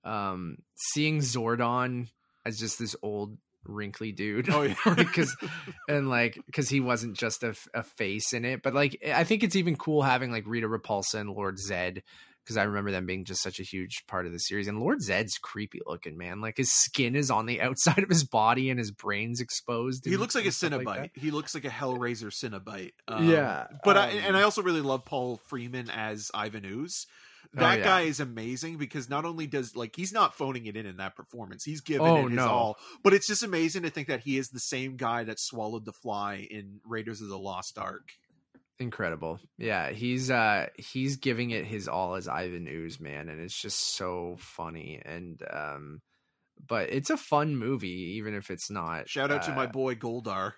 [0.04, 0.58] um,
[0.92, 2.08] seeing Zordon
[2.44, 4.50] as just this old wrinkly dude.
[4.50, 4.94] Oh yeah.
[4.94, 5.34] because
[5.88, 9.42] and like because he wasn't just a, a, face in it, but like I think
[9.42, 12.02] it's even cool having like Rita Repulsa and Lord Zed
[12.44, 14.68] because I remember them being just such a huge part of the series.
[14.68, 18.24] And Lord Zed's creepy looking man, like his skin is on the outside of his
[18.24, 20.04] body and his brain's exposed.
[20.04, 20.84] he looks like a Cenobite.
[20.84, 22.92] like he looks like a Hellraiser Cenobite.
[23.08, 27.06] Um, Yeah, but I, um, and I also really love Paul Freeman as Ivan Ooze.
[27.56, 27.84] Oh, That yeah.
[27.84, 31.14] guy is amazing because not only does like he's not phoning it in in that
[31.16, 32.48] performance, he's giving Oh, it his no.
[32.48, 32.76] all.
[33.02, 35.92] But it's just amazing to think that he is the same guy that swallowed the
[35.92, 38.08] fly in Raiders of the Lost Ark.
[38.80, 43.56] incredible yeah he's uh he's giving it his all as ivan ooze man and it's
[43.56, 46.02] just so funny and um
[46.66, 49.94] but it's a fun movie even if it's not Shout out to my uh, boy
[49.94, 50.54] Goldar.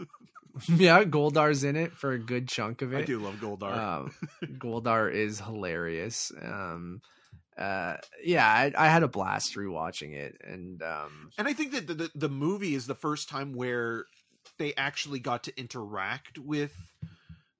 [0.68, 2.98] yeah goldar's in it for a good chunk of it.
[2.98, 3.72] I do love Goldar.
[3.72, 4.14] um
[4.58, 6.32] goldar is hilarious.
[6.40, 7.00] Um
[7.56, 11.86] uh yeah I, I had a blast rewatching it and um and I think that
[11.86, 14.06] the, the the movie is the first time where
[14.58, 16.72] they actually got to interact with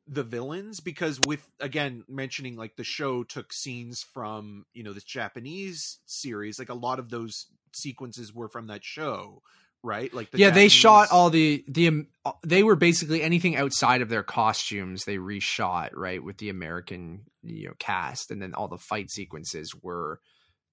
[0.06, 5.04] the villains because with again mentioning like the show took scenes from you know this
[5.04, 9.40] japanese series like a lot of those sequences were from that show
[9.82, 10.12] right?
[10.12, 12.06] Like the yeah they shot all the the um,
[12.44, 17.68] they were basically anything outside of their costumes they reshot right with the american you
[17.68, 18.30] know cast.
[18.30, 20.20] And then all the fight sequences were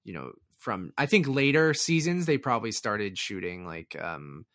[0.04, 4.46] you know from i think later seasons they probably started shooting like um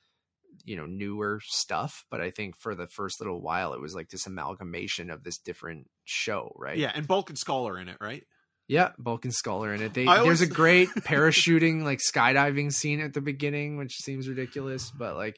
[0.65, 2.05] you know newer stuff.
[2.11, 5.39] But i think for the first little while it was like this amalgamation of this
[5.39, 6.79] different show right?
[6.79, 8.25] Yeah and bulk and skull are in it right
[8.69, 9.95] yeah bulk and skull are in it.
[9.95, 14.91] They, I there's a great parachuting like skydiving scene at the beginning which seems ridiculous
[14.91, 15.37] but like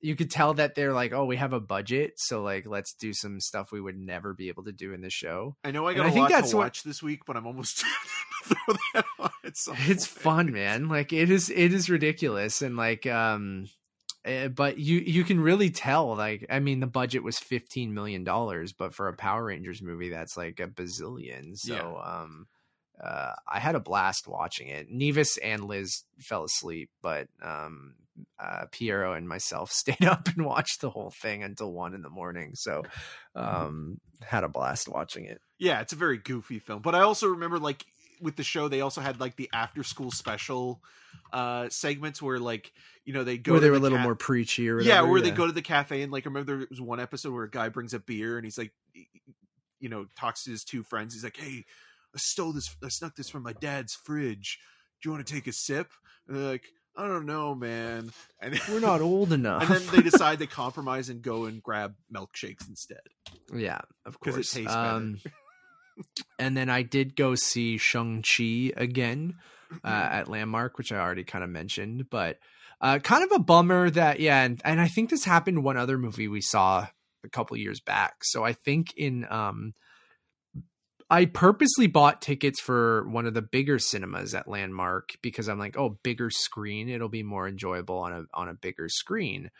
[0.00, 3.12] you could tell that they're like oh we have a budget so like let's do
[3.12, 5.56] some stuff we would never be able to do in the show.
[5.64, 7.20] I know i And got I a think lot that's to what- watch this week
[7.26, 7.84] but i'm almost
[8.44, 10.00] throw that on it's point.
[10.02, 10.88] fun man.
[10.88, 13.66] Like it is it is ridiculous and like um
[14.24, 18.24] eh, but you you can really tell like i mean the budget was 15 million
[18.24, 21.56] dollars but for a power rangers movie that's like a bazillion.
[21.56, 22.22] So Yeah.
[22.22, 22.46] um
[23.02, 24.90] uh i had a blast watching it.
[24.90, 27.94] Nevis and liz fell asleep but um
[28.40, 32.10] uh piero and myself stayed up and watched the whole thing until one in the
[32.10, 32.52] morning.
[32.54, 32.82] So
[33.34, 35.40] um had a blast watching it.
[35.58, 37.84] Yeah it's a very goofy film but i also remember like
[38.20, 40.82] with the show they also had like the after school special
[41.32, 42.72] uh segments where like
[43.08, 44.96] you know they go where they were the a little ca- more preachy or yeah
[44.96, 47.44] whatever, where they go to the cafe and like remember there was one episode where
[47.44, 48.72] a guy brings a beer and he's like
[49.80, 51.14] you know talks to his two friends.
[51.14, 51.64] He's like hey
[52.14, 54.58] i stole this i snuck this from my dad's fridge.
[55.00, 55.88] Do you want to take a sip?
[56.26, 56.66] And they're like
[56.96, 58.10] i don't know man.
[58.42, 61.94] And we're not old enough and then they decide to compromise and go and grab
[62.14, 63.00] milkshakes instead.
[63.54, 64.52] Yeah, of 'Cause it course.
[64.52, 64.88] tastes better.
[64.96, 65.18] um,
[66.38, 69.34] and then I did go see Shang Chi again
[69.84, 72.38] uh, at Landmark, which I already kind of mentioned, but
[72.80, 75.98] uh, kind of a bummer that yeah, and and I think this happened one other
[75.98, 76.86] movie we saw
[77.24, 78.16] a couple years back.
[78.22, 79.74] So I think in um,
[81.10, 85.76] I purposely bought tickets for one of the bigger cinemas at Landmark because I'm like,
[85.76, 89.50] oh, bigger screen, it'll be more enjoyable on a on a bigger screen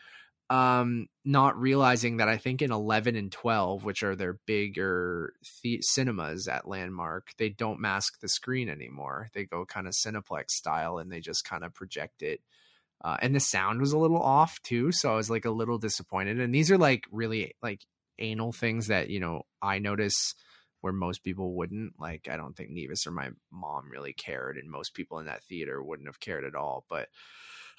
[0.49, 5.81] um not realizing that i think in 11 and 12 which are their bigger the-
[5.81, 10.97] cinemas at landmark they don't mask the screen anymore they go kind of cineplex style
[10.97, 12.41] and they just kind of project it
[13.03, 15.77] uh, and the sound was a little off too so i was like a little
[15.77, 17.81] disappointed and these are like really like
[18.19, 20.35] anal things that you know i notice
[20.81, 24.69] where most people wouldn't like i don't think nevis or my mom really cared and
[24.69, 27.07] most people in that theater wouldn't have cared at all but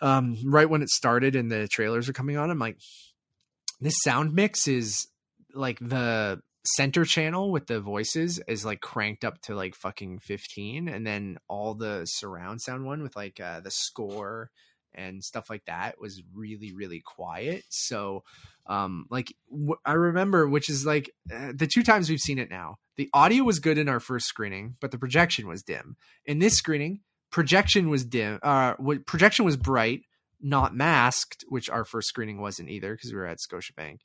[0.00, 2.78] um, right when it started and the trailers are coming on, I'm like,
[3.80, 5.06] this sound mix is
[5.54, 10.88] like the center channel with the voices is like cranked up to like fucking 15
[10.88, 14.50] and then all the surround sound one with like uh, the score
[14.94, 17.64] and stuff like that was really really quiet.
[17.68, 18.24] So
[18.66, 22.50] um like w- i remember which is like uh, the two times we've seen it
[22.50, 25.96] now the audio was good in our first screening but the projection was dim.
[26.24, 27.00] In this screening
[27.30, 30.02] projection was dim uh what projection was bright
[30.40, 33.98] not masked which our first screening wasn't either because we were at scotiabank.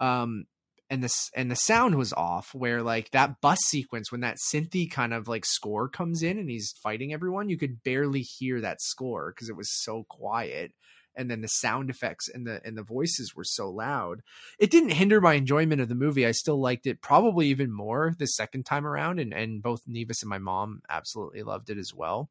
[0.00, 0.44] Um
[0.90, 4.90] and this and the sound was off where like that bus sequence when that synthy
[4.90, 8.82] kind of like score comes in and he's fighting everyone you could barely hear that
[8.82, 10.72] score because it was so quiet.
[11.16, 14.22] And then the sound effects and the and the voices were so loud.
[14.58, 16.26] It didn't hinder my enjoyment of the movie.
[16.26, 20.22] I still liked it probably even more the second time around and and both nevis
[20.22, 22.30] and my mom absolutely loved it as well.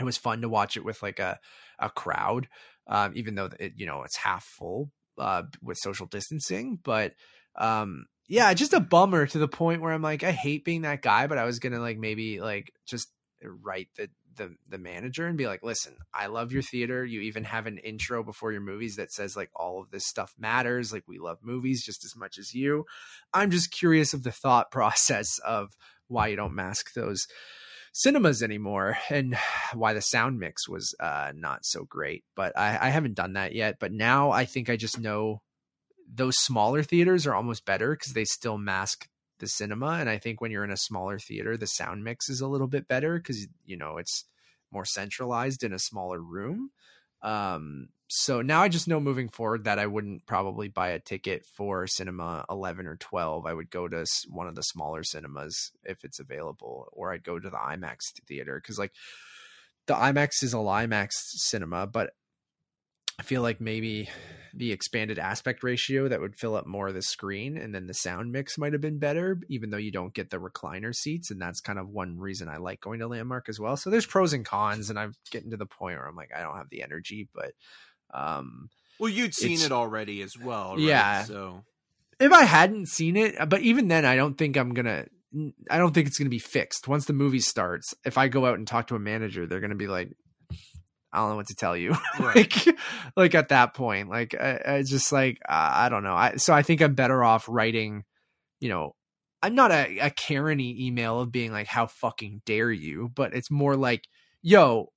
[0.00, 1.38] It was fun to watch it with like a
[1.78, 2.48] a crowd
[2.86, 7.14] um even though it you know it's half full uh with social distancing but
[7.56, 11.02] um yeah just a bummer to the point where i'm like i hate being that
[11.02, 13.08] guy but i was gonna like maybe like just
[13.42, 17.04] write the the the manager and be like listen i love your theater.
[17.04, 20.34] You even have an intro before your movies that says like all of this stuff
[20.38, 20.92] matters.
[20.92, 22.84] Like we love movies just as much as you.
[23.32, 25.76] I'm just curious of the thought process of
[26.08, 27.26] why you don't mask those
[27.92, 29.36] cinemas anymore and
[29.74, 33.54] why the sound mix was uh not so great but i i haven't done that
[33.54, 33.76] yet.
[33.78, 35.42] But now i think i just know
[36.14, 39.08] those smaller theaters are almost better because they still mask
[39.38, 42.40] the cinema and i think when you're in a smaller theater the sound mix is
[42.40, 44.24] a little bit better because you know it's
[44.70, 46.70] more centralized in a smaller room.
[47.20, 51.46] Um so now i just know moving forward that i wouldn't probably buy a ticket
[51.46, 56.04] for cinema 11 or 12 i would go to one of the smaller cinemas if
[56.04, 58.92] it's available or i'd go to the imax theater because like
[59.86, 62.10] the imax is a imax cinema but
[63.18, 64.08] I feel like maybe
[64.54, 67.94] the expanded aspect ratio that would fill up more of the screen and then the
[67.94, 71.30] sound mix might have been better, even though you don't get the recliner seats.
[71.30, 73.76] And that's kind of one reason I like going to Landmark as well.
[73.76, 76.42] So there's pros and cons, and I'm getting to the point where I'm like, I
[76.42, 77.52] don't have the energy, but
[78.12, 78.68] Um,
[78.98, 80.84] well, you'd seen it already as well, right?
[80.84, 81.24] Yeah.
[81.24, 81.64] So
[82.20, 85.06] if I hadn't seen it, but even then, I don't think I'm gonna.
[85.70, 87.94] I don't think it's gonna be fixed once the movie starts.
[88.04, 90.10] If I go out and talk to a manager, they're gonna be like,
[91.12, 92.36] "I don't know what to tell you." Right.
[92.36, 92.76] like,
[93.16, 96.14] like at that point, like I, I just like uh, I don't know.
[96.14, 98.04] I so I think I'm better off writing,
[98.60, 98.94] you know,
[99.42, 103.50] I'm not a a Karen-y email of being like, "How fucking dare you?" But it's
[103.50, 104.04] more like,
[104.42, 104.92] "Yo."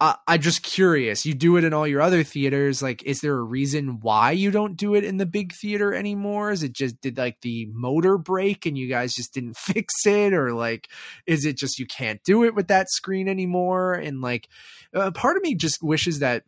[0.00, 1.26] I, I'm just curious.
[1.26, 2.82] You do it in all your other theaters.
[2.82, 6.52] Like, is there a reason why you don't do it in the big theater anymore?
[6.52, 10.32] Is it just did like the motor break and you guys just didn't fix it,
[10.32, 10.88] or like,
[11.26, 13.94] is it just you can't do it with that screen anymore?
[13.94, 14.48] And like,
[14.94, 16.44] uh, part of me just wishes that,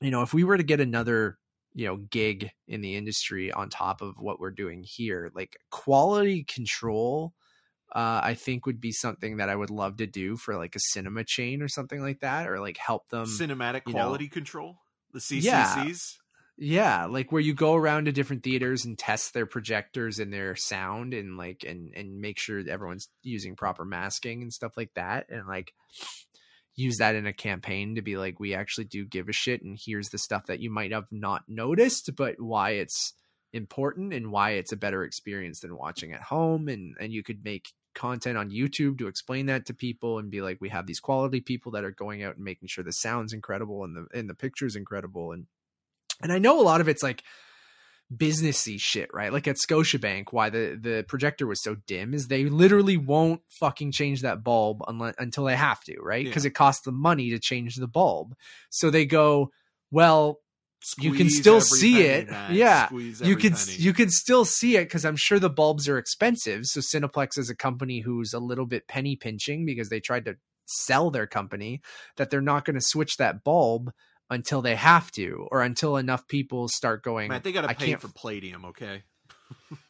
[0.00, 1.38] you know, if we were to get another,
[1.74, 6.44] you know, gig in the industry on top of what we're doing here, like quality
[6.44, 7.34] control
[7.94, 10.80] uh, I think would be something that I would love to do for like a
[10.80, 13.26] cinema chain or something like that, or like help them.
[13.26, 14.78] cinematic you know- quality control,
[15.12, 15.42] the CCCs.
[15.42, 15.74] Yeah.
[16.56, 20.56] yeah, like where you go around to different theaters and test their projectors and their
[20.56, 24.94] sound and like and and make sure that everyone's using proper masking and stuff like
[24.94, 25.72] that, and like
[26.74, 29.78] use that in a campaign to be like, we actually do give a shit, and
[29.84, 33.12] here's the stuff that you might have not noticed, but why it's
[33.52, 37.44] important and why it's a better experience than watching at home and and you could
[37.44, 41.00] make content on YouTube to explain that to people and be like we have these
[41.00, 44.28] quality people that are going out and making sure the sound's incredible and the and
[44.28, 45.46] the picture's incredible and
[46.22, 47.22] and I know a lot of it's like
[48.14, 49.32] businessy shit, right?
[49.32, 53.92] Like at Scotiabank, why the the projector was so dim is they literally won't fucking
[53.92, 56.24] change that bulb unless until they have to, right?
[56.24, 56.48] Because Yeah.
[56.48, 58.34] it costs them money to change the bulb.
[58.70, 59.50] So they go,
[59.90, 60.40] well,
[60.98, 62.28] you can still see it.
[62.50, 62.88] Yeah.
[62.90, 63.76] You can penny.
[63.78, 66.66] you can still see it because I'm sure the bulbs are expensive.
[66.66, 70.36] So Cineplex is a company who's a little bit penny pinching because they tried to
[70.66, 71.80] sell their company
[72.16, 73.92] that they're not going to switch that bulb
[74.30, 77.28] until they have to or until enough people start going.
[77.28, 79.02] Matt, they got to pay for palladium, okay?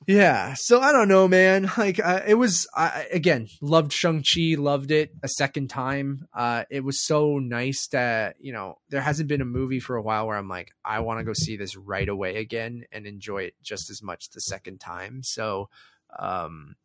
[0.07, 0.55] Yeah.
[0.57, 1.71] So I don't know, man.
[1.77, 6.27] Like uh, it was I again loved Shang Chi, loved it a second time.
[6.35, 10.03] Uh, it was so nice that you know there hasn't been a movie for a
[10.03, 13.43] while where I'm like I want to go see this right away again and enjoy
[13.45, 15.21] it just as much the second time.
[15.23, 15.69] So
[16.19, 16.77] um,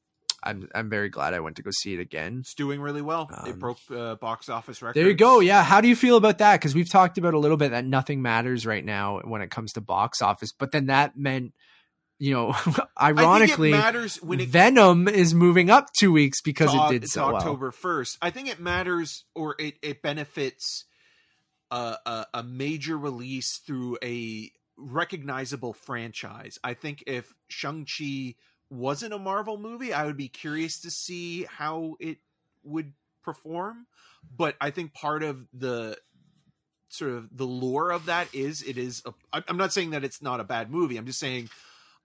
[0.43, 2.37] I'm I'm very glad I went to go see it again.
[2.41, 3.29] It's doing really well.
[3.43, 4.95] they Um, broke uh, box office records.
[4.95, 5.39] There you go.
[5.39, 5.63] Yeah.
[5.63, 6.59] How do you feel about that?
[6.59, 9.73] Because we've talked about a little bit that nothing matters right now when it comes
[9.73, 11.53] to box office, but then that meant,
[12.19, 12.55] you know,
[13.01, 17.27] ironically, it matters when it Venom is moving up two weeks because it did so
[17.27, 17.35] well.
[17.35, 18.17] October first.
[18.21, 20.85] I think it matters, or it it benefits
[21.69, 26.57] a, a a major release through a recognizable franchise.
[26.63, 28.35] I think if Shang Chi
[28.69, 32.17] wasn't a Marvel movie, I would be curious to see how it
[32.63, 33.85] would perform.
[34.35, 35.97] But I think part of the
[36.89, 39.03] sort of the lure of that is it is.
[39.05, 40.97] A, I'm not saying that it's not a bad movie.
[40.97, 41.49] I'm just saying.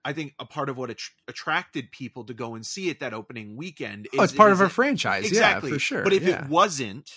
[0.05, 0.97] I think a part of what att-
[1.27, 4.59] attracted people to go and see it that opening weekend is Oh, it's part is
[4.59, 5.25] of a franchise.
[5.25, 6.03] exactly Yeah, for sure.
[6.03, 6.43] But if yeah.
[6.43, 7.09] it wasn't,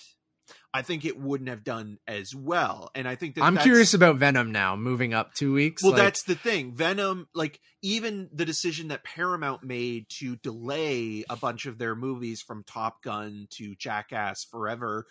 [0.73, 2.91] I think it wouldn't have done as well.
[2.93, 5.81] And I think that I'm curious about Venom now, moving up two weeks.
[5.83, 6.73] Well, like, that's the thing.
[6.75, 12.41] Venom, like even the decision that Paramount made to delay a bunch of their movies
[12.41, 15.07] from Top Gun to Jackass Forever,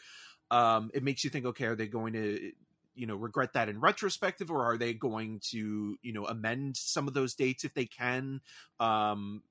[0.50, 2.52] um, it makes you think, okay, are they going to
[2.96, 7.08] you know regret that in retrospective or are they going to you know amend some
[7.08, 8.40] of those dates if they can?
[8.80, 9.42] Um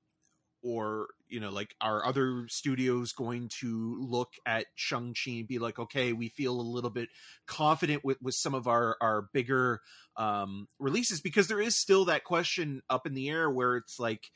[0.62, 5.78] or you know like are other studios going to look at shang-chi and be like
[5.78, 7.08] okay we feel a little bit
[7.46, 9.80] confident with with some of our our bigger
[10.16, 11.20] um releases?
[11.20, 14.30] Because there is still that question up in the air where it's like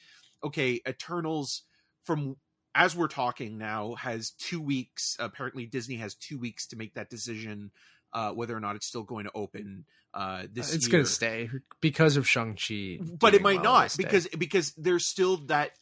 [0.44, 1.62] okay eternals
[2.04, 2.36] from
[2.74, 7.10] as we're talking now has two weeks apparently disney has two weeks to make that
[7.10, 7.70] decision
[8.12, 9.84] uh whether or not it's still going to open
[10.14, 11.48] uh this it's going to stay
[11.80, 12.98] because of Shang Chi.
[13.18, 15.72] but it might not because because there's still that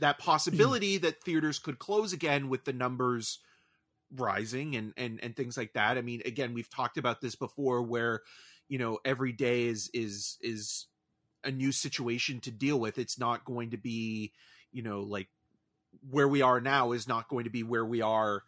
[0.00, 0.22] that Hmm.
[0.22, 3.38] possibility that theaters could close again with the numbers
[4.16, 7.82] rising and and and things like that i mean again we've talked about this before
[7.82, 8.22] where
[8.68, 10.86] you know every day is is is
[11.44, 14.32] a new situation to deal with it's not going to be
[14.72, 15.28] you know like
[16.10, 18.42] where we are now is not going to be where we are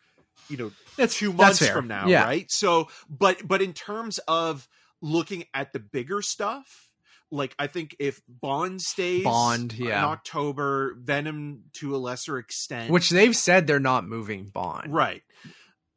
[0.49, 1.73] you know that's two that's months fair.
[1.75, 2.25] from now, Yeah.
[2.25, 2.47] right?
[2.51, 4.69] So, but but in terms of
[5.01, 6.89] looking at the bigger stuff,
[7.31, 10.07] like I think if Bond stays Bond, yeah, in yeah.
[10.07, 14.93] October, Venom to a lesser extent, Which they've said they're not moving Bond.
[14.93, 15.23] right,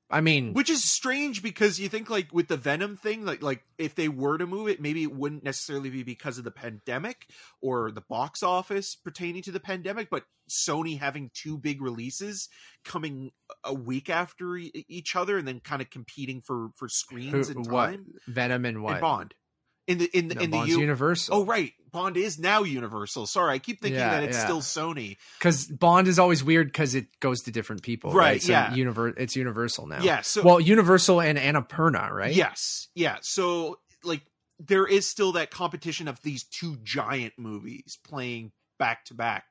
[0.10, 3.64] I mean, which is strange because you think like with the Venom thing, like like
[3.80, 7.26] if they were to move it, maybe it wouldn't necessarily be because of the pandemic
[7.62, 12.50] or the box office pertaining to the pandemic, but Sony having two big releases
[12.84, 13.32] coming
[13.64, 17.56] a week after e- each other and then kind of competing for for screens who-
[17.62, 18.06] and what time.
[18.28, 18.94] Venom and what?
[18.94, 19.34] And Bond
[19.88, 21.36] in the in the No, in the Bond's U- Universal.
[21.36, 23.28] Oh right, Bond is now Universal.
[23.28, 24.44] Sorry, I keep thinking Yeah, that it's yeah.
[24.46, 25.18] still Sony.
[25.40, 28.42] because Bond is always weird because it goes to different people, Right, right?
[28.42, 28.70] So yeah.
[28.72, 30.02] univer- it's Universal now.
[30.02, 32.34] Yeah, so well, Universal and Annapurna, right?
[32.34, 32.88] Yes.
[32.96, 33.18] Yeah.
[33.22, 34.22] So like
[34.60, 39.44] there is still that competition of these two giant movies playing back to back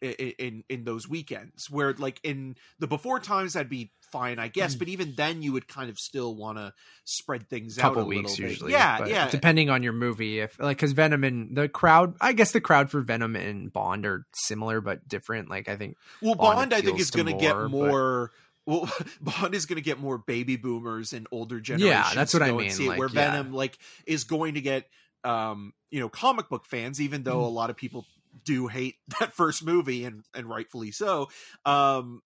[0.00, 4.74] in in those weekends where like in the before times that'd be fine i guess
[4.76, 6.72] but even then you would kind of still want to
[7.04, 8.50] spread things out couple a weeks little bit.
[8.50, 8.72] usually.
[8.72, 12.52] yeah yeah Depending on your movie, if like because Venom and the crowd, I guess
[12.52, 15.48] the crowd for Venom and Bond are similar but different.
[15.50, 18.30] Like I think well Bond bond i think is going to get more,
[18.66, 22.32] but- well bond is going to get more baby boomers and older generations Yeah, that's
[22.34, 23.32] what I mean, see it, like, where yeah.
[23.32, 23.76] venom like
[24.06, 24.88] is going to get
[25.24, 27.46] um you know comic book fans even though Mm.
[27.46, 28.04] a lot of people
[28.42, 31.28] do hate that first movie and and rightfully so.
[31.64, 32.22] Um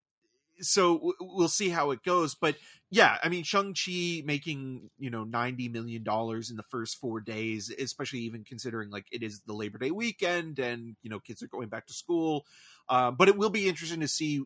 [0.61, 2.57] so w- we'll see how it goes but
[2.91, 7.73] yeah i mean shang-chi making you know 90 million dollars in the first four days
[7.79, 11.49] especially even considering like it is the labor day weekend and you know kids are
[11.49, 12.45] going back to school
[12.89, 14.43] uh, but it will be interesting to see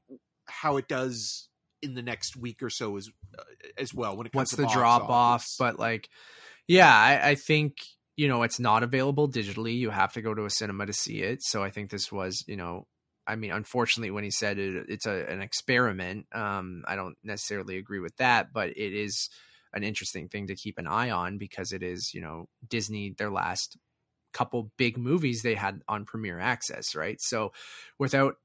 [0.46, 1.48] how it does
[1.80, 3.08] in the next week or so as
[3.38, 3.42] uh,
[3.78, 6.08] as well when it comes what's to the drop off but like
[6.68, 7.76] yeah I, I think
[8.16, 11.22] you know it's not available digitally you have to go to a cinema to see
[11.22, 11.42] it.
[11.42, 12.86] So i think this was you know
[13.26, 17.78] i mean unfortunately when he said it it's a, an experiment um i don't necessarily
[17.78, 19.28] agree with that but it is
[19.72, 23.30] an interesting thing to keep an eye on because it is you know disney their
[23.30, 23.76] last
[24.32, 27.20] couple big movies they had on premiere access right?
[27.20, 27.52] So
[27.98, 28.36] without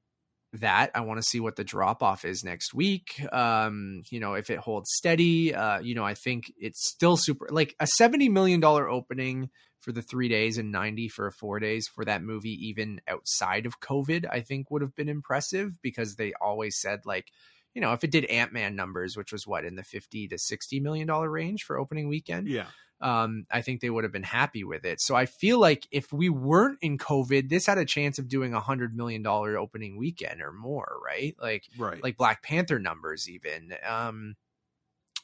[0.54, 0.90] that.
[0.94, 4.50] I want to see what the drop off is next week um you know if
[4.50, 8.60] it holds steady uh you know i think it's still super like a 70 million
[8.60, 9.50] dollar opening
[9.80, 13.80] for the 3 days and 90 for 4 days for that movie even outside of
[13.80, 17.30] covid i think would have been impressive because they always said like
[17.74, 20.80] you know if it did ant-man numbers which was what in the 50 to 60
[20.80, 22.66] million dollar range for opening weekend yeah
[23.00, 25.00] um, I think they would have been happy with it.
[25.00, 28.54] So I feel like if we weren't in COVID, this had a chance of doing
[28.54, 31.36] a hundred million dollar opening weekend or more, right?
[31.40, 34.34] Like right like Black Panther numbers, even, um,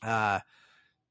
[0.02, 0.40] uh,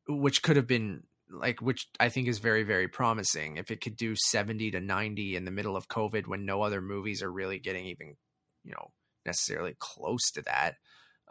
[0.07, 3.97] which could have been like which I think is very very promising if it could
[3.97, 7.59] do seventy to ninety in the middle of COVID when no other movies are really
[7.59, 8.15] getting even
[8.63, 8.91] you know
[9.25, 10.75] necessarily close to that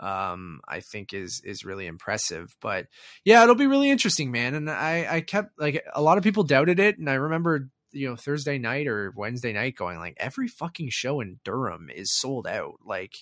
[0.03, 2.55] um i think is is really impressive.
[2.61, 2.89] But
[3.25, 4.55] yeah it'll be really interesting man.
[4.55, 6.99] And i i kept like a lot of people doubted it.
[6.99, 11.21] And i remember you know thursday night or wednesday night going like every fucking show
[11.21, 12.81] in durham is sold out.
[12.85, 13.15] Like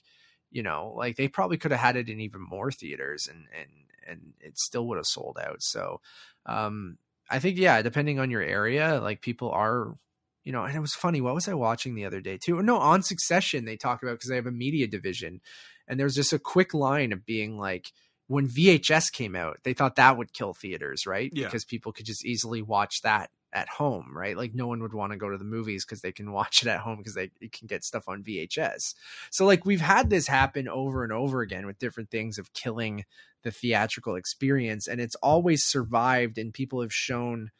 [0.51, 3.69] you know like they probably could have had it in even more theaters and and
[4.09, 5.63] and it still would have sold out.
[5.63, 6.01] So
[6.47, 6.97] um
[7.31, 9.95] i think yeah depending on your area like people are
[10.43, 12.63] you know and it was funny what was i watching the other day too?
[12.63, 15.41] No on succession they talk about because they have a media division
[15.91, 17.93] and there's just a quick line of being like
[18.29, 21.33] when VHS came out, they thought that would kill theaters, right?
[21.35, 21.47] Yeah.
[21.47, 24.37] Because people could just easily watch that at home, right?
[24.37, 26.69] Like no one would want to go to the movies because they can watch it
[26.69, 28.95] at home because they can get stuff on VHS.
[29.33, 33.05] So like we've had this happen over and over again with different things of killing
[33.43, 37.51] the theatrical experience and it's always survived and people have shown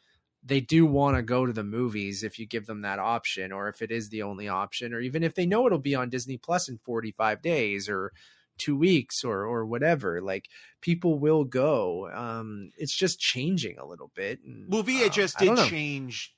[0.43, 3.67] they do want to go to the movies if you give them that option or
[3.67, 6.37] if it is the only option or even if they know it'll be on Disney
[6.37, 8.11] Plus in 45 days or
[8.57, 10.45] 2 weeks or or whatever like
[10.81, 15.67] people will go um it's just changing a little bit and, Well, VHS don't did
[15.69, 16.33] change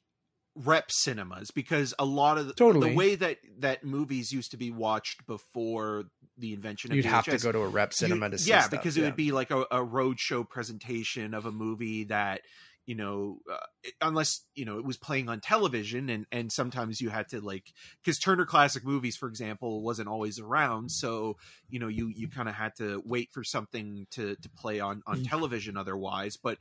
[0.55, 2.91] rep cinemas because a lot of the, Totally.
[2.91, 6.05] the way that that movies used to be watched before
[6.37, 8.51] the invention of you'd VHS, have to go to a rep you- cinema to see
[8.51, 9.07] yeah stuff, because it yeah.
[9.07, 12.41] would be like a, a roadshow presentation of a movie that
[12.85, 16.99] you know uh, it- unless you know it was playing on television and and sometimes
[16.99, 17.71] you had to like
[18.03, 21.37] because turner classic movies for example wasn't always around so
[21.69, 25.01] you know you you kind of had to wait for something to to play on
[25.07, 25.29] on Mm.
[25.29, 26.57] television otherwise but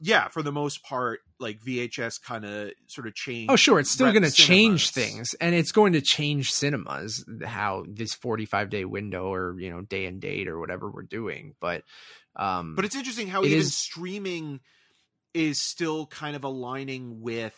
[0.00, 3.78] yeah for the most part like vhs kind of sort of changed Oh, sure.
[3.80, 8.70] It's still going to change things, and it's going to change cinemas how this forty-five
[8.70, 11.54] day window or you know day and date or whatever we're doing.
[11.60, 11.82] But,
[12.36, 14.60] um, But it's interesting how It even is- streaming
[15.38, 17.54] is still kind of aligning with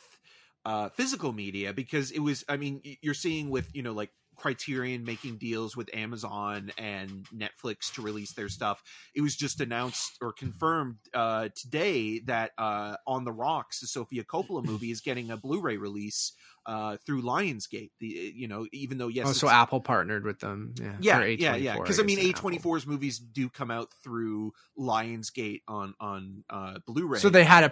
[0.66, 2.44] uh, physical media because it was.
[2.48, 4.10] I mean, you're seeing with you know like
[4.40, 8.82] Criterion making deals with Amazon and Netflix to release their stuff.
[9.14, 14.24] It was just announced or confirmed uh, today that uh, On the Rocks, the Sofia
[14.24, 16.32] Coppola movie, is getting a Blu-ray release
[16.66, 17.90] uh, through Lionsgate.
[18.00, 20.74] The you know even though yes, oh, so Apple partnered with them.
[20.80, 21.76] Yeah, yeah, yeah, yeah.
[21.76, 26.78] Because I mean, A and twenty-four's movies do come out through Lionsgate on on uh,
[26.86, 27.18] Blu-ray.
[27.18, 27.70] So they had a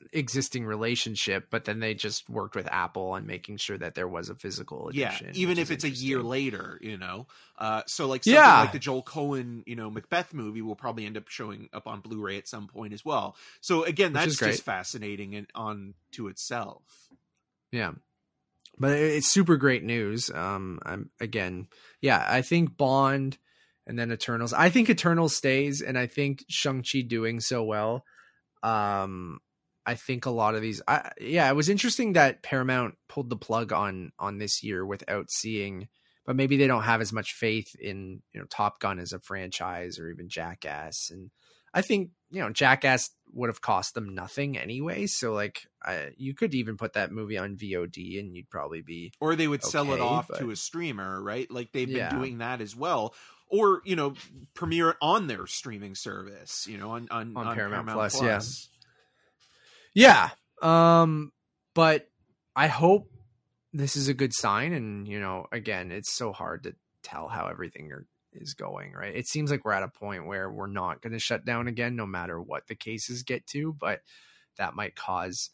[0.00, 4.28] pre-existing relationship, but then they just worked with Apple on making sure that there was
[4.28, 5.28] a physical edition.
[5.28, 7.26] yeah, even if it's a year later, you know.
[7.58, 8.60] Uh, so like something Yeah.
[8.60, 12.00] like the Joel Coen, you know, Macbeth movie will probably end up showing up on
[12.00, 13.36] Blu-ray at some point as well.
[13.60, 16.82] So again, Which that's just fascinating and on to itself.
[17.70, 17.92] Yeah.
[18.78, 20.30] But it's super great news.
[20.30, 21.68] Um I'm again,
[22.00, 23.36] yeah, I think Bond
[23.86, 24.52] and then Eternals.
[24.52, 28.04] I think Eternals stays and I think Shang-Chi doing so well.
[28.62, 29.40] Um
[29.86, 33.36] I think a lot of these I yeah, it was interesting that Paramount pulled the
[33.36, 35.88] plug on on this year without seeing
[36.26, 39.18] but maybe they don't have as much faith in, you know, Top Gun as a
[39.18, 41.30] franchise or even Jackass and
[41.72, 46.34] I think, you know, Jackass would have cost them nothing anyway, so like I, you
[46.34, 49.92] could even put that movie on VOD and you'd probably be Or they would sell
[49.92, 51.48] it off but- to a streamer, right?
[51.50, 52.10] Like they've been Yeah.
[52.10, 53.14] doing that as well.
[53.48, 54.14] Or you know,
[54.54, 58.18] premiere it on their streaming service, you know, on on, On on Paramount Paramount, Plus.
[58.18, 58.68] Plus.
[58.72, 58.76] Yeah.
[60.62, 61.32] Um
[61.74, 62.08] but
[62.56, 63.10] I hope
[63.72, 67.46] this is a good sign and you know again it's so hard to tell how
[67.46, 69.14] everything are, is going, right?
[69.14, 71.96] It seems like we're at a point where we're not going to shut down again
[71.96, 74.00] no matter what the cases get to, but
[74.58, 75.50] that might cause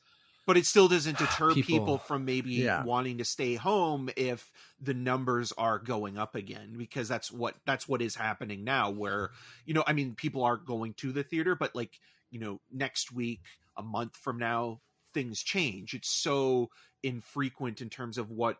[0.46, 2.84] but it still doesn't deter people, People- from maybe Yeah.
[2.84, 4.50] wanting to stay home if
[4.80, 9.30] the numbers are going up again because that's what that's what is happening now where
[9.64, 11.98] you know i mean people are going to the theater but like
[12.30, 13.40] you know next week
[13.76, 14.80] a month from now
[15.14, 15.94] things change.
[15.94, 16.68] It's so
[17.02, 18.58] infrequent in terms of what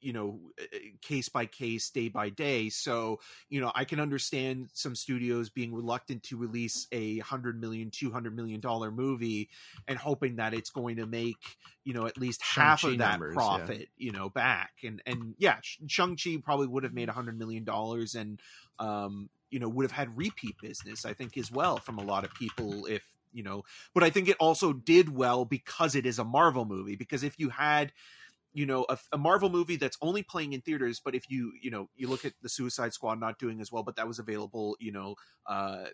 [0.00, 2.68] you know eh, case by case day by day.
[2.68, 7.90] So you know i can understand some studios being reluctant to release a 100 million
[7.90, 9.48] 200 million dollar movie
[9.88, 11.36] and hoping that it's going to make
[11.84, 13.40] you know at least half Shang-Chi of that numbers, yeah.
[13.40, 14.72] profit you know back.
[14.84, 18.40] And and yeah Sh- shang-chi probably would have made a 100 million dollars and
[18.78, 22.24] um you know would have had repeat business i think as well from a lot
[22.24, 23.02] of people if
[23.36, 23.62] you know
[23.94, 27.38] but i think it also did well because it is a marvel movie because if
[27.38, 27.92] you had
[28.52, 31.70] you know a, a marvel movie that's only playing in theaters but if you you
[31.70, 34.76] know you look at the suicide squad not doing as well but that was available
[34.80, 35.14] you know
[35.46, 35.84] uh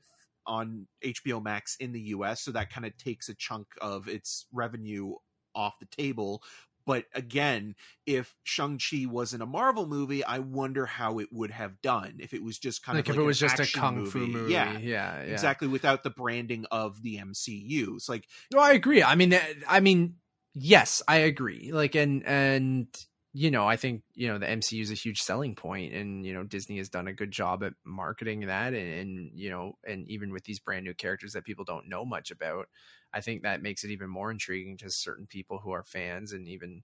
[0.47, 4.47] on hbo max in the us so that kind of takes a chunk of its
[4.52, 5.12] revenue
[5.55, 6.43] off the table
[6.87, 7.75] but again
[8.07, 12.43] if shang-chi wasn't a marvel movie i wonder how it would have done if it
[12.43, 14.53] was just kind like, of if like it was just a kung fu movie.
[14.53, 15.33] yeah yeah, yeah.
[15.33, 19.03] exactly without the branding of the mcu it's like No, I agree.
[19.03, 20.17] I mean, uh, I mean,
[20.55, 21.73] yes, I agree.
[21.73, 22.87] Like, and and
[23.33, 26.35] you know, I think you know the MCU is a huge selling point, and you
[26.35, 30.09] know Disney has done a good job at marketing that, and, and you know, and
[30.09, 32.67] even with these brand new characters that people don't know much about,
[33.14, 36.48] I think that makes it even more intriguing to certain people who are fans, and
[36.48, 36.82] even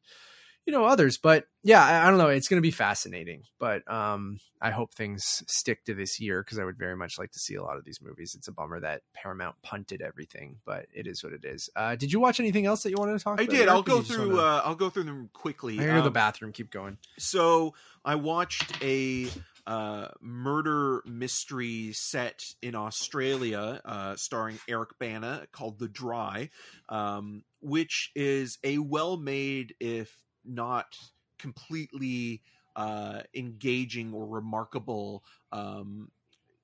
[0.67, 3.91] you know others but yeah I, I don't know it's going to be fascinating but
[3.91, 7.39] um i hope things stick to this year because i would very much like to
[7.39, 8.35] see a lot of these movies.
[8.35, 11.71] It's a bummer that paramount punted everything but it is what it is.
[11.75, 13.69] Uh did you watch anything else that you wanted to talk i about did.
[13.69, 15.79] I'll go through wanna- uh i'll go through them quickly.
[15.79, 16.99] I go to the Um, bathroom keep going.
[17.17, 17.73] So
[18.05, 19.29] I watched a
[19.69, 26.49] uh, murder mystery set in Australia, uh, starring Eric Bana, called The Dry,
[26.89, 30.97] um, which is a well-made, if not
[31.39, 32.41] completely
[32.77, 35.23] uh, engaging or remarkable.
[35.53, 36.11] Um,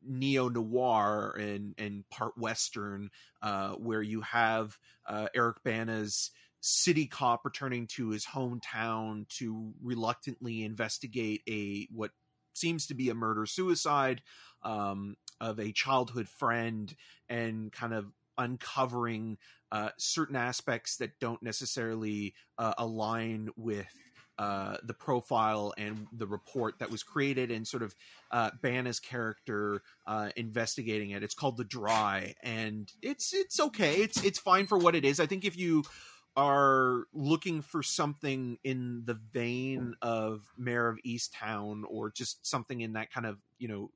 [0.06, 3.08] neo noir and and part western
[3.40, 4.76] uh where you have
[5.06, 12.10] uh Eric Bana's city cop returning to his hometown to reluctantly investigate a what
[12.54, 14.22] seems to be a murder suicide
[14.62, 16.94] um, of a childhood friend
[17.28, 18.06] and kind of
[18.38, 19.38] uncovering
[19.72, 23.92] uh, certain aspects that don't necessarily uh, align with
[24.38, 27.94] uh, the profile and the report that was created and sort of
[28.32, 31.22] uh, Bana's character uh, investigating it.
[31.22, 33.96] It's called The Dry, and it's it's okay.
[33.96, 35.20] It's it's fine for what it is.
[35.20, 35.84] I think if you
[36.36, 42.94] are looking for something in the vein of Mare of Easttown or just something in
[42.94, 43.90] that kind of you know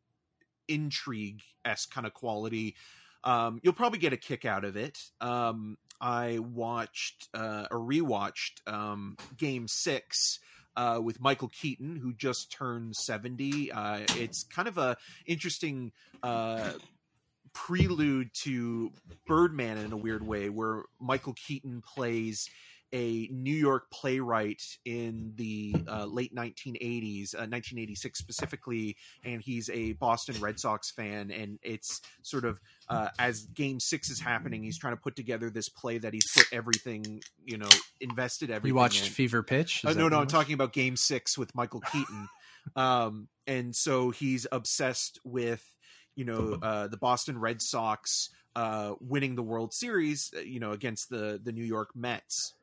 [0.69, 2.77] intrigue s kind of quality,
[3.24, 4.98] um, you'll probably get a kick out of it.
[5.20, 10.39] Um, I watched uh, or rewatched um, Game Six
[10.77, 13.73] uh, with Michael Keaton, who just turned seventy.
[13.73, 14.97] Uh, it's kind of a
[15.27, 15.93] interesting
[16.23, 16.73] uh,
[17.52, 18.92] prelude to
[19.26, 22.48] Birdman in a weird way, where Michael Keaton plays
[22.92, 29.92] a New York playwright in the uh, late 1980s, uh, 1986 specifically, and he's a
[29.94, 31.30] Boston Red Sox fan.
[31.30, 32.58] And it's sort of
[32.88, 36.30] uh, as Game Six is happening, he's trying to put together this play that he's
[36.34, 37.68] put everything, you know,
[38.00, 38.74] invested everything.
[38.74, 39.12] You watched in.
[39.12, 39.84] Fever Pitch?
[39.84, 40.32] Uh, no, no, I'm was?
[40.32, 42.28] talking about Game Six with Michael Keaton.
[42.76, 45.62] um, and so he's obsessed with
[46.18, 50.72] you know uh, the Boston Red Sox uh, winning the World Series, uh, you know,
[50.72, 52.54] against the the New York Mets.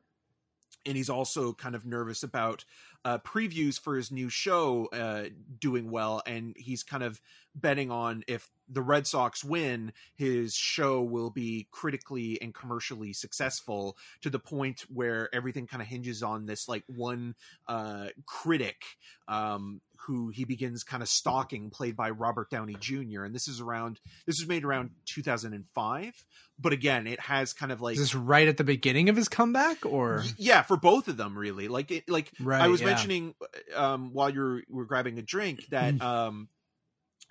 [0.84, 2.66] And he's also kind of nervous about
[3.02, 7.18] uh, previews for his new show uh, doing well, and he's kind of
[7.54, 13.96] betting on if the Red Sox win, his show will be critically and commercially successful
[14.22, 17.34] to the point where everything kind of hinges on this like one
[17.68, 18.82] uh, critic
[19.28, 23.24] um, who he begins kind of stalking, played by Robert Downey Jr.
[23.24, 26.24] And this is around this was made around 2005,
[26.58, 29.28] but again, it has kind of like Is this right at the beginning of his
[29.28, 32.60] comeback, or yeah for both of them really like it like right?
[32.60, 32.86] i was yeah.
[32.86, 33.34] mentioning
[33.74, 36.48] um while you're were grabbing a drink that um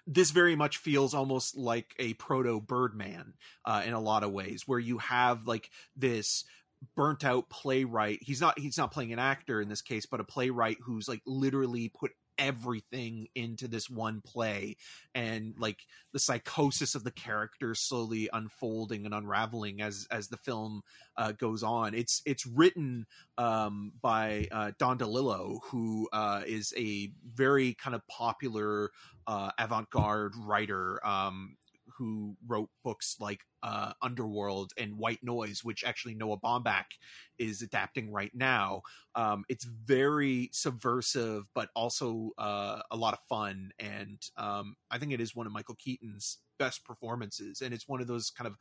[0.07, 3.33] this very much feels almost like a proto birdman
[3.65, 6.43] uh in a lot of ways where you have like this
[6.95, 8.19] burnt out playwright.
[8.21, 11.21] He's not he's not playing an actor in this case but a playwright who's like
[11.25, 14.75] literally put everything into this one play
[15.13, 15.79] and like
[16.13, 20.81] the psychosis of the characters slowly unfolding and unraveling as as the film
[21.17, 21.93] uh, goes on.
[21.93, 23.05] It's it's written
[23.37, 28.91] um, by uh, Don DeLillo, who uh, is a very kind of popular
[29.27, 31.55] uh, avant-garde writer um,
[31.97, 36.85] who wrote books like uh, Underworld and White Noise, which actually Noah Baumbach
[37.37, 38.81] is adapting right now.
[39.15, 45.11] Um, it's very subversive, but also uh, a lot of fun, and um, I think
[45.11, 48.57] it is one of Michael Keaton's best performances, and it's one of those kind of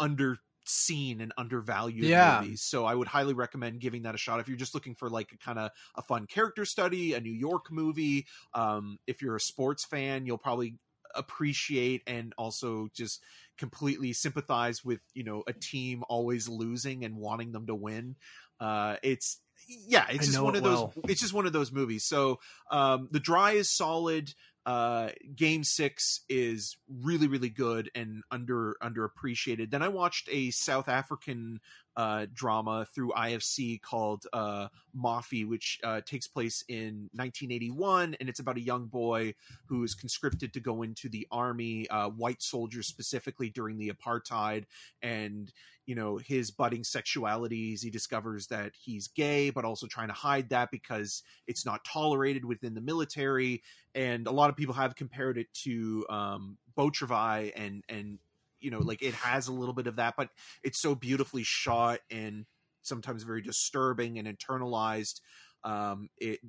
[0.00, 2.18] under seen and undervalued Yeah.
[2.18, 2.62] movies.
[2.62, 5.32] So I would highly recommend giving that a shot if you're just looking for like
[5.32, 8.26] a kind of a fun character study, a New York movie.
[8.52, 10.78] Um, if you're a sports fan, you'll probably
[11.14, 13.22] appreciate and also just
[13.58, 18.16] completely sympathize with you know a team always losing and wanting them to win.
[18.60, 20.78] Uh, it's yeah, it's I just one it of those.
[20.78, 20.94] well.
[21.08, 22.04] It's just one of those movies.
[22.06, 22.38] So
[22.70, 24.32] um, the dry is solid.
[24.66, 29.70] Uh, game six is really really good and under underappreciated.
[29.70, 31.60] Then I watched a South African
[31.96, 38.40] uh, drama through IFC called uh, Moffie, which uh, takes place in 1981, and it's
[38.40, 39.34] about a young boy
[39.66, 44.64] who is conscripted to go into the army, uh, white soldiers specifically during the apartheid,
[45.02, 45.52] and
[45.86, 47.82] you know his budding sexualities.
[47.82, 52.44] He discovers that he's gay, but also trying to hide that because it's not tolerated
[52.44, 53.62] within the military.
[53.94, 58.18] And a lot of people have compared it to um, Beau Travail and and
[58.60, 60.28] you know like it has a little bit of that but
[60.62, 62.46] it's so beautifully shot and
[62.82, 65.20] sometimes very disturbing and internalized
[65.64, 66.40] um it,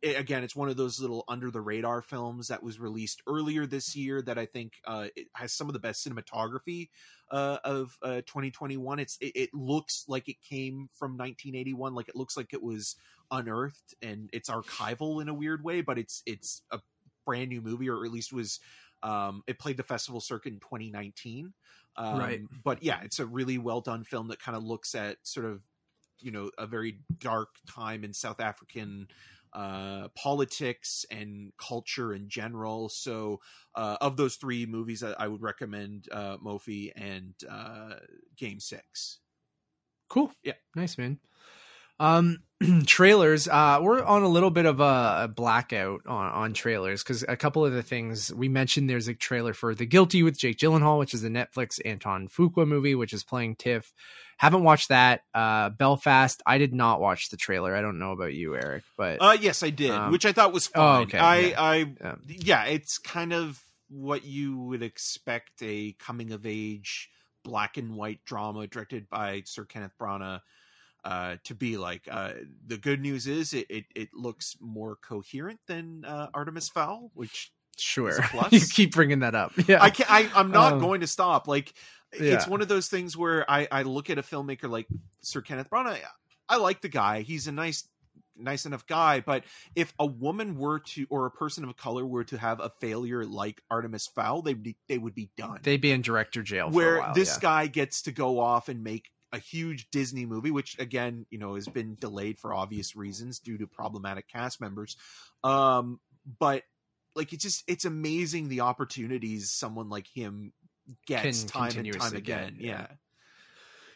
[0.00, 3.66] it again it's one of those little under the radar films that was released earlier
[3.66, 6.88] this year that i think uh has some of the best cinematography
[7.30, 12.16] uh of uh 2021 it's it, it looks like it came from 1981 like it
[12.16, 12.96] looks like it was
[13.30, 16.78] unearthed and it's archival in a weird way but it's it's a
[17.24, 18.60] brand new movie or at least was
[19.04, 21.52] um, it played the festival circuit in 2019.
[21.96, 22.40] Um, Right.
[22.64, 25.62] But yeah, it's a really well done film that kind of looks at sort of,
[26.18, 29.06] you know, a very dark time in South African
[29.52, 32.88] uh, politics and culture in general.
[32.88, 33.40] So,
[33.76, 37.96] uh, of those three movies, I, I would recommend uh, Moffie and uh,
[38.36, 39.20] Game Six.
[40.08, 40.32] Cool.
[40.42, 40.54] Yeah.
[40.74, 41.20] Nice, man.
[42.00, 42.38] Um,
[42.86, 43.48] trailers.
[43.48, 47.64] Uh, we're on a little bit of a, blackout on, on trailers because a couple
[47.64, 48.88] of the things we mentioned.
[48.88, 52.66] There's a trailer for The Guilty with Jake Gyllenhaal, which is the Netflix Antoine Fuqua
[52.66, 53.92] movie, which is playing TIFF.
[54.36, 55.22] Haven't watched that.
[55.32, 56.42] Uh, Belfast.
[56.44, 57.74] I did not watch the trailer.
[57.74, 60.52] I don't know about you, Eric, but Uh, yes, I did, Um, which I thought
[60.52, 61.02] was oh, fine.
[61.04, 61.62] okay, I, yeah.
[61.62, 62.14] I, Yeah.
[62.26, 67.10] yeah, it's kind of what you would expect a coming of age
[67.44, 70.40] black and white drama directed by Sir Kenneth Branagh
[71.04, 72.08] uh, to be like.
[72.10, 72.32] Uh,
[72.66, 77.52] the good news is it, it, it looks more coherent than uh, Artemis Fowl, which
[77.76, 78.10] sure.
[78.10, 78.52] Is a plus?
[78.52, 79.52] you keep bringing that up.
[79.68, 79.82] Yeah.
[79.82, 81.46] I can I, I'm not Um, going to stop.
[81.48, 81.74] Like
[82.12, 84.86] it's one of those things where I, I look at a filmmaker like
[85.20, 85.98] Sir Kenneth Branagh.
[86.48, 87.22] I like the guy.
[87.22, 87.88] He's a nice
[88.36, 89.44] nice enough guy, but
[89.76, 93.24] if a woman were to or a person of color were to have a failure
[93.24, 95.60] like Artemis Fowl, they would be, they would be done.
[95.62, 96.68] They'd be in director jail.
[96.68, 97.40] for where a while, this yeah.
[97.40, 101.56] guy gets to go off and make a huge Disney movie, which again, you know,
[101.56, 104.96] has been delayed for obvious reasons due to problematic cast members.
[105.42, 105.98] Um,
[106.38, 106.62] but
[107.16, 110.52] like it's just it's amazing the opportunities someone like him
[111.06, 112.56] gets Can time and time get, again.
[112.60, 112.86] yeah.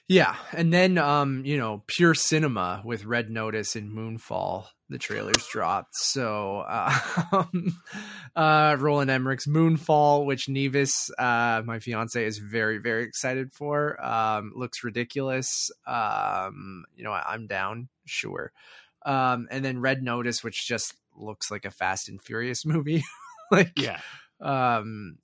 [0.09, 0.37] Yeah.
[0.53, 4.67] And then um, you know, pure cinema with Red Notice and Moonfall.
[4.91, 6.99] The trailers dropped, so uh,
[8.37, 14.03] uh, Roland Emmerich's Moonfall, which Nevis, uh, my fiance, is very very excited for.
[14.03, 15.71] Um, looks ridiculous.
[15.87, 18.51] Um, you know, I'm down, sure.
[19.05, 23.03] Um, and then Red Notice, which just looks like a Fast and Furious movie.
[23.51, 24.01] like, Yeah.
[24.41, 25.19] um,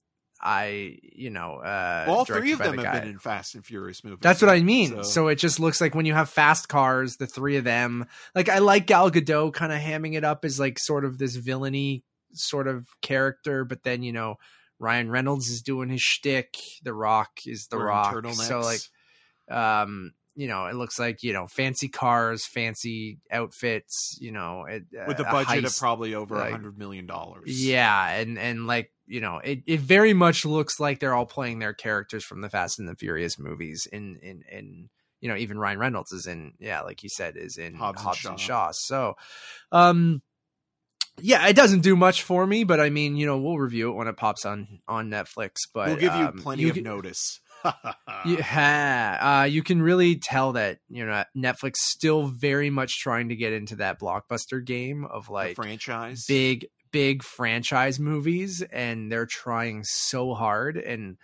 [0.47, 4.05] I, you know, uh, All three of them the have been in Fast and Furious
[4.05, 4.19] movies.
[4.21, 4.91] that's what I mean.
[4.91, 5.03] So.
[5.03, 8.07] So- it just looks like when you have fast cars, the three of them.
[8.35, 11.35] Like I like Gal Gadot kind of hamming it up as like sort of this
[11.37, 12.05] villainy
[12.35, 14.37] sort of character, but then you know
[14.79, 16.57] Ryan Reynolds is doing his shtick.
[16.83, 18.15] The Rock is the Rock.
[18.35, 18.81] So like,
[19.51, 24.17] um, you know, it looks like you know fancy cars, fancy outfits.
[24.21, 27.45] You know, it, with a a budget of probably over a like- hundred million dollars.
[27.47, 31.59] Yeah, and and like you know, it, it very much looks like they're all playing
[31.59, 33.87] their characters from the Fast and the Furious movies.
[33.93, 34.89] In in in
[35.21, 36.53] you know, even Ryan Reynolds is in.
[36.59, 38.67] Yeah, like you said, is in Hobbs Hobbs, and and, Shaw.
[38.67, 38.71] Shaw.
[38.73, 39.15] So,
[39.73, 40.23] um,
[41.21, 43.95] yeah, it doesn't do much for me, but I mean, you know, we'll review it
[43.95, 45.61] when it pops on on Netflix.
[45.73, 47.41] But we'll give you um, plenty you of notice.
[48.27, 53.37] Yeah, uh, you can really tell that you know Netflix still very much trying to
[53.37, 56.25] get into that blockbuster game of The like franchise.
[56.27, 61.17] big big franchise movies and they're trying so hard and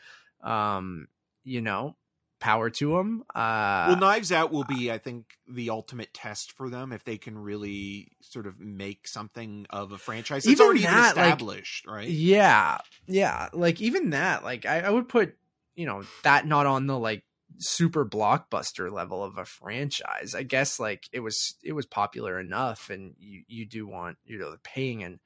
[0.42, 1.06] um
[1.44, 1.94] you know
[2.40, 6.70] power to them uh well, Knives Out will be, I think, the ultimate test for
[6.70, 10.44] them if they can really sort of make something of a franchise.
[10.46, 12.08] It's Even already that, like, established, right?
[12.08, 15.36] yeah yeah like even that like I, I would put
[15.80, 17.24] you know that not on the like
[17.58, 20.34] super blockbuster level of a franchise.
[20.34, 24.38] I guess like it was it was popular enough and you you do want you
[24.38, 25.20] know paying an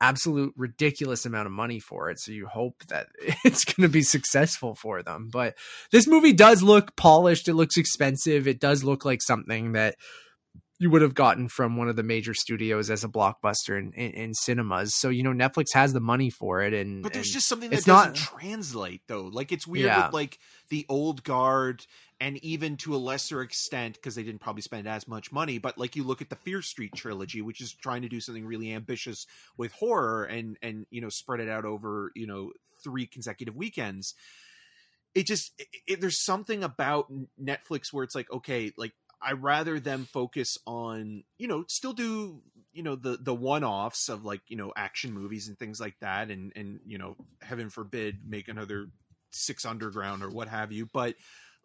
[0.00, 3.08] absolute ridiculous amount of money for it so you hope that
[3.44, 5.30] it's going to be successful for them.
[5.32, 5.56] But
[5.90, 7.48] this movie does look polished.
[7.48, 8.46] It looks expensive.
[8.46, 9.96] It does look like something that
[10.80, 14.10] you would have gotten from one of the major studios as a blockbuster in, in,
[14.12, 17.32] in cinemas so you know netflix has the money for it and But there's and-
[17.34, 19.24] just something that it's doesn't not- translate though.
[19.24, 20.06] Like it's weird Yeah.
[20.06, 20.38] with like
[20.70, 21.84] the old guard
[22.20, 25.78] and even to a lesser extent because they didn't probably spend as much money, but
[25.78, 28.72] like you look at the Fear Street trilogy, which is trying to do something really
[28.72, 29.24] ambitious
[29.56, 32.52] with horror and and you know spread it out over, you know,
[32.84, 34.14] three consecutive weekends.
[35.14, 37.06] It just it, it- there's something about
[37.40, 42.40] Netflix where it's like okay, like I rather them focus on, you know, still do,
[42.72, 46.30] you know, the the one-offs of like, you know, action movies and things like that
[46.30, 48.88] and and you know, heaven forbid make another
[49.32, 51.14] 6 underground or what have you, but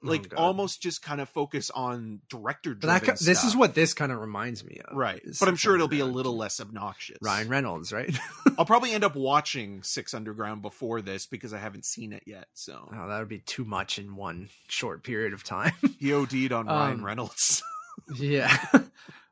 [0.03, 0.37] like God.
[0.39, 4.19] almost just kind of focus on director but that, this is what this kind of
[4.19, 5.21] reminds me of right.
[5.39, 7.17] But I'm sure it'll be a little less obnoxious.
[7.21, 8.13] ryan reynolds right
[8.57, 12.47] I'll probably end up watching 6 underground before this because I haven't seen it yet.
[12.53, 16.51] So, oh that would be too much in one short period of time he OD'd
[16.51, 17.63] on Ryan Um, Reynolds.
[18.17, 18.57] yeah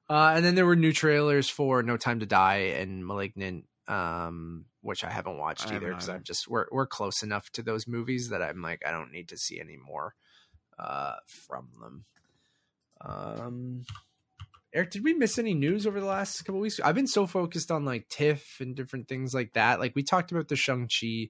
[0.09, 4.65] uh and then there were new trailers for no time to die and malignant um
[4.81, 7.87] which i haven't watched I either because i'm just we're, we're close enough to those
[7.87, 10.13] movies that i'm like i don't need to see any more
[10.81, 12.05] uh from them
[13.01, 13.85] um
[14.73, 17.71] eric did we miss any news over the last couple weeks i've been so focused
[17.71, 21.29] on like tiff and different things like that like we talked about the shang-chi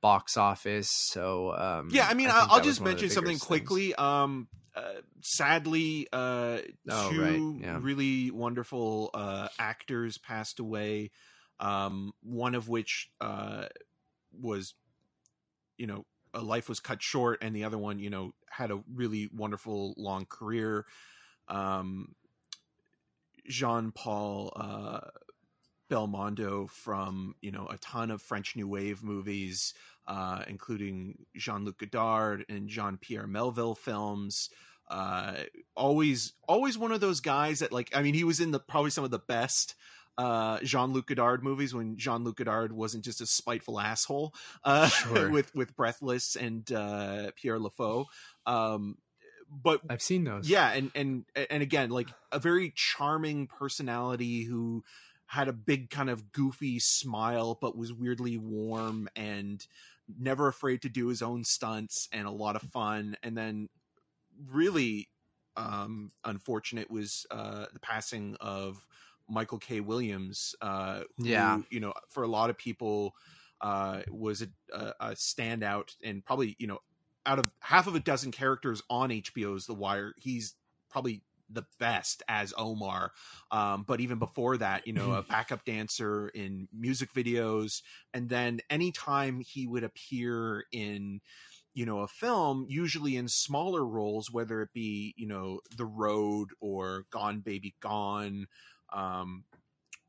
[0.00, 3.30] box office so um yeah i mean I will just one of the mention something
[3.32, 3.42] things.
[3.44, 4.82] quickly um uh,
[5.20, 6.58] sadly uh
[6.90, 7.78] Oh, two right, yeah.
[7.80, 11.10] really wonderful uh actors passed away
[11.60, 13.66] um one of which uh
[14.40, 14.74] was
[15.76, 16.04] you know
[16.34, 19.94] a life was cut short and the other one you know had a really wonderful
[19.96, 20.86] long career
[21.48, 22.14] um
[23.48, 25.00] jean paul uh
[25.90, 29.74] belmondo from you know a ton of french new wave movies
[30.06, 34.50] uh, including Jean-Luc Godard and Jean-Pierre Melville films.
[34.90, 35.34] Uh,
[35.76, 37.90] always, always one of those guys that like.
[37.94, 39.74] I mean, he was in the probably some of the best
[40.18, 44.34] uh, Jean-Luc Godard movies when Jean-Luc Godard wasn't just a spiteful asshole
[44.64, 45.30] uh, Sure.
[45.30, 48.04] with with Breathless and uh, Pierrot le Fou.
[48.46, 48.96] Um,
[49.62, 54.82] but i've seen those yeah and and and again like a very charming personality who
[55.26, 59.66] had a big kind of goofy smile but was weirdly warm and
[60.18, 63.68] never afraid to do his own stunts and a lot of fun and then
[64.50, 65.08] really
[65.56, 68.86] um unfortunate was uh the passing of
[69.32, 69.80] michael k.
[69.80, 71.60] Williams uh who, Yeah.
[71.70, 73.14] you know for a lot of people
[73.60, 76.78] uh was a, a, a standout and probably you know
[77.26, 80.54] out of half of a dozen characters on hbo's the wire he's
[80.90, 83.12] probably the best as omar.
[83.50, 87.82] Um but even before that you know a backup dancer in music videos.
[88.14, 91.20] And then anytime he would appear in
[91.74, 96.48] you know a film usually in smaller roles whether it be you know the road
[96.60, 98.46] or gone baby gone
[98.94, 99.44] um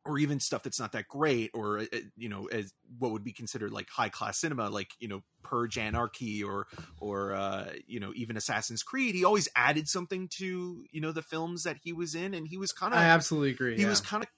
[0.05, 1.85] or even stuff that's not that great or uh,
[2.17, 5.77] you know as what would be considered like high class cinema like you know purge
[5.77, 6.67] anarchy or
[6.99, 11.21] or uh you know even assassin's creed he always added something to you know the
[11.21, 13.75] films that he was in and he was kind of I absolutely agree.
[13.75, 13.89] he yeah.
[13.89, 14.29] was kind of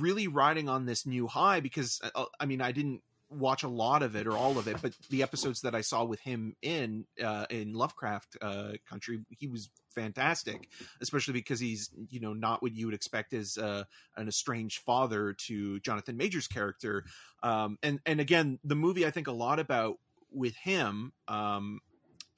[0.00, 4.02] really riding on this new high because uh, I mean I didn't watch a lot
[4.02, 7.06] of it or all of it, but the episodes that I saw with him in
[7.22, 10.68] uh, in Lovecraft uh, Country, he was fantastic,
[11.00, 13.84] especially because he's you know not what you would expect as uh,
[14.16, 17.04] an estranged father to Jonathan Majors' character,
[17.42, 19.98] um, and and again the movie I think a lot about
[20.30, 21.80] with him um,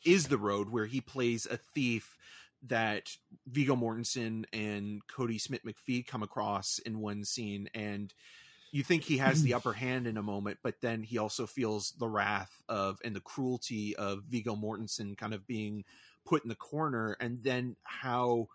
[0.04, 2.16] is the road where he plays a thief
[2.66, 3.10] that
[3.46, 8.12] Viggo Mortensen and Kodi Smit-McPhee come across in one scene and
[8.70, 11.92] you think he has the upper hand in a moment, but then he also feels
[11.98, 15.84] the wrath of and the cruelty of Viggo Mortensen kind of being
[16.24, 18.48] put in the corner, and then how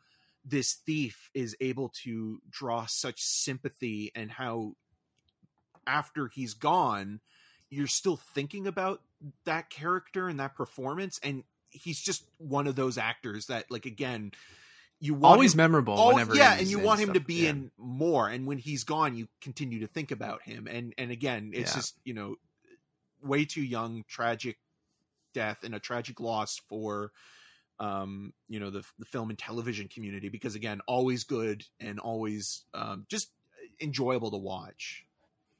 [0.46, 4.74] this thief is able to draw such sympathy and how
[5.88, 7.20] after he's gone
[7.70, 9.02] you're still thinking about
[9.46, 14.32] that character and that performance and he's just one of those actors that like again
[15.04, 16.08] you always him- memorable.
[16.08, 17.50] Whenever yeah, and you want him to be Yeah.
[17.52, 18.30] in more.
[18.30, 20.68] And when he's gone, you continue to think about him.
[20.68, 21.76] And and again, it's Yeah.
[21.76, 22.36] just you know,
[23.22, 24.58] way too young, tragic
[25.34, 27.12] death and a tragic loss for
[27.80, 32.66] um you know the the film and television community because again always good and always
[32.76, 33.32] um just
[33.82, 35.04] enjoyable to watch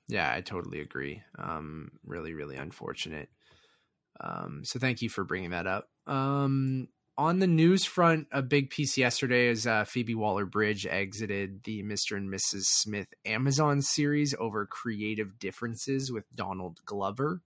[0.08, 1.24] Yeah, I totally agree.
[1.40, 3.30] Um, really, really unfortunate.
[4.22, 5.90] Um, so thank you for bringing that up.
[6.06, 6.88] Um,
[7.18, 11.84] on the news front, a big piece yesterday is uh, Phoebe Waller Bridge exited the
[11.84, 12.18] Mr.
[12.18, 12.64] and Mrs.
[12.64, 17.42] Smith Amazon series over creative differences with Donald Glover.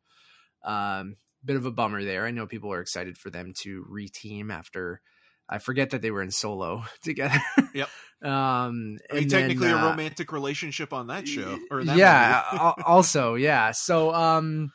[0.63, 2.25] Um, bit of a bummer there.
[2.25, 5.01] I know people are excited for them to reteam after.
[5.49, 7.41] I forget that they were in Solo together.
[7.73, 7.89] Yep.
[8.23, 11.97] Um, I mean, and then, technically a uh, romantic relationship on that show or that
[11.97, 14.71] yeah also yeah so um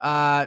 [0.00, 0.46] uh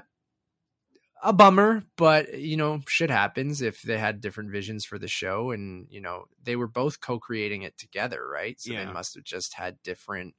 [1.27, 5.51] a bummer but you know shit happens if they had different visions for the show
[5.51, 8.61] and you know they were both co-creating it together right?
[8.61, 8.85] So Yeah.
[8.85, 10.35] they must have just had different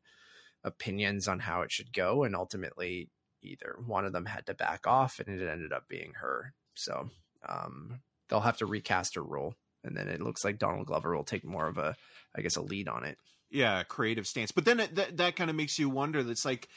[0.65, 3.11] opinions on how it should go and ultimately
[3.43, 6.55] either one of them had to back off and it ended up being her.
[6.75, 7.11] So
[7.47, 8.01] um
[8.31, 9.55] they'll have to recast her role
[9.85, 11.97] and then it looks like donald glover will take more of a
[12.35, 13.19] i guess a lead on it.
[13.51, 14.53] Yeah creative stance.
[14.53, 16.69] But then it, that that kind of makes you wonder that's like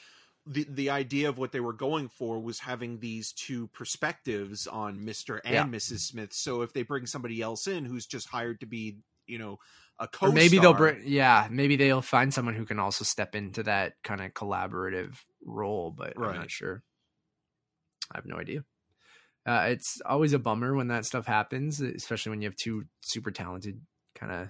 [0.45, 4.99] the the idea of what they were going for was having these two perspectives on
[4.99, 5.39] Mr.
[5.45, 5.63] and Yeah.
[5.65, 5.99] Mrs.
[5.99, 8.97] Smith so if they bring somebody else in who's just hired to be
[9.27, 9.59] you know
[9.99, 13.35] a co or maybe they'll bring yeah maybe they'll find someone who can also step
[13.35, 15.15] into that kind of collaborative
[15.45, 16.81] role but i'm not sure
[18.11, 18.63] i have no idea
[19.43, 23.31] uh, it's always a bummer when that stuff happens especially when you have two super
[23.31, 23.79] talented
[24.15, 24.49] kind of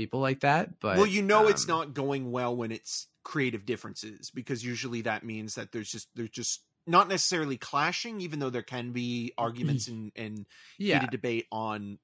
[0.00, 3.66] people like that but well you know it's um, not going well when it's creative
[3.66, 8.50] differences because usually that means that there's just there's just not necessarily clashing even though
[8.50, 10.46] there can be arguments and and
[10.78, 11.98] yeah heated debate on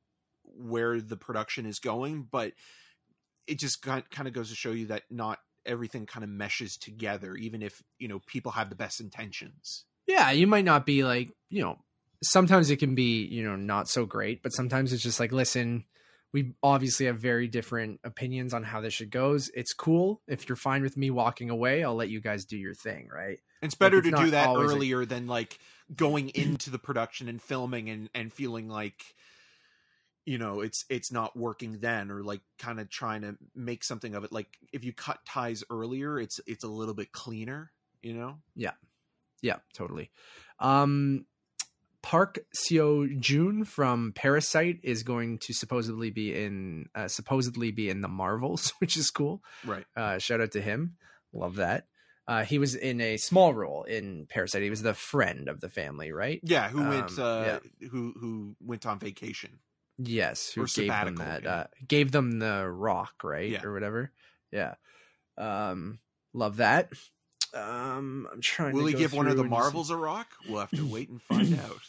[0.59, 2.52] where the production is going, but
[3.47, 7.35] it just kind of goes to show you that not everything kind of meshes together,
[7.35, 9.85] even if you know people have the best intentions.
[10.06, 11.78] yeah you might not be like you know
[12.23, 15.85] sometimes it can be you know not so great but sometimes it's just like listen
[16.32, 20.20] we obviously have very different opinions on how this should goes it's cool.
[20.26, 23.38] If you're fine with me walking away i'll let you guys do your thing right?
[23.62, 25.58] It's better it's to do that always a- earlier than like
[25.94, 29.02] going into the production and filming and and feeling like
[30.24, 34.14] you know it's it's not working then or like kind of trying to make something
[34.14, 34.32] of it.
[34.32, 37.70] Like if you cut ties earlier it's it's a little bit cleaner
[38.02, 38.38] you know?
[38.54, 38.72] Yeah.
[39.42, 40.10] Yeah, totally.
[40.60, 41.26] Um,
[42.06, 48.00] Park Seo Joon from Parasite is going to supposedly be in uh, supposedly be in
[48.00, 49.42] the Marvels, which is cool.
[49.64, 50.94] right Uh, shout out to him.
[51.32, 51.88] Love that.
[52.28, 54.62] Uh, he was in a small role in Parasite.
[54.62, 56.38] He was the friend of the family, right?
[56.44, 57.58] yeah who went Um, uh
[57.90, 59.58] who who went on vacation
[59.98, 61.42] Yes, who gave them that?
[61.42, 61.50] yeah.
[61.54, 63.64] Uh, gave them the rock, right, Yeah.
[63.64, 64.12] or whatever.
[64.52, 64.74] Yeah.
[65.38, 65.98] Um,
[66.34, 66.92] love that.
[67.54, 68.74] Um, I'm trying.
[68.74, 70.28] Will he give one of the and just- Marvels a rock?
[70.48, 71.80] We'll have to wait and find out.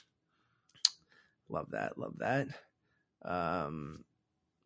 [1.49, 1.97] Love that.
[1.97, 2.47] Love that.
[3.25, 4.03] Um,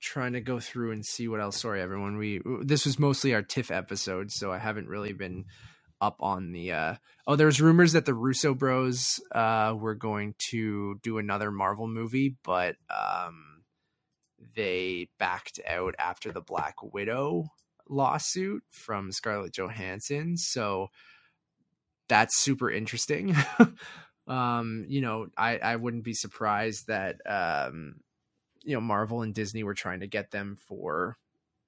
[0.01, 1.61] trying to go through and see what else.
[1.61, 2.17] Sorry, everyone.
[2.17, 5.45] We this was mostly our TIFF episode, so I haven't really been
[5.99, 6.71] up on the.
[6.71, 6.95] uh
[7.27, 12.35] Oh, there's rumors that the Russo Bros uh were going to do another Marvel movie,
[12.43, 13.63] but um,
[14.55, 17.45] they backed out after the Black Widow
[17.87, 20.37] lawsuit from Scarlett Johansson.
[20.37, 20.87] So
[22.09, 23.35] that's super interesting.
[24.31, 27.95] Um, you know, I I wouldn't be surprised that um,
[28.63, 31.17] you know, Marvel and Disney were trying to get them for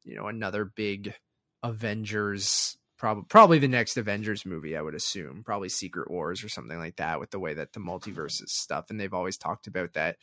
[0.03, 1.13] you know another big
[1.61, 6.77] Avengers probably probably the next Avengers movie, I would assume, probably Secret Wars or something
[6.77, 8.89] like that, with the way that the multiverse is stuff.
[8.89, 10.15] And they've always talked about that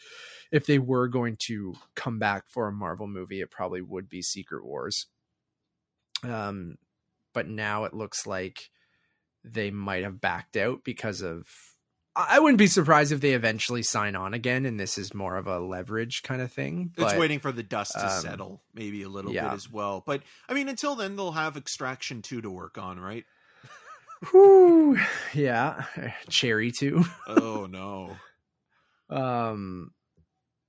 [0.51, 4.23] if they were going to come back for a Marvel movie, it probably would be
[4.23, 5.09] Secret Wars.
[6.23, 6.77] Um,
[7.35, 8.71] but now it looks like
[9.45, 11.45] they might have backed out because of
[12.17, 15.47] I wouldn't be surprised if they eventually sign on again, and this is more of
[15.47, 16.93] a leverage kind of thing.
[16.99, 19.45] It's waiting for the dust to um, settle, maybe a little yeah.
[19.45, 20.03] bit as well.
[20.05, 23.25] But I mean, until then, they'll have Extraction two to work on, right?
[24.31, 24.99] Whew,
[25.35, 25.85] yeah,
[26.29, 27.05] cherry too.
[27.27, 28.17] oh no.
[29.11, 29.91] Um,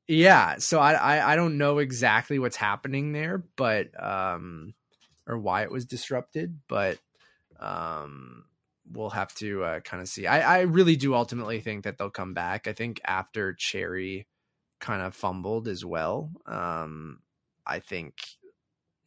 [0.07, 0.55] yeah.
[0.57, 4.73] So I, I I don't know exactly what's happening there, but um,
[5.27, 6.97] or why it was disrupted, but
[7.59, 8.45] um,
[8.93, 10.27] we'll have to uh, kind of see.
[10.27, 12.67] I I really do ultimately think that they'll come back.
[12.67, 14.27] I think after Cherry
[14.79, 16.31] kind of fumbled as well.
[16.45, 17.21] Um,
[17.65, 18.19] I think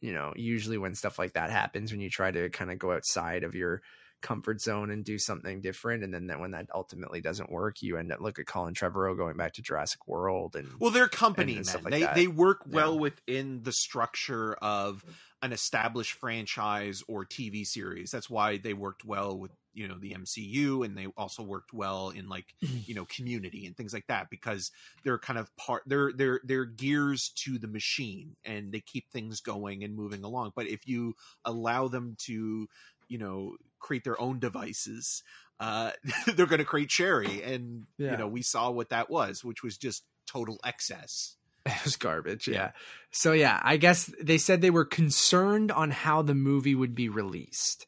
[0.01, 2.91] you know usually when stuff like that happens, when you try to kind of go
[2.93, 3.81] outside of your
[4.21, 7.95] comfort zone and do something different and then that when that ultimately doesn't work you
[7.97, 11.57] end up look at Colin Trevorrow going back to Jurassic World and Well, their company,
[11.57, 12.15] and man, like they that.
[12.15, 12.99] they work well Yeah.
[12.99, 15.05] within the structure of
[15.41, 18.09] an established franchise or TV series.
[18.11, 22.09] That's why they worked well with you know the MCU, and they also worked well
[22.09, 24.71] in like you know Community and things like that because
[25.03, 25.83] they're kind of part.
[25.85, 30.53] They're they're they're gears to the machine, and they keep things going and moving along.
[30.55, 32.67] But if you allow them to
[33.07, 35.21] you know create their own devices
[35.59, 35.91] uh
[36.35, 39.77] they're going to create cherry and you know we saw what that was which was
[39.77, 42.47] just total excess it was garbage.
[42.47, 42.53] Yeah.
[42.53, 42.71] Yeah.
[43.11, 47.09] So yeah, I guess they said they were concerned on how the movie would be
[47.09, 47.87] released.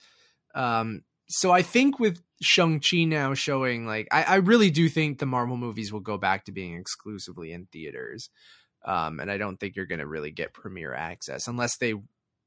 [0.56, 5.20] Um, so I think with Shang Chi now showing, like, I, I really do think
[5.20, 8.30] the Marvel movies will go back to being exclusively in theaters.
[8.86, 11.95] Um, and I don't think you're going to really get premiere access unless they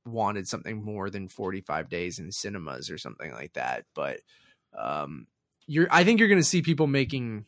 [0.06, 3.84] wanted something more than 45 days in cinemas or something like that.
[3.94, 4.20] But
[4.78, 5.26] um,
[5.66, 7.44] you're, I think you're going to see people making,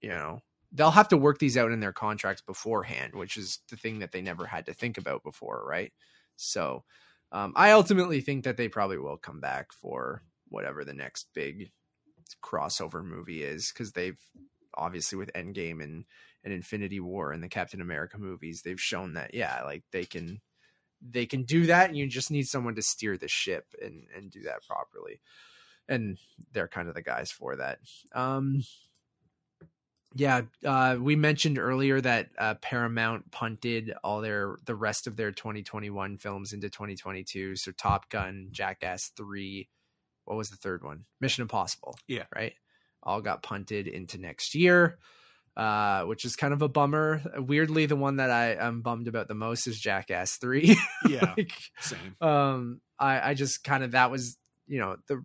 [0.00, 0.40] you know,
[0.70, 4.12] they'll have to work these out in their contracts beforehand, which is the thing that
[4.12, 5.92] they never had to think about before, right?
[6.36, 6.84] So
[7.32, 11.70] um, I ultimately think that they probably will come back for whatever the next big
[12.42, 14.18] crossover movie is, because they've
[14.74, 16.04] obviously with Endgame and
[16.44, 20.40] and Infinity War and the Captain America movies, they've shown that yeah, like they can
[21.00, 24.30] they can do that, and you just need someone to steer the ship and and
[24.30, 25.20] do that properly.
[25.88, 26.18] And
[26.52, 27.78] they're kind of the guys for that.
[28.12, 28.62] Um,
[30.14, 35.32] yeah, uh, we mentioned earlier that uh, Paramount punted all their the rest of their
[35.32, 37.56] 2021 films into 2022.
[37.56, 39.68] So Top Gun, Jackass Three,
[40.28, 41.04] what was the third one?
[41.20, 41.96] Mission Impossible.
[42.06, 42.24] Yeah.
[42.34, 42.52] right.
[43.02, 44.98] All got punted into next year,
[45.56, 47.22] uh, which is kind of a bummer.
[47.38, 50.76] Weirdly, the one that I am bummed about the most is Jackass Three.
[51.08, 54.36] yeah Like, same um i i just kind of that was
[54.66, 55.24] you know the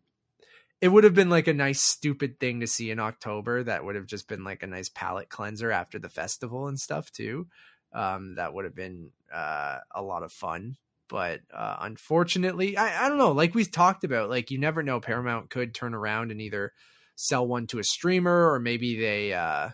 [0.79, 3.95] it would have been like a nice stupid thing to see in october that would
[3.95, 7.47] have just been like a nice palate cleanser after the festival and stuff too
[7.93, 10.77] um that would have been uh a lot of fun
[11.09, 14.99] but uh unfortunately i i don't know like we talked about like you never know
[14.99, 16.71] paramount could turn around and either
[17.15, 19.69] sell one to a streamer or maybe they uh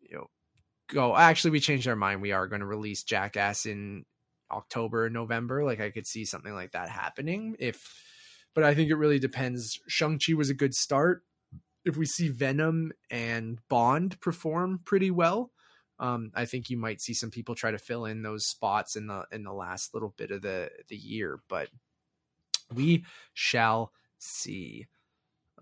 [0.00, 0.26] you know
[0.88, 4.04] go actually we changed our mind we are going to release jackass in
[4.50, 5.64] October, November.
[5.64, 8.04] Like I could see something like that happening if
[8.54, 9.78] but I think it really depends.
[9.86, 11.22] Shang-Chi was a good start.
[11.84, 15.52] If we see Venom and Bond perform pretty well,
[16.00, 19.06] um, I think you might see some people try to fill in those spots in
[19.06, 21.68] the in the last little bit of the the year, but
[22.74, 23.04] we
[23.34, 24.86] shall see.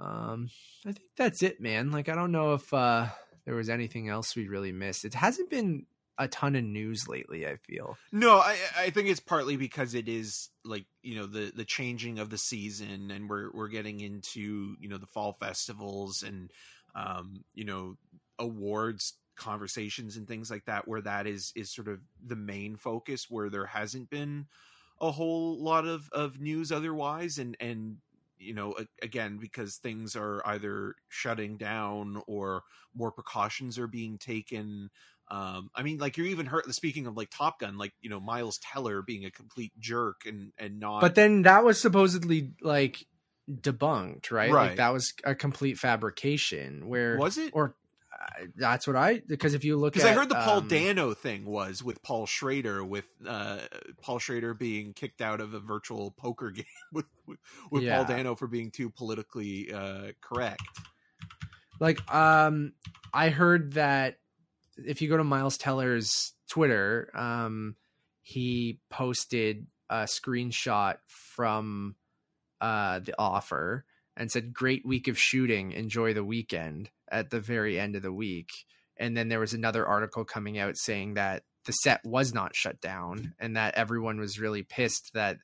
[0.01, 0.49] Um,
[0.87, 1.91] I think that's it, man.
[1.91, 3.09] Like I don't know if uh
[3.45, 5.05] there was anything else we really missed.
[5.05, 5.87] It hasn't been
[6.19, 7.97] a ton of news lately, I feel.
[8.13, 12.19] no i i think it's partly because it is like you know the the changing
[12.19, 16.51] of the season and we're we're getting into you know the fall festivals and
[16.97, 17.97] um you know
[18.39, 23.27] awards conversations and things like that where that is is sort of the main focus
[23.31, 24.47] where there hasn't been
[25.01, 27.97] a whole lot of of news otherwise and and
[28.39, 32.63] you know again because things are either shutting down or
[32.95, 34.91] more precautions are being taken
[35.31, 38.21] um i mean like you're even hurt speaking of like top gun like you know
[38.21, 43.07] miles teller being a complete jerk and and not But then that was supposedly like
[43.51, 44.51] debunked, right?
[44.51, 44.69] Right.
[44.69, 46.89] Like that was a complete fabrication.
[46.89, 47.75] Where was it or
[48.57, 51.45] that's what I because if you look because i heard the paul um, dano thing
[51.45, 53.59] was with paul schrader with uh
[54.03, 57.39] paul schrader being kicked out of a virtual poker game with with,
[57.71, 57.97] with Yeah.
[57.97, 60.63] paul dano for being too politically uh correct
[61.81, 62.73] Like, um,
[63.15, 64.19] I heard that
[64.77, 67.77] if you go to Miles Teller's Twitter, um,
[68.21, 71.95] he posted a screenshot from
[72.61, 73.85] uh the offer
[74.17, 75.71] and said, "Great week of shooting.
[75.73, 78.51] Enjoy the weekend." At the very end of the week,
[78.97, 82.81] and then there was another article coming out saying that the set was not shut
[82.81, 85.37] down and that everyone was really pissed that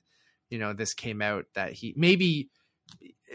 [0.49, 2.49] you know this came out that he maybe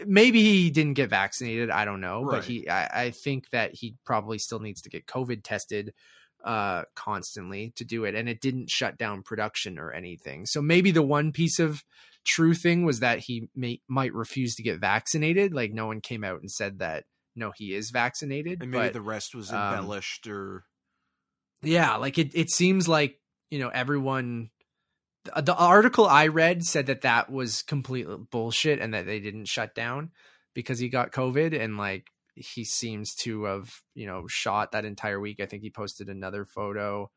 [0.06, 2.36] maybe he didn't get vaccinated i don't know Right.
[2.36, 5.92] but he I, I think that he probably still needs to get covid tested
[6.44, 10.90] uh constantly to do it and it didn't shut down production or anything so maybe
[10.90, 11.84] the one piece of
[12.24, 16.24] true thing was that he may might refuse to get vaccinated like no one came
[16.24, 17.04] out and said that
[17.36, 20.64] no he is vaccinated And maybe but the rest was um, embellished or
[21.62, 23.18] yeah like it, it seems like
[23.50, 24.50] you know everyone
[25.24, 29.48] the, the article i read said that that was complete bullshit and that they didn't
[29.48, 30.10] shut down
[30.54, 32.06] because he got covid and like
[32.40, 35.40] he seems to have you know shot that entire week.
[35.40, 37.10] I think he posted another photo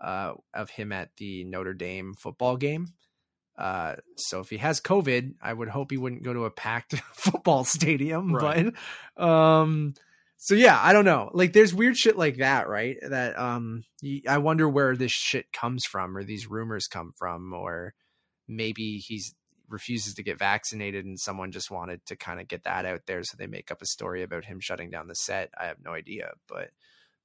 [0.00, 2.88] uh, of him at the notre dame football game
[3.58, 6.94] uh, so if he has covid i would hope he wouldn't go to a packed
[7.12, 8.72] football stadium Right.
[9.16, 9.94] but um
[10.40, 11.30] so yeah, I don't know.
[11.34, 12.96] Like there's weird shit like that, right?
[13.02, 13.82] That um
[14.28, 17.92] I wonder where this shit comes from or these rumors come from or
[18.46, 19.34] maybe he's
[19.68, 23.24] refuses to get vaccinated and someone just wanted to kind of get that out there
[23.24, 25.50] so they make up a story about him shutting down the set.
[25.60, 26.70] I have no idea, but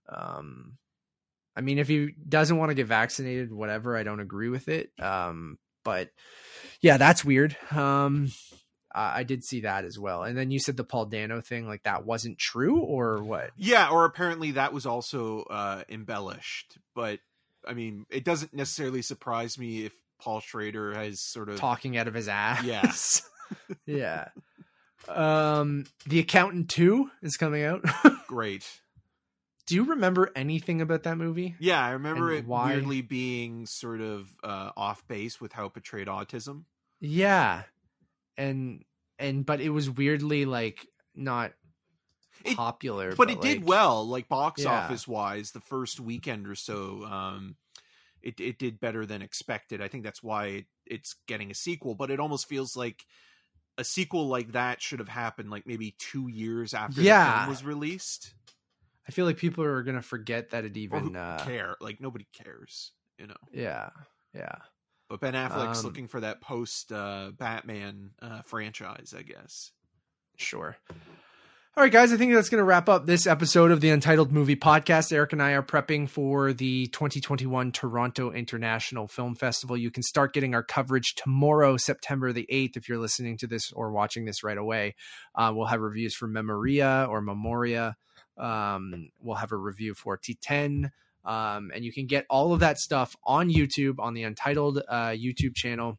[0.10, 0.80] um
[1.56, 4.90] I mean if he doesn't want to get vaccinated whatever, I don't agree with it.
[5.00, 6.10] Um but
[6.82, 7.56] yeah, that's weird.
[7.72, 8.28] Um
[8.94, 10.24] I I did see that as well.
[10.24, 13.52] And then you said the Paul Dano thing, like that wasn't true, or what?
[13.58, 17.20] yeah or apparently that was also uh embellished but
[17.66, 22.08] i mean it doesn't necessarily surprise me if paul schrader has sort of Talking out
[22.08, 22.64] of his ass.
[22.66, 22.92] Yeah.
[23.86, 24.28] yeah.
[25.08, 27.84] Um, The Accountant Two is coming out.
[28.28, 28.66] great
[29.74, 31.56] Do you remember anything about that movie?
[31.60, 35.66] yeah i remember And it why- weirdly being sort of uh off base with how
[35.66, 36.66] it portrayed autism.
[37.00, 37.64] Yeah,
[38.38, 38.84] and
[39.18, 40.86] and but it was weirdly like
[41.16, 41.54] not
[42.46, 44.72] It- popular, but it did well like box Yeah.
[44.84, 47.56] office wise the first weekend or so um
[48.22, 49.82] it, it did better than expected.
[49.82, 53.04] I think that's why it, it's getting a sequel but it almost feels like
[53.80, 57.64] a sequel like that should have happened like maybe two years after the film was
[57.64, 58.36] released
[59.08, 61.08] I feel like people are gonna forget that it even.
[61.14, 63.90] who Uh, care like nobody cares you know yeah,
[64.34, 64.56] yeah.
[65.10, 69.72] but ben affleck's Um, looking for that post uh batman uh franchise i guess
[70.36, 70.76] Sure.
[71.76, 74.32] All right, guys, I think that's going to wrap up this episode of the Untitled
[74.32, 75.12] Movie Podcast.
[75.12, 79.76] Eric and I are prepping for the 2021 Toronto International Film Festival.
[79.76, 83.72] You can start getting our coverage tomorrow, September the 8th, if you're listening to this
[83.72, 84.96] or watching this right away.
[85.36, 87.96] Uh, we'll have reviews for Memoria or Memoria.
[88.38, 90.92] Um, we'll have a review for Titane.
[91.26, 95.10] Um, and you can get all of that stuff on YouTube, on the Untitled uh,
[95.10, 95.98] YouTube channel,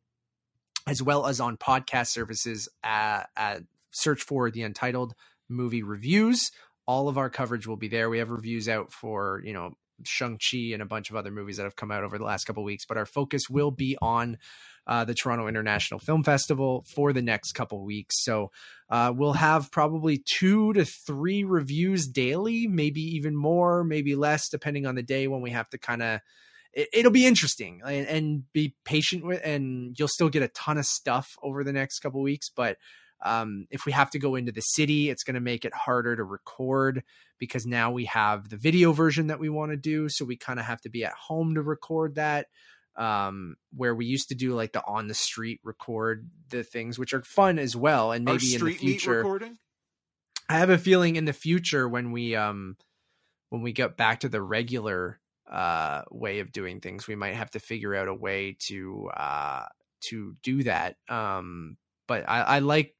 [0.86, 5.14] as well as on podcast services at, at search for the Untitled
[5.48, 6.50] movie reviews.
[6.86, 8.10] All of our coverage will be there.
[8.10, 11.62] We have reviews out for, you know, Shang-Chi and a bunch of other movies that
[11.62, 14.36] have come out over the last couple weeks, but our focus will be on
[14.86, 18.22] uh, the Toronto International Film Festival for the next couple weeks.
[18.22, 18.50] So
[18.90, 24.86] uh, we'll have probably two to three reviews daily, maybe even more, maybe less, depending
[24.86, 26.20] on the day when we have to kind of.
[26.72, 30.76] It, it'll be interesting and, and be patient with, and you'll still get a ton
[30.76, 32.78] of stuff over the next couple weeks, but
[33.24, 36.14] um, if we have to go into the city, it's going to make it harder
[36.14, 37.02] to record
[37.38, 40.08] because now we have the video version that we want to do.
[40.08, 42.46] So we kind of have to be at home to record that.
[42.96, 47.12] Um, where we used to do like the on the street record the things, which
[47.12, 48.12] are fun as well.
[48.12, 49.58] And maybe in the future, recording
[50.48, 52.76] I have a feeling in the future when we um
[53.50, 55.18] when we get back to the regular
[55.50, 59.66] uh way of doing things, we might have to figure out a way to uh
[60.08, 60.96] to do that.
[61.08, 61.76] Um
[62.06, 62.94] but I, I like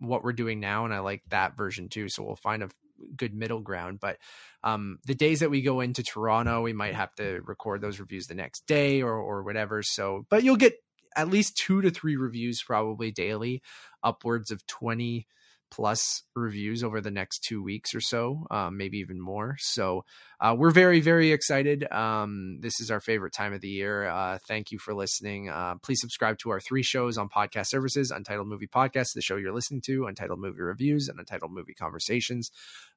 [0.00, 2.08] what we're doing now and I like that version too.
[2.08, 2.68] So we'll find a
[3.16, 4.00] good middle ground.
[4.00, 4.18] But
[4.62, 8.26] um the days that we go into Toronto, we might have to record those reviews
[8.26, 9.82] the next day or or whatever.
[9.82, 10.74] So but you'll get
[11.16, 13.62] at least two to three reviews probably daily,
[14.02, 15.26] upwards of twenty
[15.70, 19.56] plus reviews over the next two weeks or so, um, maybe even more.
[19.58, 20.04] So
[20.40, 21.90] uh, we're very, very excited.
[21.92, 24.08] Um, this is our favorite time of the year.
[24.08, 25.48] Uh, thank you for listening.
[25.48, 29.36] Uh, please subscribe to our three shows on podcast services Untitled Movie Podcast, the show
[29.36, 32.50] you're listening to, Untitled Movie Reviews, and Untitled Movie Conversations.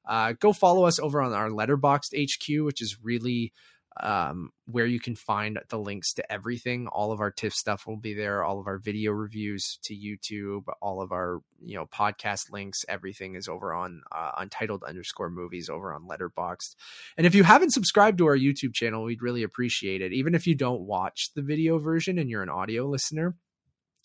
[0.06, 3.52] Uh, go follow us over on our Letterboxd HQ, which is really
[4.00, 6.86] um, where you can find the links to everything.
[6.86, 8.42] All of our TIFF stuff will be there.
[8.44, 13.34] All of our video reviews to YouTube, all of our you know podcast links, everything
[13.34, 16.74] is over on uh, Untitled underscore Movies over on Letterboxd.
[17.16, 20.12] And if you haven't subscribed to our YouTube channel, we'd really appreciate it.
[20.12, 23.36] Even if you don't watch the video version and you're an audio listener,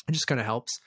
[0.07, 0.79] it just kind of helps.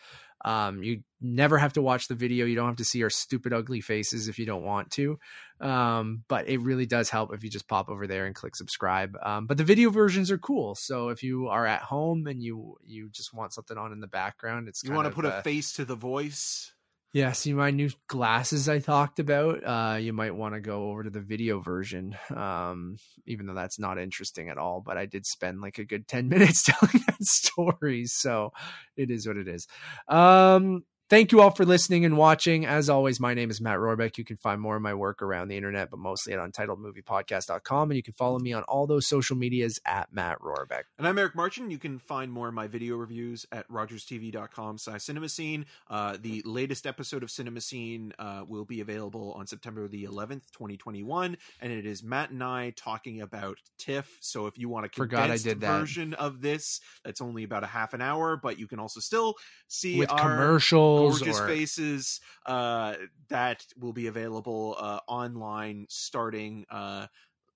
[0.45, 2.47] Um, you never have to watch the video.
[2.47, 5.19] You don't have to see our stupid, ugly faces if you don't want to.
[5.61, 9.17] Um, but it really does help if you just pop over there and click subscribe.
[9.23, 10.75] Um, but the video versions are cool.
[10.75, 14.07] So if you are at home and you you just want something on in the
[14.07, 16.73] background, it's you want to put a face to the voice.
[17.13, 19.65] Yeah, see my new glasses I talked about.
[19.65, 23.81] Uh, you might want to go over to the video version, um, even though that's
[23.81, 24.81] not interesting at all.
[24.81, 28.53] But I did spend like a good ten minutes telling that story, so
[28.97, 29.67] it is what it is.
[30.07, 32.65] Um, Thank you all for listening and watching.
[32.65, 34.17] As always, my name is Matt Rohrbeck.
[34.17, 37.91] You can find more of my work around the internet, but mostly at untitledmoviepodcast.com.
[37.91, 40.85] And you can follow me on all those social medias at Matt Rohrbeck.
[40.99, 41.69] And I'm Eric Marchin.
[41.69, 45.65] You can find more of my video reviews at rogerstv.com slash cinemascene.
[45.89, 51.37] Uh, the latest episode of CinemaScene uh, will be available on September the 11th, 2021.
[51.61, 54.07] And it is Matt and I talking about TIFF.
[54.21, 58.01] So if you want a condensed version of this, that's only about a half an
[58.01, 59.35] hour, but you can also still
[59.67, 61.47] see with our commercials gorgeous or...
[61.47, 62.95] faces uh,
[63.29, 67.07] that will be available uh, online starting uh,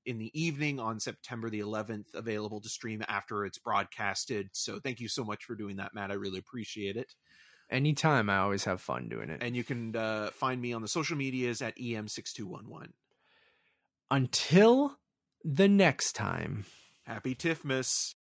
[0.07, 4.51] in the evening on September the 11th, available to stream after it's broadcasted.
[4.53, 6.11] So thank you so much for doing that, Matt.
[6.11, 7.15] I really appreciate it.
[7.71, 9.43] Anytime, I always have fun doing it.
[9.43, 12.91] And you can uh, find me on the social medias at em6211.
[14.11, 14.99] Until
[15.43, 16.67] the next time.
[17.05, 18.15] Happy Tiffmas.